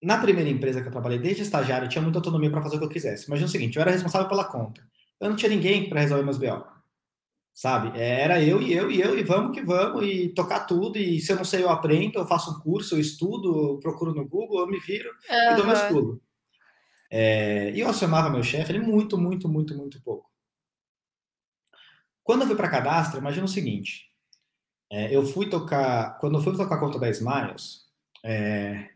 Na 0.03 0.21
primeira 0.21 0.49
empresa 0.49 0.81
que 0.81 0.89
eu 0.89 0.93
trabalhei, 0.93 1.19
desde 1.19 1.43
estagiário, 1.43 1.87
eu 1.87 1.89
tinha 1.89 2.03
muita 2.03 2.19
autonomia 2.19 2.51
para 2.51 2.63
fazer 2.63 2.77
o 2.77 2.79
que 2.79 2.85
eu 2.85 2.91
quisesse. 2.91 3.27
Imagina 3.27 3.49
o 3.49 3.51
seguinte, 3.51 3.77
eu 3.77 3.83
era 3.83 3.91
responsável 3.91 4.29
pela 4.29 4.45
conta 4.45 4.87
eu 5.21 5.31
não 5.31 5.37
tinha 5.37 5.51
ninguém 5.51 5.89
para 5.89 6.01
resolver 6.01 6.25
meus 6.25 6.39
BO. 6.39 6.65
Sabe? 7.55 7.99
Era 7.99 8.43
eu 8.43 8.61
e 8.61 8.73
eu 8.73 8.91
e 8.91 9.01
eu, 9.01 9.19
e 9.19 9.23
vamos 9.23 9.57
que 9.57 9.63
vamos, 9.63 10.07
e 10.07 10.29
tocar 10.29 10.67
tudo. 10.67 10.99
E 10.99 11.19
se 11.21 11.33
eu 11.33 11.37
não 11.37 11.45
sei, 11.45 11.63
eu 11.63 11.71
aprendo, 11.71 12.19
eu 12.19 12.27
faço 12.27 12.51
um 12.51 12.61
curso, 12.61 12.95
eu 12.95 13.01
estudo, 13.01 13.71
eu 13.73 13.79
procuro 13.79 14.15
no 14.15 14.29
Google, 14.29 14.61
eu 14.61 14.67
me 14.67 14.79
viro 14.79 15.09
uhum. 15.09 15.53
e 15.53 15.57
dou 15.57 15.67
meus 15.67 15.83
pulos. 15.83 16.19
É, 17.11 17.71
e 17.71 17.81
eu 17.81 17.89
acionava 17.89 18.29
meu 18.29 18.43
chefe, 18.43 18.73
ele 18.73 18.81
muito, 18.81 19.17
muito, 19.17 19.49
muito, 19.49 19.75
muito 19.75 20.03
pouco. 20.03 20.31
Quando 22.23 22.43
eu 22.43 22.47
fui 22.49 22.57
para 22.57 22.69
cadastro, 22.69 23.21
imagina 23.21 23.47
o 23.47 23.49
seguinte: 23.49 24.11
é, 24.91 25.15
eu 25.15 25.25
fui 25.25 25.49
tocar, 25.49 26.19
quando 26.19 26.37
eu 26.37 26.43
fui 26.43 26.55
tocar 26.57 26.75
a 26.75 26.81
conta 26.81 26.99
da 26.99 27.09
Smiles, 27.09 27.87
é, 28.23 28.91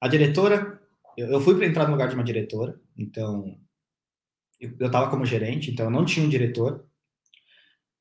a 0.00 0.08
diretora, 0.08 0.78
eu, 1.16 1.28
eu 1.28 1.40
fui 1.40 1.54
para 1.54 1.66
entrar 1.66 1.86
no 1.86 1.92
lugar 1.92 2.08
de 2.08 2.16
uma 2.16 2.24
diretora, 2.24 2.78
então 2.96 3.58
eu 4.60 4.86
estava 4.86 5.10
como 5.10 5.26
gerente, 5.26 5.70
então 5.70 5.86
eu 5.86 5.90
não 5.90 6.04
tinha 6.04 6.24
um 6.24 6.28
diretor. 6.28 6.84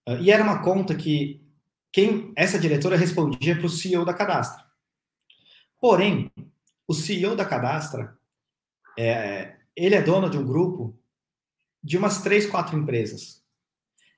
Uh, 0.07 0.17
e 0.21 0.31
era 0.31 0.43
uma 0.43 0.61
conta 0.61 0.95
que 0.95 1.45
quem 1.91 2.31
essa 2.35 2.59
diretora 2.59 2.95
respondia 2.95 3.55
para 3.55 3.65
o 3.65 3.69
CEO 3.69 4.05
da 4.05 4.13
cadastra. 4.13 4.65
Porém, 5.79 6.31
o 6.87 6.93
CEO 6.93 7.35
da 7.35 7.45
cadastra, 7.45 8.17
é, 8.97 9.55
ele 9.75 9.95
é 9.95 10.01
dono 10.01 10.29
de 10.29 10.37
um 10.37 10.45
grupo 10.45 10.97
de 11.83 11.97
umas 11.97 12.21
três, 12.21 12.45
quatro 12.45 12.77
empresas. 12.77 13.43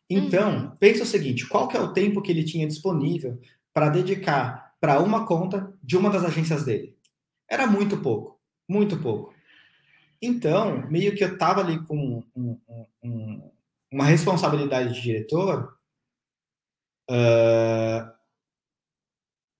Então, 0.09 0.51
uhum. 0.51 0.69
pensa 0.77 1.03
o 1.03 1.07
seguinte: 1.07 1.47
qual 1.47 1.67
que 1.67 1.77
é 1.77 1.79
o 1.79 1.93
tempo 1.93 2.21
que 2.21 2.31
ele 2.31 2.43
tinha 2.43 2.67
disponível 2.67 3.39
para 3.73 3.89
dedicar 3.89 4.73
para 4.79 4.99
uma 4.99 5.25
conta 5.25 5.73
de 5.83 5.97
uma 5.97 6.09
das 6.09 6.23
agências 6.23 6.63
dele? 6.63 6.97
Era 7.47 7.67
muito 7.67 7.97
pouco, 7.97 8.39
muito 8.67 8.97
pouco. 8.97 9.33
Então, 10.21 10.89
meio 10.89 11.15
que 11.15 11.23
eu 11.23 11.33
estava 11.33 11.61
ali 11.61 11.83
com 11.85 12.23
um, 12.35 12.59
um, 13.03 13.51
uma 13.91 14.05
responsabilidade 14.05 14.93
de 14.93 15.01
diretor 15.01 15.77
uh, 17.09 18.11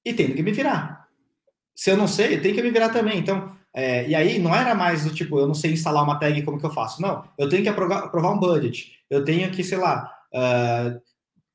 e 0.06 0.14
tendo 0.14 0.36
que 0.36 0.44
me 0.44 0.52
virar. 0.52 1.08
Se 1.76 1.92
eu 1.92 1.98
não 1.98 2.08
sei, 2.08 2.42
tenho 2.42 2.56
que 2.56 2.62
me 2.62 2.72
virar 2.72 2.90
também. 2.90 3.18
Então, 3.18 3.58
é, 3.74 4.08
e 4.08 4.16
aí 4.16 4.40
não 4.40 4.54
era 4.54 4.76
mais 4.76 5.06
do 5.06 5.14
tipo, 5.14 5.40
eu 5.40 5.48
não 5.48 5.54
sei 5.54 5.72
instalar 5.72 6.04
uma 6.04 6.20
tag, 6.20 6.42
como 6.44 6.60
que 6.60 6.66
eu 6.66 6.74
faço? 6.74 7.02
Não, 7.02 7.24
eu 7.38 7.48
tenho 7.48 7.64
que 7.64 7.70
aprovar, 7.70 8.04
aprovar 8.06 8.32
um 8.32 8.40
budget. 8.40 9.00
Eu 9.10 9.24
tenho 9.24 9.50
que, 9.52 9.64
sei 9.64 9.78
lá, 9.78 10.12
uh, 10.34 11.02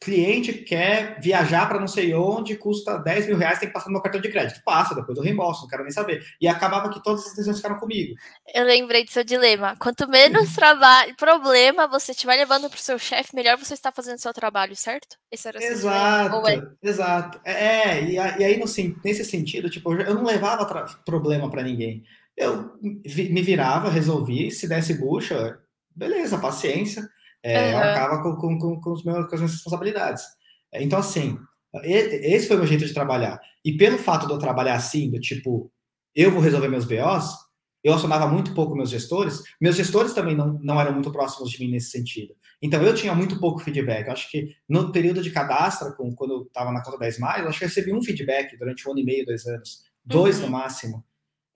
cliente 0.05 0.53
quer 0.53 1.19
viajar 1.21 1.67
para 1.67 1.81
não 1.81 1.89
sei 1.89 2.15
onde, 2.15 2.57
custa 2.57 2.99
10 2.99 3.27
mil 3.29 3.37
reais, 3.39 3.59
tem 3.59 3.69
que 3.69 3.73
passar 3.73 3.87
no 3.87 3.93
meu 3.93 4.03
cartão 4.03 4.21
de 4.21 4.29
crédito. 4.29 4.63
Passa, 4.63 4.95
depois 4.95 5.17
eu 5.17 5.25
reembolso, 5.25 5.63
não 5.63 5.69
quero 5.69 5.83
nem 5.83 5.91
saber. 5.91 6.23
E 6.39 6.47
acabava 6.47 6.91
que 6.91 7.03
todas 7.03 7.23
as 7.23 7.31
decisões 7.31 7.57
ficaram 7.57 7.79
comigo. 7.79 8.15
Eu 8.55 8.65
lembrei 8.65 9.05
do 9.05 9.11
seu 9.11 9.25
dilema. 9.25 9.75
Quanto 9.79 10.07
menos 10.07 10.55
trabalho, 10.55 11.17
problema 11.17 11.89
você 11.89 12.13
estiver 12.13 12.37
levando 12.37 12.69
para 12.69 12.77
o 12.77 12.81
seu 12.81 12.99
chefe, 12.99 13.35
melhor 13.35 13.57
você 13.57 13.73
está 13.73 13.91
fazendo 13.91 14.19
o 14.19 14.21
seu 14.21 14.35
trabalho, 14.35 14.77
certo? 14.77 15.17
Esse 15.33 15.49
era 15.49 15.65
exato, 15.65 16.47
é? 16.47 16.63
exato. 16.83 17.41
É, 17.45 17.53
é 17.53 18.05
e, 18.11 18.19
aí 18.19 18.61
nesse 19.03 19.25
sentido, 19.25 19.71
tipo, 19.71 19.95
eu 19.95 20.15
não 20.15 20.25
levava 20.25 20.67
problema 21.07 21.51
para 21.51 21.63
ninguém. 21.63 22.05
Eu 22.37 22.73
me 22.83 23.43
virava, 23.43 23.89
resolvi, 23.89 24.51
se 24.51 24.69
desse 24.69 24.95
bucha, 24.95 25.59
beleza, 25.97 26.39
paciência 26.39 27.09
é, 27.45 27.75
uhum. 27.75 27.79
acaba 27.79 28.23
com, 28.23 28.37
com, 28.37 28.59
com, 28.59 28.81
com, 28.81 28.93
os 28.93 29.05
meus, 29.05 29.27
com 29.29 29.35
as 29.35 29.41
minhas 29.41 29.53
responsabilidades. 29.53 30.25
É, 30.73 30.83
então, 30.83 30.99
assim, 30.99 31.39
esse 31.83 32.47
foi 32.47 32.57
o 32.57 32.59
meu 32.61 32.69
jeito 32.69 32.87
de 32.87 32.95
trabalhar. 32.95 33.39
E 33.65 33.77
pelo 33.77 33.99
fato 33.99 34.27
de 34.27 34.33
eu 34.33 34.39
trabalhar 34.39 34.75
assim, 34.75 35.11
do 35.11 35.21
tipo, 35.21 35.71
eu 36.15 36.31
vou 36.31 36.41
resolver 36.41 36.69
meus 36.69 36.87
BOs, 36.87 37.35
eu 37.83 37.93
acionava 37.93 38.27
muito 38.27 38.55
pouco 38.55 38.75
meus 38.75 38.89
gestores, 38.89 39.43
meus 39.61 39.77
gestores 39.77 40.15
também 40.15 40.35
não, 40.35 40.59
não 40.63 40.81
eram 40.81 40.95
muito 40.95 41.13
próximos 41.13 41.51
de 41.51 41.61
mim 41.61 41.71
nesse 41.71 41.91
sentido. 41.91 42.35
Então 42.63 42.83
eu 42.83 42.95
tinha 42.95 43.15
muito 43.15 43.39
pouco 43.39 43.61
feedback. 43.61 44.07
Eu 44.07 44.13
acho 44.15 44.31
que 44.31 44.49
no 44.67 44.91
período 44.91 45.23
de 45.23 45.31
cadastro, 45.31 45.95
com, 45.95 46.15
quando 46.15 46.33
eu 46.33 46.43
estava 46.45 46.73
na 46.73 46.83
conta 46.83 46.97
10 46.97 47.19
mais, 47.19 47.43
eu 47.43 47.49
acho 47.49 47.59
que 47.59 47.65
eu 47.65 47.69
recebi 47.69 47.93
um 47.93 48.03
feedback 48.03 48.57
durante 48.57 48.89
um 48.89 48.93
ano 48.93 49.01
e 49.01 49.05
meio, 49.05 49.27
dois 49.27 49.45
anos, 49.45 49.83
dois 50.03 50.39
uhum. 50.39 50.47
no 50.47 50.53
máximo. 50.53 51.05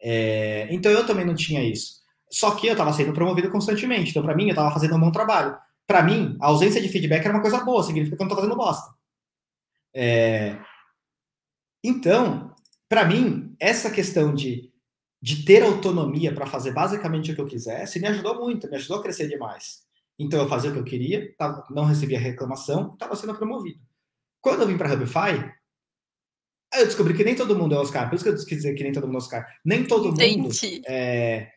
É, 0.03 0.69
então 0.71 0.93
eu 0.93 1.07
também 1.07 1.25
não 1.25 1.35
tinha 1.35 1.63
isso. 1.63 1.99
Só 2.31 2.55
que 2.55 2.67
eu 2.67 2.73
estava 2.73 2.93
sendo 2.93 3.15
promovido 3.15 3.51
constantemente. 3.51 4.11
Então, 4.11 4.23
para 4.23 4.37
mim, 4.37 4.45
eu 4.45 4.51
estava 4.51 4.71
fazendo 4.71 4.95
um 4.97 5.01
bom 5.01 5.11
trabalho. 5.11 5.57
Para 5.89 6.03
mim, 6.03 6.37
a 6.39 6.49
ausência 6.49 6.83
de 6.83 6.89
feedback 6.89 7.25
era 7.25 7.33
uma 7.33 7.41
coisa 7.41 7.65
boa, 7.65 7.83
significa 7.83 8.15
que 8.15 8.23
eu 8.23 8.27
não 8.27 8.31
estou 8.31 8.45
fazendo 8.45 8.59
bosta. 8.59 8.95
É, 9.95 10.59
então, 11.83 12.55
para 12.89 13.07
mim, 13.07 13.57
essa 13.59 13.91
questão 13.91 14.35
de, 14.35 14.71
de 15.21 15.45
ter 15.47 15.63
autonomia 15.63 16.35
para 16.35 16.47
fazer 16.47 16.73
basicamente 16.73 17.33
o 17.33 17.35
que 17.35 17.41
eu 17.41 17.47
quisesse 17.47 17.99
me 17.99 18.07
ajudou 18.07 18.39
muito, 18.39 18.69
me 18.69 18.77
ajudou 18.77 18.99
a 18.99 19.03
crescer 19.03 19.29
demais. 19.29 19.87
Então, 20.19 20.43
eu 20.43 20.49
fazia 20.49 20.69
o 20.69 20.75
que 20.75 20.79
eu 20.79 20.85
queria, 20.85 21.35
não 21.71 21.85
recebia 21.85 22.19
reclamação, 22.19 22.93
estava 22.93 23.17
sendo 23.17 23.35
promovido. 23.35 23.81
Quando 24.43 24.61
eu 24.61 24.69
vim 24.69 24.77
para 24.77 24.93
Hubify, 24.93 25.51
eu 26.75 26.85
descobri 26.85 27.15
que 27.15 27.25
nem 27.25 27.35
todo 27.35 27.57
mundo 27.57 27.75
é 27.75 27.79
Oscar. 27.79 28.11
Por 28.11 28.17
isso 28.17 28.25
que 28.25 28.31
eu 28.31 28.35
quis 28.35 28.59
dizer 28.59 28.75
que 28.75 28.83
nem 28.83 28.93
todo 28.93 29.07
mundo 29.07 29.17
é 29.17 29.19
Oscar. 29.19 29.47
Nem 29.65 29.87
todo 29.87 30.13
mundo. 30.13 30.51
É, 30.87 31.51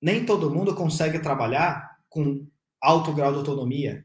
nem 0.00 0.24
todo 0.24 0.50
mundo 0.50 0.76
consegue 0.76 1.18
trabalhar 1.18 1.98
com 2.08 2.46
alto 2.84 3.12
grau 3.12 3.32
de 3.32 3.38
autonomia, 3.38 4.04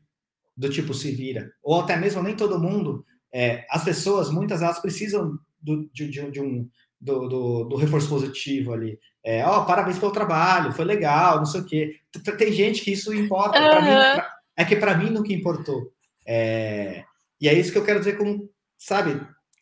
do 0.56 0.70
tipo 0.70 0.94
se 0.94 1.12
vira. 1.12 1.52
Ou 1.62 1.82
até 1.82 1.96
mesmo 1.98 2.24
nem 2.24 2.36
todo 2.36 2.60
mundo. 2.60 3.06
É, 3.34 3.66
as 3.70 3.84
pessoas, 3.84 4.32
muitas 4.32 4.62
elas 4.62 4.80
precisam 4.80 5.38
do, 5.62 5.90
de, 5.94 6.10
de, 6.10 6.32
de 6.32 6.42
um, 6.42 6.68
do, 7.00 7.28
do, 7.28 7.64
do, 7.66 7.76
reforço 7.76 8.10
positivo 8.10 8.74
ali. 8.74 8.98
É, 9.24 9.46
ó, 9.46 9.62
oh, 9.62 9.66
parabéns 9.66 10.00
pelo 10.00 10.12
trabalho, 10.12 10.72
foi 10.72 10.86
legal, 10.86 11.38
não 11.38 11.46
sei 11.46 11.62
o 11.62 11.66
quê. 11.66 11.96
Tem 12.38 12.52
gente 12.52 12.82
que 12.82 12.92
isso 12.92 13.14
importa. 13.14 13.60
Uhum. 13.60 13.86
Mim, 13.86 14.22
é 14.58 14.66
que 14.66 14.76
para 14.76 14.98
mim 14.98 15.10
nunca 15.10 15.34
importou. 15.34 15.92
É, 16.26 17.04
e 17.40 17.48
é 17.48 17.54
isso 17.54 17.72
que 17.72 17.78
eu 17.78 17.86
quero 17.86 18.00
dizer 18.00 18.18
com, 18.18 18.48
sabe, 18.78 19.20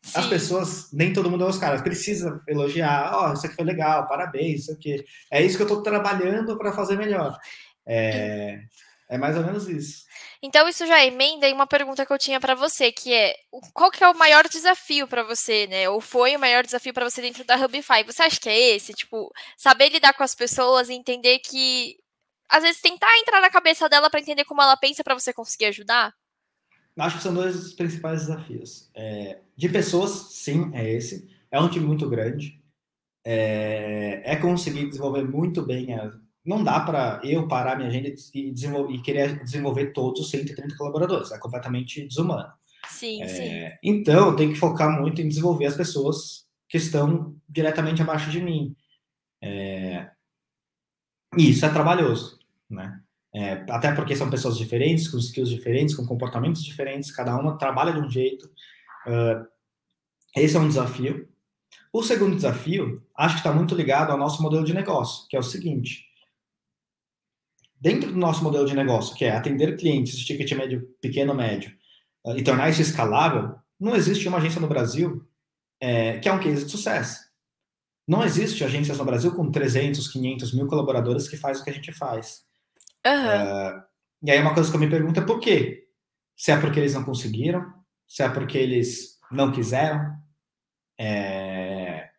Sim. 0.07 0.19
As 0.19 0.25
pessoas, 0.27 0.89
nem 0.93 1.11
todo 1.11 1.29
mundo 1.29 1.43
é 1.43 1.49
os 1.49 1.57
caras, 1.57 1.81
precisa 1.81 2.41
elogiar, 2.47 3.11
ó, 3.13 3.29
oh, 3.29 3.33
isso 3.33 3.45
aqui 3.45 3.55
foi 3.55 3.65
legal, 3.65 4.07
parabéns, 4.07 4.61
isso 4.61 4.71
aqui. 4.71 5.03
É 5.29 5.43
isso 5.43 5.57
que 5.57 5.63
eu 5.63 5.67
estou 5.67 5.83
trabalhando 5.83 6.57
para 6.57 6.71
fazer 6.71 6.97
melhor. 6.97 7.37
É, 7.85 8.61
é 9.09 9.17
mais 9.17 9.37
ou 9.37 9.43
menos 9.43 9.67
isso. 9.67 10.05
Então 10.41 10.67
isso 10.67 10.85
já 10.85 11.03
emenda 11.03 11.47
em 11.47 11.53
uma 11.53 11.65
pergunta 11.65 12.05
que 12.05 12.11
eu 12.11 12.17
tinha 12.17 12.39
para 12.39 12.55
você, 12.55 12.91
que 12.91 13.13
é 13.13 13.35
qual 13.73 13.89
que 13.89 14.03
é 14.03 14.09
o 14.09 14.17
maior 14.17 14.47
desafio 14.47 15.07
para 15.07 15.23
você, 15.23 15.65
né? 15.67 15.89
Ou 15.89 16.01
foi 16.01 16.35
o 16.35 16.39
maior 16.39 16.63
desafio 16.63 16.93
para 16.93 17.09
você 17.09 17.21
dentro 17.21 17.43
da 17.45 17.55
Hubify? 17.55 18.03
Você 18.05 18.23
acha 18.23 18.39
que 18.39 18.49
é 18.49 18.75
esse, 18.75 18.93
tipo, 18.93 19.31
saber 19.57 19.89
lidar 19.89 20.13
com 20.13 20.23
as 20.23 20.35
pessoas 20.35 20.89
e 20.89 20.93
entender 20.93 21.39
que 21.39 21.95
às 22.49 22.63
vezes 22.63 22.81
tentar 22.81 23.17
entrar 23.19 23.41
na 23.41 23.49
cabeça 23.49 23.89
dela 23.89 24.09
para 24.09 24.19
entender 24.19 24.45
como 24.45 24.61
ela 24.61 24.77
pensa 24.77 25.03
para 25.03 25.15
você 25.15 25.33
conseguir 25.33 25.65
ajudar? 25.65 26.13
Acho 26.97 27.17
que 27.17 27.23
são 27.23 27.33
dois 27.33 27.55
dos 27.55 27.73
principais 27.73 28.21
desafios. 28.21 28.89
É, 28.95 29.39
de 29.55 29.69
pessoas, 29.69 30.33
sim, 30.33 30.71
é 30.73 30.89
esse. 30.89 31.29
É 31.51 31.59
um 31.59 31.69
time 31.69 31.85
muito 31.85 32.09
grande. 32.09 32.61
É, 33.23 34.33
é 34.33 34.35
conseguir 34.37 34.87
desenvolver 34.87 35.23
muito 35.23 35.61
bem. 35.61 35.93
A, 35.93 36.11
não 36.47 36.63
dá 36.63 36.79
para 36.79 37.19
eu 37.25 37.45
parar 37.45 37.75
minha 37.75 37.89
agenda 37.89 38.07
e, 38.07 38.53
e, 38.95 39.01
querer 39.01 39.43
desenvolver 39.43 39.91
todos 39.91 40.21
os 40.21 40.29
130 40.29 40.77
colaboradores. 40.77 41.29
É 41.33 41.37
completamente 41.37 42.07
desumano. 42.07 42.49
Sim, 42.87 43.21
é, 43.21 43.27
sim. 43.27 43.77
Então, 43.83 44.33
tem 44.33 44.53
que 44.53 44.57
focar 44.57 44.97
muito 44.97 45.21
em 45.21 45.27
desenvolver 45.27 45.65
as 45.65 45.75
pessoas 45.75 46.47
que 46.69 46.77
estão 46.77 47.35
diretamente 47.49 48.01
abaixo 48.01 48.31
de 48.31 48.41
mim. 48.41 48.73
É, 49.43 50.09
e 51.37 51.49
isso 51.49 51.65
é 51.65 51.69
trabalhoso, 51.69 52.39
né? 52.69 53.01
É, 53.35 53.65
até 53.69 53.93
porque 53.93 54.15
são 54.15 54.29
pessoas 54.29 54.57
diferentes, 54.57 55.09
com 55.09 55.17
skills 55.17 55.49
diferentes, 55.49 55.93
com 55.93 56.05
comportamentos 56.05 56.63
diferentes, 56.63 57.11
cada 57.11 57.35
uma 57.35 57.57
trabalha 57.57 57.91
de 57.91 57.99
um 57.99 58.09
jeito. 58.09 58.45
Uh, 59.05 59.45
esse 60.35 60.55
é 60.55 60.59
um 60.59 60.67
desafio. 60.67 61.27
O 61.91 62.01
segundo 62.01 62.35
desafio, 62.35 63.03
acho 63.15 63.35
que 63.35 63.39
está 63.41 63.51
muito 63.51 63.75
ligado 63.75 64.11
ao 64.11 64.17
nosso 64.17 64.41
modelo 64.41 64.63
de 64.63 64.73
negócio, 64.73 65.27
que 65.27 65.35
é 65.35 65.39
o 65.39 65.43
seguinte: 65.43 66.06
dentro 67.79 68.11
do 68.11 68.17
nosso 68.17 68.43
modelo 68.43 68.65
de 68.65 68.75
negócio, 68.75 69.15
que 69.15 69.25
é 69.25 69.31
atender 69.31 69.77
clientes, 69.77 70.25
ticket 70.25 70.51
médio, 70.53 70.87
pequeno, 71.01 71.33
médio, 71.33 71.71
uh, 72.25 72.37
e 72.37 72.43
tornar 72.43 72.69
isso 72.69 72.81
escalável, 72.81 73.55
não 73.79 73.95
existe 73.95 74.27
uma 74.27 74.37
agência 74.37 74.59
no 74.59 74.67
Brasil 74.67 75.25
é, 75.79 76.17
que 76.17 76.27
é 76.27 76.33
um 76.33 76.39
case 76.39 76.65
de 76.65 76.71
sucesso. 76.71 77.27
Não 78.07 78.23
existe 78.23 78.63
agências 78.63 78.97
no 78.97 79.05
Brasil 79.05 79.33
com 79.35 79.51
300, 79.51 80.07
500 80.07 80.53
mil 80.53 80.67
colaboradores 80.67 81.27
que 81.27 81.37
faz 81.37 81.59
o 81.59 81.63
que 81.63 81.69
a 81.69 81.73
gente 81.73 81.91
faz. 81.91 82.43
Uhum. 83.05 83.11
Uh, 83.11 83.83
e 84.23 84.31
aí 84.31 84.41
uma 84.41 84.53
coisa 84.53 84.69
que 84.69 84.75
eu 84.75 84.79
me 84.79 84.89
pergunto 84.89 85.19
é 85.19 85.25
por 85.25 85.39
quê? 85.39 85.87
Se 86.35 86.51
é 86.51 86.59
porque 86.59 86.79
eles 86.79 86.93
não 86.93 87.03
conseguiram, 87.03 87.65
se 88.07 88.23
é 88.23 88.29
porque 88.29 88.57
eles 88.57 89.19
não 89.31 89.51
quiseram. 89.51 90.15
É... 90.99 92.09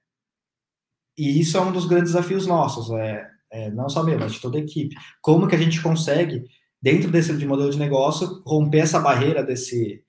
E 1.17 1.41
isso 1.41 1.57
é 1.57 1.61
um 1.61 1.73
dos 1.73 1.87
grandes 1.87 2.13
desafios 2.13 2.47
nossos, 2.47 2.91
é, 2.93 3.29
é, 3.51 3.71
não 3.71 3.89
só 3.89 4.03
meu, 4.03 4.19
mas 4.19 4.35
de 4.35 4.41
toda 4.41 4.59
a 4.59 4.61
equipe. 4.61 4.95
Como 5.21 5.47
que 5.47 5.55
a 5.55 5.59
gente 5.59 5.81
consegue, 5.81 6.45
dentro 6.81 7.11
desse 7.11 7.37
de 7.37 7.47
modelo 7.47 7.71
de 7.71 7.79
negócio, 7.79 8.43
romper 8.47 8.79
essa 8.79 9.01
barreira 9.01 9.43
desse, 9.43 10.03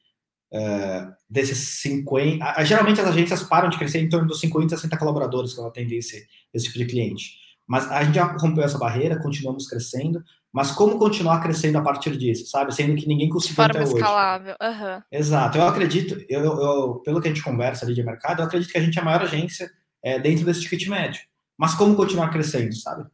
uh, 0.53 1.11
desses 1.29 1.81
50... 1.81 2.63
Geralmente 2.63 3.01
as 3.01 3.07
agências 3.07 3.43
param 3.43 3.69
de 3.69 3.77
crescer 3.77 3.99
em 3.99 4.09
torno 4.09 4.27
dos 4.27 4.39
50, 4.39 4.75
60 4.75 4.97
colaboradores 4.97 5.53
quando 5.53 5.67
atendem 5.67 5.97
esse, 5.97 6.25
esse 6.53 6.65
tipo 6.65 6.79
de 6.79 6.85
cliente. 6.85 7.37
Mas 7.67 7.89
a 7.91 8.03
gente 8.03 8.15
já 8.15 8.25
rompeu 8.25 8.63
essa 8.63 8.79
barreira, 8.79 9.21
continuamos 9.21 9.67
crescendo, 9.67 10.23
mas 10.51 10.71
como 10.71 10.97
continuar 10.97 11.39
crescendo 11.39 11.77
a 11.77 11.83
partir 11.83 12.17
disso, 12.17 12.49
sabe? 12.49 12.73
Sendo 12.73 12.95
que 12.95 13.07
ninguém 13.07 13.29
conseguiu 13.29 13.57
forma 13.57 13.79
até 13.79 13.83
escalável. 13.83 14.55
hoje. 14.59 14.73
Uhum. 14.73 15.01
Exato. 15.11 15.57
Eu 15.59 15.67
acredito, 15.67 16.25
eu, 16.27 16.43
eu, 16.43 16.95
pelo 17.05 17.21
que 17.21 17.27
a 17.27 17.31
gente 17.31 17.43
conversa 17.43 17.85
ali 17.85 17.93
de 17.93 18.03
mercado, 18.03 18.41
eu 18.41 18.45
acredito 18.45 18.71
que 18.71 18.77
a 18.77 18.81
gente 18.81 18.97
é 18.97 19.01
a 19.01 19.05
maior 19.05 19.21
agência 19.21 19.69
é, 20.03 20.17
dentro 20.17 20.43
desse 20.45 20.61
ticket 20.61 20.87
médio. 20.87 21.21
Mas 21.55 21.75
como 21.75 21.95
continuar 21.95 22.29
crescendo, 22.29 22.73
sabe? 22.75 23.07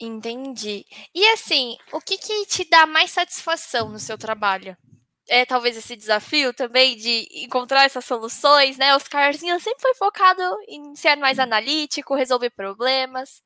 Entendi. 0.00 0.86
E 1.14 1.26
assim, 1.28 1.76
o 1.92 2.00
que, 2.00 2.16
que 2.16 2.46
te 2.46 2.68
dá 2.68 2.86
mais 2.86 3.10
satisfação 3.10 3.90
no 3.90 3.98
seu 3.98 4.16
trabalho? 4.16 4.74
É 5.28 5.44
talvez 5.44 5.76
esse 5.76 5.94
desafio 5.94 6.54
também 6.54 6.96
de 6.96 7.28
encontrar 7.44 7.84
essas 7.84 8.04
soluções, 8.04 8.78
né? 8.78 8.96
Os 8.96 9.06
Carzinho 9.06 9.60
sempre 9.60 9.82
foi 9.82 9.94
focado 9.94 10.42
em 10.66 10.94
ser 10.96 11.16
mais 11.16 11.38
analítico, 11.38 12.14
resolver 12.14 12.50
problemas. 12.50 13.42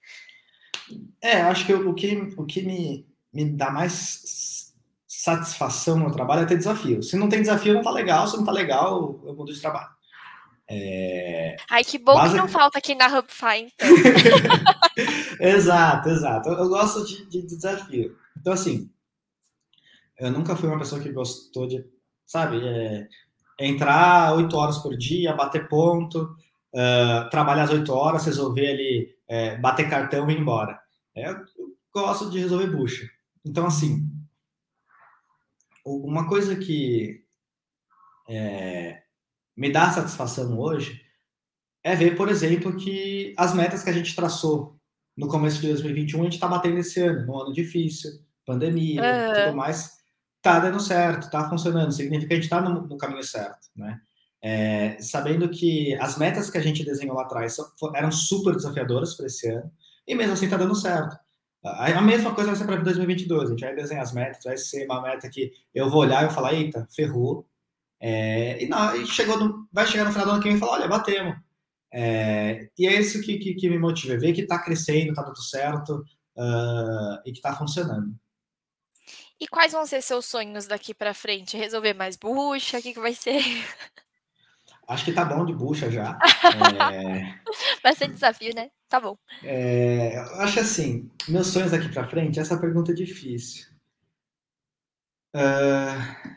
É, 1.20 1.40
acho 1.42 1.66
que 1.66 1.74
o 1.74 1.92
que, 1.92 2.16
o 2.36 2.46
que 2.46 2.62
me, 2.62 3.06
me 3.32 3.44
dá 3.44 3.70
mais 3.70 4.72
satisfação 5.06 5.98
no 5.98 6.12
trabalho 6.12 6.42
é 6.42 6.46
ter 6.46 6.58
desafio. 6.58 7.02
Se 7.02 7.16
não 7.16 7.28
tem 7.28 7.40
desafio, 7.40 7.74
não 7.74 7.82
tá 7.82 7.90
legal. 7.90 8.28
Se 8.28 8.36
não 8.36 8.44
tá 8.44 8.52
legal, 8.52 9.20
eu 9.24 9.34
mudo 9.34 9.52
de 9.52 9.60
trabalho. 9.60 9.93
É... 10.68 11.56
Ai, 11.70 11.84
que 11.84 11.98
bom 11.98 12.14
que 12.22 12.36
não 12.36 12.48
falta 12.48 12.78
aqui 12.78 12.94
na 12.94 13.06
Hubify, 13.06 13.66
então. 13.66 13.88
exato, 15.40 16.08
exato. 16.08 16.48
Eu, 16.48 16.54
eu 16.54 16.68
gosto 16.68 17.04
de, 17.04 17.26
de, 17.26 17.42
desafio. 17.46 18.16
Então, 18.38 18.52
assim, 18.52 18.90
eu 20.18 20.30
nunca 20.30 20.56
fui 20.56 20.68
uma 20.68 20.78
pessoa 20.78 21.00
que 21.00 21.12
gostou 21.12 21.66
de, 21.66 21.84
sabe, 22.24 22.66
é, 22.66 23.08
entrar 23.60 24.34
oito 24.36 24.56
horas 24.56 24.78
por 24.78 24.96
dia, 24.96 25.34
bater 25.34 25.68
ponto, 25.68 26.34
uh, 26.72 27.28
trabalhar 27.30 27.64
as 27.64 27.70
oito 27.70 27.92
horas, 27.92 28.24
resolver 28.24 28.66
ali, 28.66 29.14
é, 29.28 29.56
bater 29.58 29.88
cartão 29.88 30.30
e 30.30 30.34
ir 30.34 30.40
embora. 30.40 30.80
É, 31.14 31.28
eu 31.30 31.44
gosto 31.92 32.30
de 32.30 32.38
resolver 32.38 32.68
bucha. 32.68 33.06
Então, 33.44 33.66
assim, 33.66 34.10
uma 35.84 36.26
coisa 36.26 36.56
que 36.56 37.22
é, 38.28 39.03
me 39.56 39.70
dá 39.70 39.90
satisfação 39.90 40.58
hoje 40.58 41.00
é 41.82 41.94
ver, 41.94 42.16
por 42.16 42.28
exemplo, 42.28 42.74
que 42.76 43.34
as 43.36 43.54
metas 43.54 43.82
que 43.82 43.90
a 43.90 43.92
gente 43.92 44.16
traçou 44.16 44.76
no 45.16 45.28
começo 45.28 45.60
de 45.60 45.68
2021 45.68 46.20
a 46.20 46.24
gente 46.24 46.34
está 46.34 46.48
batendo 46.48 46.78
esse 46.78 47.00
ano, 47.00 47.26
num 47.26 47.38
ano 47.38 47.52
difícil, 47.52 48.10
pandemia, 48.46 49.02
uhum. 49.02 49.44
tudo 49.44 49.56
mais, 49.56 49.92
tá 50.40 50.58
dando 50.58 50.80
certo, 50.80 51.30
tá 51.30 51.48
funcionando, 51.48 51.92
significa 51.92 52.28
que 52.28 52.32
a 52.32 52.36
gente 52.36 52.44
está 52.44 52.60
no, 52.60 52.86
no, 52.86 52.96
caminho 52.96 53.22
certo, 53.22 53.68
né? 53.76 54.00
É, 54.42 54.98
sabendo 55.00 55.48
que 55.48 55.94
as 55.94 56.18
metas 56.18 56.50
que 56.50 56.58
a 56.58 56.60
gente 56.60 56.84
desenhou 56.84 57.16
lá 57.16 57.22
atrás 57.22 57.56
eram 57.94 58.12
super 58.12 58.54
desafiadoras 58.54 59.14
para 59.14 59.26
esse 59.26 59.48
ano, 59.48 59.70
e 60.06 60.14
mesmo 60.14 60.34
assim 60.34 60.44
está 60.44 60.58
dando 60.58 60.74
certo. 60.74 61.16
A 61.64 62.02
mesma 62.02 62.34
coisa 62.34 62.50
vai 62.50 62.58
ser 62.58 62.66
para 62.66 62.76
2022. 62.76 63.44
A 63.44 63.50
gente 63.52 63.60
vai 63.64 63.74
desenhar 63.74 64.02
as 64.02 64.12
metas, 64.12 64.44
vai 64.44 64.56
ser 64.58 64.84
uma 64.84 65.00
meta 65.00 65.30
que 65.30 65.50
eu 65.74 65.88
vou 65.88 66.02
olhar 66.02 66.22
e 66.22 66.26
vou 66.26 66.34
falar, 66.34 66.52
eita, 66.52 66.86
ferrou. 66.94 67.46
É, 68.06 68.62
e, 68.62 68.68
não, 68.68 68.94
e 68.94 69.06
chegou 69.06 69.38
no, 69.38 69.66
vai 69.72 69.86
chegar 69.86 70.04
no 70.04 70.12
final 70.12 70.26
do 70.26 70.32
ano 70.32 70.42
que 70.42 70.48
vem 70.48 70.58
e 70.58 70.60
falar, 70.60 70.72
olha, 70.72 70.88
batemos. 70.88 71.36
É, 71.90 72.68
e 72.78 72.86
é 72.86 73.00
isso 73.00 73.22
que, 73.22 73.38
que, 73.38 73.54
que, 73.54 73.70
me 73.70 73.78
motiva, 73.78 74.18
ver 74.18 74.34
que 74.34 74.42
está 74.42 74.58
crescendo, 74.58 75.08
está 75.08 75.22
dando 75.22 75.42
certo 75.42 76.04
uh, 76.36 77.16
e 77.24 77.32
que 77.32 77.38
está 77.38 77.56
funcionando. 77.56 78.14
E 79.40 79.48
quais 79.48 79.72
vão 79.72 79.86
ser 79.86 80.02
seus 80.02 80.26
sonhos 80.26 80.66
daqui 80.66 80.92
para 80.92 81.14
frente? 81.14 81.56
Resolver 81.56 81.94
mais 81.94 82.14
bucha? 82.14 82.78
O 82.78 82.82
que, 82.82 82.92
que 82.92 83.00
vai 83.00 83.14
ser? 83.14 83.40
Acho 84.86 85.06
que 85.06 85.12
tá 85.14 85.24
bom 85.24 85.46
de 85.46 85.54
bucha 85.54 85.90
já. 85.90 86.18
é... 86.92 87.38
Vai 87.82 87.94
ser 87.94 88.08
desafio, 88.08 88.54
né? 88.54 88.70
Tá 88.86 89.00
bom. 89.00 89.16
É, 89.42 90.18
acho 90.40 90.60
assim, 90.60 91.10
meus 91.26 91.46
sonhos 91.46 91.70
daqui 91.70 91.88
para 91.88 92.06
frente, 92.06 92.38
essa 92.38 92.58
pergunta 92.60 92.92
é 92.92 92.94
difícil. 92.94 93.66
Uh... 95.34 96.33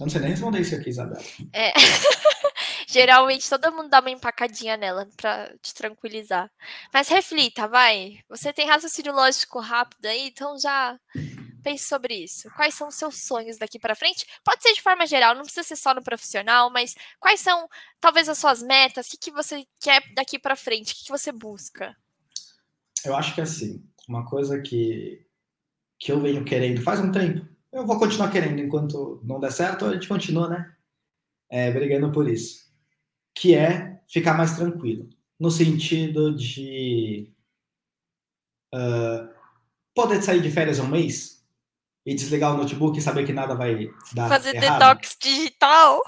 Eu 0.00 0.06
não 0.06 0.10
sei 0.10 0.20
nem 0.22 0.30
responder 0.30 0.60
isso 0.60 0.74
aqui, 0.74 0.88
Isabela. 0.88 1.22
É. 1.52 1.72
Geralmente 2.88 3.48
todo 3.50 3.70
mundo 3.70 3.90
dá 3.90 4.00
uma 4.00 4.10
empacadinha 4.10 4.74
nela 4.76 5.06
para 5.14 5.54
te 5.60 5.74
tranquilizar. 5.74 6.50
Mas 6.92 7.08
reflita, 7.08 7.68
vai. 7.68 8.18
Você 8.28 8.50
tem 8.50 8.66
raciocínio 8.66 9.12
lógico 9.12 9.60
rápido 9.60 10.06
aí, 10.06 10.28
então 10.28 10.58
já 10.58 10.98
pense 11.62 11.84
sobre 11.84 12.14
isso. 12.14 12.50
Quais 12.56 12.74
são 12.74 12.88
os 12.88 12.94
seus 12.94 13.22
sonhos 13.26 13.58
daqui 13.58 13.78
para 13.78 13.94
frente? 13.94 14.26
Pode 14.42 14.62
ser 14.62 14.72
de 14.72 14.80
forma 14.80 15.06
geral, 15.06 15.34
não 15.34 15.42
precisa 15.42 15.62
ser 15.62 15.76
só 15.76 15.94
no 15.94 16.02
profissional, 16.02 16.70
mas 16.70 16.94
quais 17.20 17.40
são 17.40 17.68
talvez 18.00 18.26
as 18.26 18.38
suas 18.38 18.62
metas? 18.62 19.06
O 19.06 19.10
que, 19.10 19.18
que 19.18 19.30
você 19.30 19.66
quer 19.78 20.02
daqui 20.14 20.38
para 20.38 20.56
frente? 20.56 20.94
O 20.94 20.96
que, 20.96 21.04
que 21.04 21.12
você 21.12 21.30
busca? 21.30 21.94
Eu 23.04 23.14
acho 23.14 23.34
que 23.34 23.42
assim, 23.42 23.84
uma 24.08 24.24
coisa 24.24 24.60
que, 24.62 25.26
que 25.98 26.10
eu 26.10 26.18
venho 26.20 26.42
querendo 26.42 26.82
faz 26.82 27.00
um 27.00 27.12
tempo. 27.12 27.46
Eu 27.72 27.86
vou 27.86 27.98
continuar 27.98 28.30
querendo 28.30 28.60
enquanto 28.60 29.20
não 29.24 29.38
der 29.38 29.52
certo, 29.52 29.86
a 29.86 29.92
gente 29.94 30.08
continua, 30.08 30.48
né? 30.48 30.74
É, 31.48 31.70
brigando 31.70 32.12
por 32.12 32.28
isso 32.28 32.70
que 33.34 33.54
é 33.54 34.00
ficar 34.08 34.34
mais 34.34 34.56
tranquilo, 34.56 35.08
no 35.38 35.50
sentido 35.50 36.34
de 36.34 37.32
uh, 38.74 39.28
poder 39.94 40.22
sair 40.22 40.42
de 40.42 40.50
férias 40.50 40.78
um 40.78 40.86
mês 40.86 41.44
e 42.04 42.14
desligar 42.14 42.54
o 42.54 42.58
notebook 42.58 42.98
e 42.98 43.02
saber 43.02 43.24
que 43.24 43.32
nada 43.32 43.54
vai 43.54 43.88
dar 44.14 44.28
Fazer 44.28 44.56
errado. 44.56 44.78
detox 44.78 45.16
digital. 45.20 46.02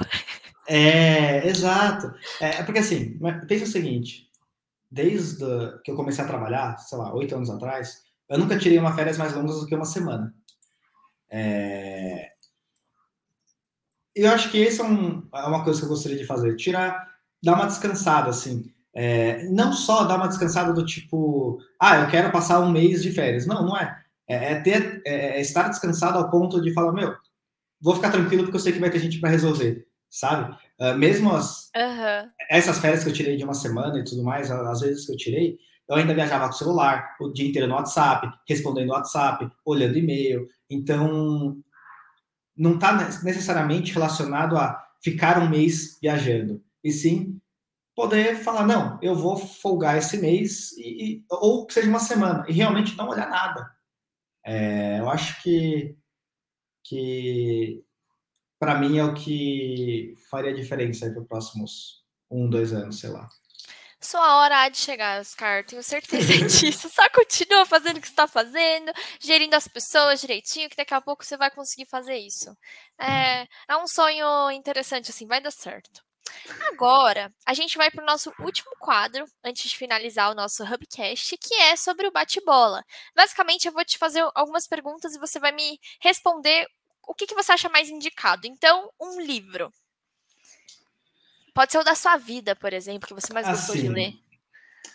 É, 0.68 1.46
exato. 1.48 2.12
É, 2.40 2.60
é 2.60 2.62
porque 2.62 2.80
assim, 2.80 3.18
pensa 3.48 3.64
o 3.64 3.68
seguinte, 3.68 4.28
desde 4.90 5.44
que 5.82 5.90
eu 5.90 5.96
comecei 5.96 6.24
a 6.24 6.28
trabalhar, 6.28 6.76
sei 6.78 6.98
lá, 6.98 7.14
oito 7.14 7.34
anos 7.34 7.50
atrás, 7.50 8.02
eu 8.28 8.38
nunca 8.38 8.58
tirei 8.58 8.78
uma 8.78 8.94
férias 8.94 9.18
mais 9.18 9.34
longas 9.34 9.60
do 9.60 9.66
que 9.66 9.74
uma 9.74 9.84
semana. 9.84 10.34
É... 11.32 12.30
Eu 14.14 14.30
acho 14.30 14.50
que 14.50 14.58
isso 14.58 14.82
é, 14.82 14.84
um, 14.84 15.26
é 15.34 15.46
uma 15.46 15.64
coisa 15.64 15.80
que 15.80 15.86
eu 15.86 15.90
gostaria 15.90 16.18
de 16.18 16.26
fazer, 16.26 16.54
tirar 16.56 17.10
dar 17.42 17.54
uma 17.54 17.66
descansada, 17.66 18.30
assim. 18.30 18.70
É, 18.94 19.44
não 19.44 19.72
só 19.72 20.04
dar 20.04 20.16
uma 20.16 20.28
descansada 20.28 20.72
do 20.72 20.84
tipo, 20.84 21.58
ah, 21.80 22.00
eu 22.00 22.08
quero 22.08 22.30
passar 22.30 22.60
um 22.60 22.70
mês 22.70 23.02
de 23.02 23.10
férias. 23.10 23.46
Não, 23.46 23.66
não 23.66 23.76
é. 23.76 23.98
É, 24.28 24.52
é 24.52 24.60
ter, 24.60 25.02
é, 25.04 25.38
é 25.38 25.40
estar 25.40 25.68
descansado 25.68 26.18
ao 26.18 26.30
ponto 26.30 26.60
de 26.60 26.72
falar, 26.72 26.92
meu, 26.92 27.14
vou 27.80 27.94
ficar 27.96 28.10
tranquilo 28.10 28.44
porque 28.44 28.56
eu 28.56 28.60
sei 28.60 28.72
que 28.72 28.78
vai 28.78 28.90
ter 28.90 29.00
gente 29.00 29.18
para 29.18 29.30
resolver, 29.30 29.86
sabe? 30.08 30.54
Uh, 30.78 30.96
mesmo 30.96 31.32
as, 31.32 31.70
uhum. 31.74 32.28
essas 32.50 32.78
férias 32.78 33.02
que 33.02 33.10
eu 33.10 33.14
tirei 33.14 33.36
de 33.36 33.44
uma 33.44 33.54
semana 33.54 33.98
e 33.98 34.04
tudo 34.04 34.22
mais, 34.22 34.50
às 34.50 34.80
vezes 34.80 35.06
que 35.06 35.12
eu 35.12 35.16
tirei, 35.16 35.58
eu 35.92 35.98
ainda 35.98 36.14
viajava 36.14 36.48
com 36.48 36.54
o 36.54 36.58
celular, 36.58 37.16
o 37.20 37.28
dia 37.28 37.48
inteiro 37.48 37.68
no 37.68 37.74
WhatsApp, 37.74 38.28
respondendo 38.48 38.90
WhatsApp, 38.90 39.48
olhando 39.64 39.98
e-mail. 39.98 40.48
Então, 40.68 41.56
não 42.56 42.74
está 42.74 42.92
necessariamente 43.22 43.92
relacionado 43.92 44.56
a 44.56 44.82
ficar 45.02 45.42
um 45.42 45.48
mês 45.48 45.98
viajando 46.00 46.62
e 46.82 46.90
sim 46.90 47.40
poder 47.94 48.36
falar, 48.36 48.66
não, 48.66 48.98
eu 49.02 49.14
vou 49.14 49.36
folgar 49.36 49.98
esse 49.98 50.16
mês, 50.18 50.72
e, 50.78 51.16
e 51.16 51.24
ou 51.28 51.66
que 51.66 51.74
seja 51.74 51.88
uma 51.88 51.98
semana, 51.98 52.44
e 52.48 52.52
realmente 52.52 52.96
não 52.96 53.08
olhar 53.08 53.28
nada. 53.28 53.70
É, 54.44 54.98
eu 54.98 55.10
acho 55.10 55.42
que, 55.42 55.96
que 56.84 57.84
para 58.58 58.78
mim 58.78 58.98
é 58.98 59.04
o 59.04 59.14
que 59.14 60.14
faria 60.30 60.54
diferença 60.54 61.10
para 61.10 61.20
os 61.20 61.28
próximos 61.28 62.04
um, 62.30 62.48
dois 62.48 62.72
anos, 62.72 62.98
sei 62.98 63.10
lá. 63.10 63.28
Sua 64.04 64.36
hora 64.38 64.62
há 64.62 64.68
de 64.68 64.78
chegar, 64.78 65.20
Oscar, 65.20 65.64
tenho 65.64 65.82
certeza 65.82 66.32
disso. 66.46 66.88
Só 66.88 67.08
continua 67.10 67.64
fazendo 67.64 67.98
o 67.98 68.00
que 68.00 68.06
está 68.08 68.26
fazendo, 68.26 68.92
gerindo 69.20 69.54
as 69.54 69.68
pessoas 69.68 70.20
direitinho, 70.20 70.68
que 70.68 70.76
daqui 70.76 70.92
a 70.92 71.00
pouco 71.00 71.24
você 71.24 71.36
vai 71.36 71.50
conseguir 71.50 71.86
fazer 71.86 72.16
isso. 72.18 72.56
É, 72.98 73.46
é 73.68 73.76
um 73.76 73.86
sonho 73.86 74.50
interessante, 74.50 75.10
assim, 75.10 75.26
vai 75.26 75.40
dar 75.40 75.52
certo. 75.52 76.02
Agora, 76.72 77.32
a 77.46 77.54
gente 77.54 77.76
vai 77.76 77.90
para 77.90 78.02
o 78.02 78.06
nosso 78.06 78.32
último 78.40 78.70
quadro, 78.80 79.24
antes 79.44 79.70
de 79.70 79.76
finalizar 79.76 80.30
o 80.30 80.34
nosso 80.34 80.64
Hubcast, 80.64 81.36
que 81.36 81.54
é 81.54 81.76
sobre 81.76 82.06
o 82.06 82.12
bate-bola. 82.12 82.84
Basicamente, 83.14 83.66
eu 83.66 83.72
vou 83.72 83.84
te 83.84 83.98
fazer 83.98 84.26
algumas 84.34 84.66
perguntas 84.66 85.14
e 85.14 85.18
você 85.18 85.38
vai 85.38 85.52
me 85.52 85.78
responder 86.00 86.66
o 87.06 87.14
que, 87.14 87.26
que 87.26 87.34
você 87.34 87.52
acha 87.52 87.68
mais 87.68 87.88
indicado. 87.90 88.46
Então, 88.46 88.90
um 89.00 89.20
livro. 89.20 89.72
Pode 91.54 91.72
ser 91.72 91.78
o 91.78 91.84
da 91.84 91.94
sua 91.94 92.16
vida, 92.16 92.56
por 92.56 92.72
exemplo, 92.72 93.08
que 93.08 93.14
você 93.14 93.32
mais 93.32 93.46
assim, 93.46 93.56
gostou 93.56 93.74
de 93.76 93.82
assim, 93.82 93.94
ler. 93.94 94.14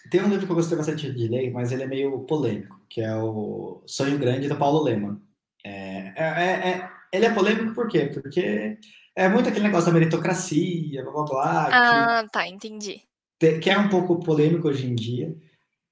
Tem 0.10 0.22
um 0.22 0.30
livro 0.30 0.46
que 0.46 0.52
eu 0.52 0.56
gostei 0.56 0.78
bastante 0.78 1.12
de 1.12 1.28
ler, 1.28 1.52
mas 1.52 1.72
ele 1.72 1.84
é 1.84 1.88
meio 1.88 2.20
polêmico, 2.22 2.80
que 2.90 3.02
é 3.02 3.16
o 3.16 3.84
Sonho 3.86 4.18
Grande, 4.18 4.48
do 4.48 4.58
Paulo 4.58 4.82
Lehmann. 4.84 5.22
É, 5.64 6.14
é, 6.16 6.24
é, 6.26 6.70
é 6.70 6.90
ele 7.12 7.26
é 7.26 7.34
polêmico 7.34 7.74
por 7.74 7.88
quê? 7.88 8.06
Porque 8.14 8.78
é 9.16 9.30
muito 9.30 9.50
aquele 9.50 9.66
negócio 9.66 9.88
da 9.88 9.94
meritocracia, 9.98 11.04
blá 11.04 11.12
blá 11.12 11.24
blá. 11.24 11.70
Ah, 11.72 12.24
que, 12.24 12.32
tá, 12.32 12.48
entendi. 12.48 13.02
Que 13.40 13.70
é 13.70 13.78
um 13.78 13.90
pouco 13.90 14.20
polêmico 14.20 14.68
hoje 14.68 14.88
em 14.88 14.96
dia. 14.96 15.36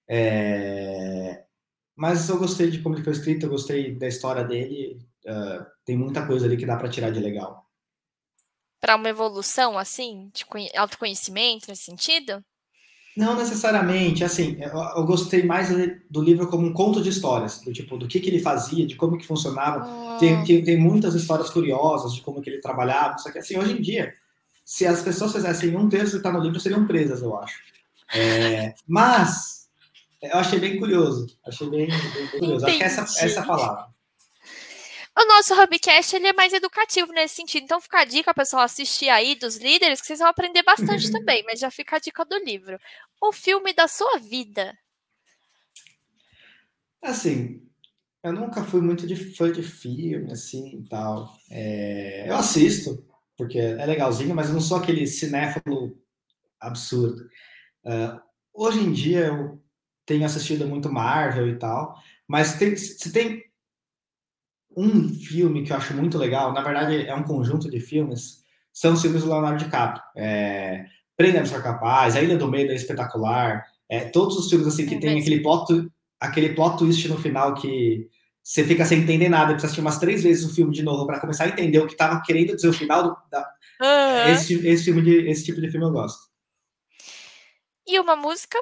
É... 0.08 1.44
Mas 1.96 2.28
eu 2.28 2.38
gostei 2.38 2.70
de 2.70 2.80
como 2.80 2.96
ele 2.96 3.04
foi 3.04 3.14
escrito, 3.14 3.46
eu 3.46 3.50
gostei 3.50 3.96
da 3.96 4.08
história 4.08 4.44
dele. 4.44 5.00
Uh, 5.26 5.66
tem 5.86 5.98
muita 5.98 6.26
coisa 6.28 6.46
ali 6.46 6.58
que 6.58 6.66
dá 6.66 6.76
para 6.76 6.90
tirar 6.90 7.10
de 7.10 7.20
legal. 7.20 7.65
Para 8.86 8.98
uma 8.98 9.10
evolução, 9.10 9.80
assim, 9.80 10.30
de 10.32 10.46
autoconhecimento 10.78 11.66
nesse 11.68 11.86
sentido? 11.86 12.46
Não 13.18 13.36
necessariamente, 13.36 14.24
assim, 14.24 14.58
eu, 14.60 14.70
eu, 14.70 15.04
gostei 15.06 15.44
mais 15.44 15.70
do 16.08 16.22
livro 16.22 16.48
como 16.48 16.68
um 16.68 16.72
conto 16.72 17.02
de 17.02 17.10
histórias, 17.10 17.62
do 17.62 17.74
tipo, 17.74 17.98
do 17.98 18.08
que, 18.08 18.20
que 18.20 18.30
ele 18.30 18.44
fazia, 18.44 18.86
de 18.86 18.94
como 18.96 19.18
que 19.18 19.26
funcionava. 19.26 19.88
Oh. 19.88 20.18
Tem, 20.20 20.44
tem, 20.44 20.64
tem, 20.64 20.78
muitas 20.78 21.16
histórias 21.16 21.50
curiosas 21.50 22.14
de 22.14 22.22
como 22.22 22.44
que 22.44 22.48
ele 22.48 22.62
trabalhava, 22.62 23.18
só 23.18 23.32
que 23.32 23.40
assim, 23.40 23.58
hoje 23.58 23.72
em 23.72 23.82
dia, 23.82 24.14
se 24.64 24.86
as 24.86 25.02
pessoas 25.02 25.34
fizessem 25.34 25.76
um 25.76 25.90
terço 25.90 26.12
que 26.12 26.18
está 26.18 26.32
no 26.32 26.40
livro, 26.40 26.60
seriam 26.60 26.86
presas, 26.86 27.24
eu 27.24 27.36
acho. 27.40 27.58
É, 28.14 28.76
mas, 28.88 29.68
eu 30.22 30.38
achei 30.38 30.60
bem 30.60 30.78
curioso, 30.78 31.26
achei 31.44 31.68
bem, 31.72 31.88
bem 31.88 32.28
curioso, 32.28 32.64
Entendi. 32.64 32.66
acho 32.66 32.78
que 32.78 32.84
essa, 32.84 33.02
essa 33.02 33.40
é 33.40 33.44
palavra. 33.44 33.95
O 35.18 35.26
nosso 35.28 35.54
Hubcast 35.54 36.14
ele 36.16 36.28
é 36.28 36.34
mais 36.34 36.52
educativo 36.52 37.14
nesse 37.14 37.36
sentido. 37.36 37.64
Então 37.64 37.80
fica 37.80 38.00
a 38.00 38.06
dica, 38.06 38.34
pessoal, 38.34 38.64
assistir 38.64 39.08
aí 39.08 39.36
dos 39.36 39.56
líderes, 39.56 40.02
que 40.02 40.08
vocês 40.08 40.20
vão 40.20 40.28
aprender 40.28 40.62
bastante 40.64 41.10
também, 41.10 41.42
mas 41.46 41.60
já 41.60 41.72
fica 41.72 41.96
a 41.96 42.00
dica 42.00 42.26
do 42.26 42.38
livro. 42.40 42.78
O 43.22 43.32
filme 43.32 43.74
da 43.74 43.88
sua 43.88 44.20
vida. 44.20 44.78
Assim, 47.02 47.66
eu 48.22 48.34
nunca 48.34 48.64
fui 48.64 48.82
muito 48.82 49.08
de 49.08 49.16
fã 49.16 49.50
de 49.52 49.64
filme, 49.64 50.32
assim, 50.34 50.80
e 50.80 50.90
tal. 50.90 51.32
É, 51.50 52.28
eu 52.28 52.36
assisto, 52.36 53.06
porque 53.38 53.58
é 53.58 53.86
legalzinho, 53.86 54.36
mas 54.36 54.48
eu 54.48 54.54
não 54.54 54.62
sou 54.62 54.78
aquele 54.78 55.08
cinéfilo 55.08 55.98
absurdo. 56.60 57.30
Uh, 57.86 58.20
hoje 58.54 58.80
em 58.80 58.92
dia 58.92 59.28
eu 59.28 59.64
tenho 60.06 60.26
assistido 60.26 60.68
muito 60.68 60.92
Marvel 60.92 61.48
e 61.48 61.58
tal, 61.58 61.96
mas 62.28 62.58
tem, 62.58 62.76
se 62.76 63.12
tem 63.14 63.45
um 64.76 65.10
filme 65.14 65.64
que 65.64 65.72
eu 65.72 65.78
acho 65.78 65.94
muito 65.94 66.18
legal, 66.18 66.54
na 66.54 66.62
verdade 66.62 67.08
é 67.08 67.16
um 67.16 67.24
conjunto 67.24 67.70
de 67.70 67.80
filmes, 67.80 68.44
são 68.74 68.94
os 68.94 69.02
filmes 69.02 69.24
do 69.24 69.30
Leonardo 69.30 69.64
DiCaprio. 69.64 70.04
É, 70.16 70.86
Prenda-me 71.16 71.48
Ser 71.48 71.64
Capaz, 71.64 72.16
A 72.16 72.22
Ilha 72.22 72.38
do 72.38 72.50
Medo 72.50 72.72
é 72.72 72.76
espetacular, 72.76 73.66
é, 73.90 74.02
todos 74.02 74.38
os 74.38 74.50
filmes 74.50 74.68
assim 74.68 74.86
que 74.86 74.96
é 74.96 75.00
tem 75.00 75.20
aquele 75.20 75.40
plot, 75.42 75.88
aquele 76.20 76.54
plot 76.54 76.78
twist 76.78 77.08
no 77.08 77.18
final 77.18 77.54
que 77.54 78.10
você 78.44 78.64
fica 78.64 78.86
sem 78.86 79.00
entender 79.00 79.30
nada, 79.30 79.54
precisa 79.54 79.68
assistir 79.68 79.82
umas 79.82 79.98
três 79.98 80.22
vezes 80.24 80.46
o 80.46 80.54
filme 80.54 80.72
de 80.72 80.84
novo 80.84 81.08
para 81.08 81.20
começar 81.20 81.46
a 81.46 81.48
entender 81.48 81.80
o 81.80 81.88
que 81.88 81.94
estava 81.94 82.22
querendo 82.22 82.56
dizer 82.56 82.68
o 82.68 82.74
final 82.74 83.04
do, 83.04 83.18
da, 83.32 83.50
uhum. 83.82 84.34
esse, 84.34 84.68
esse, 84.68 84.84
filme 84.84 85.02
de, 85.02 85.30
esse 85.30 85.44
tipo 85.44 85.60
de 85.60 85.72
filme 85.72 85.86
eu 85.86 85.92
gosto. 85.92 86.20
E 87.88 88.00
uma 88.00 88.16
música? 88.16 88.60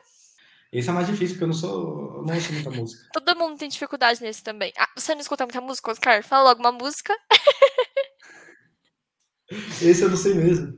Esse 0.74 0.90
é 0.90 0.92
mais 0.92 1.06
difícil, 1.06 1.36
porque 1.36 1.44
eu 1.44 1.50
não 1.50 1.54
sou. 1.54 2.18
Eu 2.18 2.24
não 2.24 2.34
ouço 2.34 2.52
muita 2.52 2.72
música. 2.72 3.08
Todo 3.14 3.38
mundo 3.38 3.60
tem 3.60 3.70
dificuldade 3.70 4.20
nesse 4.24 4.42
também. 4.42 4.74
Ah, 4.76 4.90
você 4.98 5.14
não 5.14 5.22
escuta 5.22 5.46
muita 5.46 5.62
música, 5.62 5.92
Oscar? 5.92 6.24
Fala 6.24 6.50
logo 6.50 6.62
uma 6.62 6.72
música. 6.72 7.16
Esse 9.80 10.02
eu 10.02 10.10
não 10.10 10.18
sei 10.18 10.34
mesmo. 10.34 10.74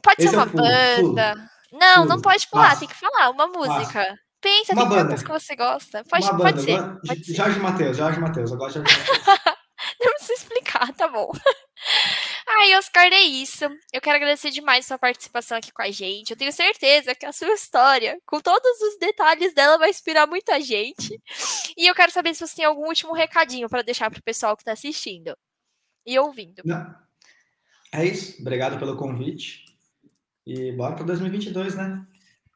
Pode 0.00 0.20
Esse 0.20 0.30
ser 0.30 0.36
uma 0.36 0.46
banda. 0.46 1.34
Não, 1.72 2.04
não 2.04 2.20
pode 2.20 2.46
pular, 2.48 2.78
tem 2.78 2.86
que 2.86 2.94
falar 2.94 3.30
uma 3.30 3.48
música. 3.48 4.16
Pensa, 4.40 4.72
uma 4.72 4.88
tem 4.88 4.98
banda. 4.98 5.16
que 5.16 5.28
você 5.28 5.56
gosta. 5.56 6.04
Pode, 6.04 6.24
uma 6.26 6.38
pode, 6.38 6.62
ser, 6.62 6.80
pode 7.04 7.24
ser. 7.24 7.34
Jorge 7.34 7.58
Matheus, 7.58 7.96
Jorge 7.96 8.20
Matheus, 8.20 8.52
eu 8.52 8.56
gosto 8.56 8.80
de 8.80 8.88
Jorge 8.88 9.10
Matheus. 9.26 9.56
não 10.00 10.12
precisa 10.12 10.34
explicar, 10.34 10.94
tá 10.94 11.08
bom. 11.08 11.32
Ai, 12.50 12.74
Oscar, 12.76 13.12
é 13.12 13.20
isso. 13.20 13.64
Eu 13.92 14.00
quero 14.00 14.16
agradecer 14.16 14.50
demais 14.50 14.86
sua 14.86 14.98
participação 14.98 15.58
aqui 15.58 15.70
com 15.70 15.82
a 15.82 15.90
gente. 15.90 16.30
Eu 16.30 16.36
tenho 16.36 16.52
certeza 16.52 17.14
que 17.14 17.26
a 17.26 17.32
sua 17.32 17.52
história, 17.52 18.18
com 18.24 18.40
todos 18.40 18.80
os 18.80 18.98
detalhes 18.98 19.52
dela, 19.52 19.76
vai 19.76 19.90
inspirar 19.90 20.26
muita 20.26 20.58
gente. 20.58 21.20
E 21.76 21.86
eu 21.86 21.94
quero 21.94 22.10
saber 22.10 22.34
se 22.34 22.46
você 22.46 22.56
tem 22.56 22.64
algum 22.64 22.86
último 22.86 23.12
recadinho 23.12 23.68
para 23.68 23.82
deixar 23.82 24.10
para 24.10 24.18
o 24.18 24.22
pessoal 24.22 24.56
que 24.56 24.62
está 24.62 24.72
assistindo 24.72 25.36
e 26.06 26.18
ouvindo. 26.18 26.62
Não. 26.64 26.94
É 27.92 28.04
isso. 28.04 28.40
Obrigado 28.40 28.78
pelo 28.78 28.96
convite. 28.96 29.64
E 30.46 30.72
bora 30.72 30.94
para 30.94 31.04
2022, 31.04 31.74
né? 31.74 32.06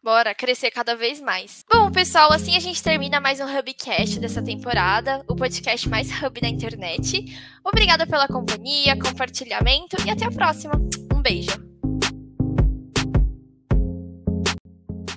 Bora 0.03 0.35
crescer 0.35 0.73
cada 0.73 0.97
vez 0.97 1.21
mais. 1.21 1.61
Bom, 1.73 1.91
pessoal, 1.93 2.33
assim 2.33 2.57
a 2.57 2.61
gente 2.61 2.83
termina 2.83 3.21
mais 3.21 3.39
um 3.39 3.45
Hubcast 3.45 4.19
dessa 4.19 4.43
temporada, 4.43 5.25
o 5.29 5.37
podcast 5.37 5.89
mais 5.89 6.11
hub 6.21 6.41
da 6.41 6.49
internet. 6.49 7.25
Obrigada 7.65 8.05
pela 8.05 8.27
companhia, 8.27 8.99
compartilhamento 8.99 9.97
e 10.05 10.11
até 10.11 10.25
a 10.25 10.31
próxima. 10.33 10.75
Um 11.15 11.23
beijo. 11.23 11.72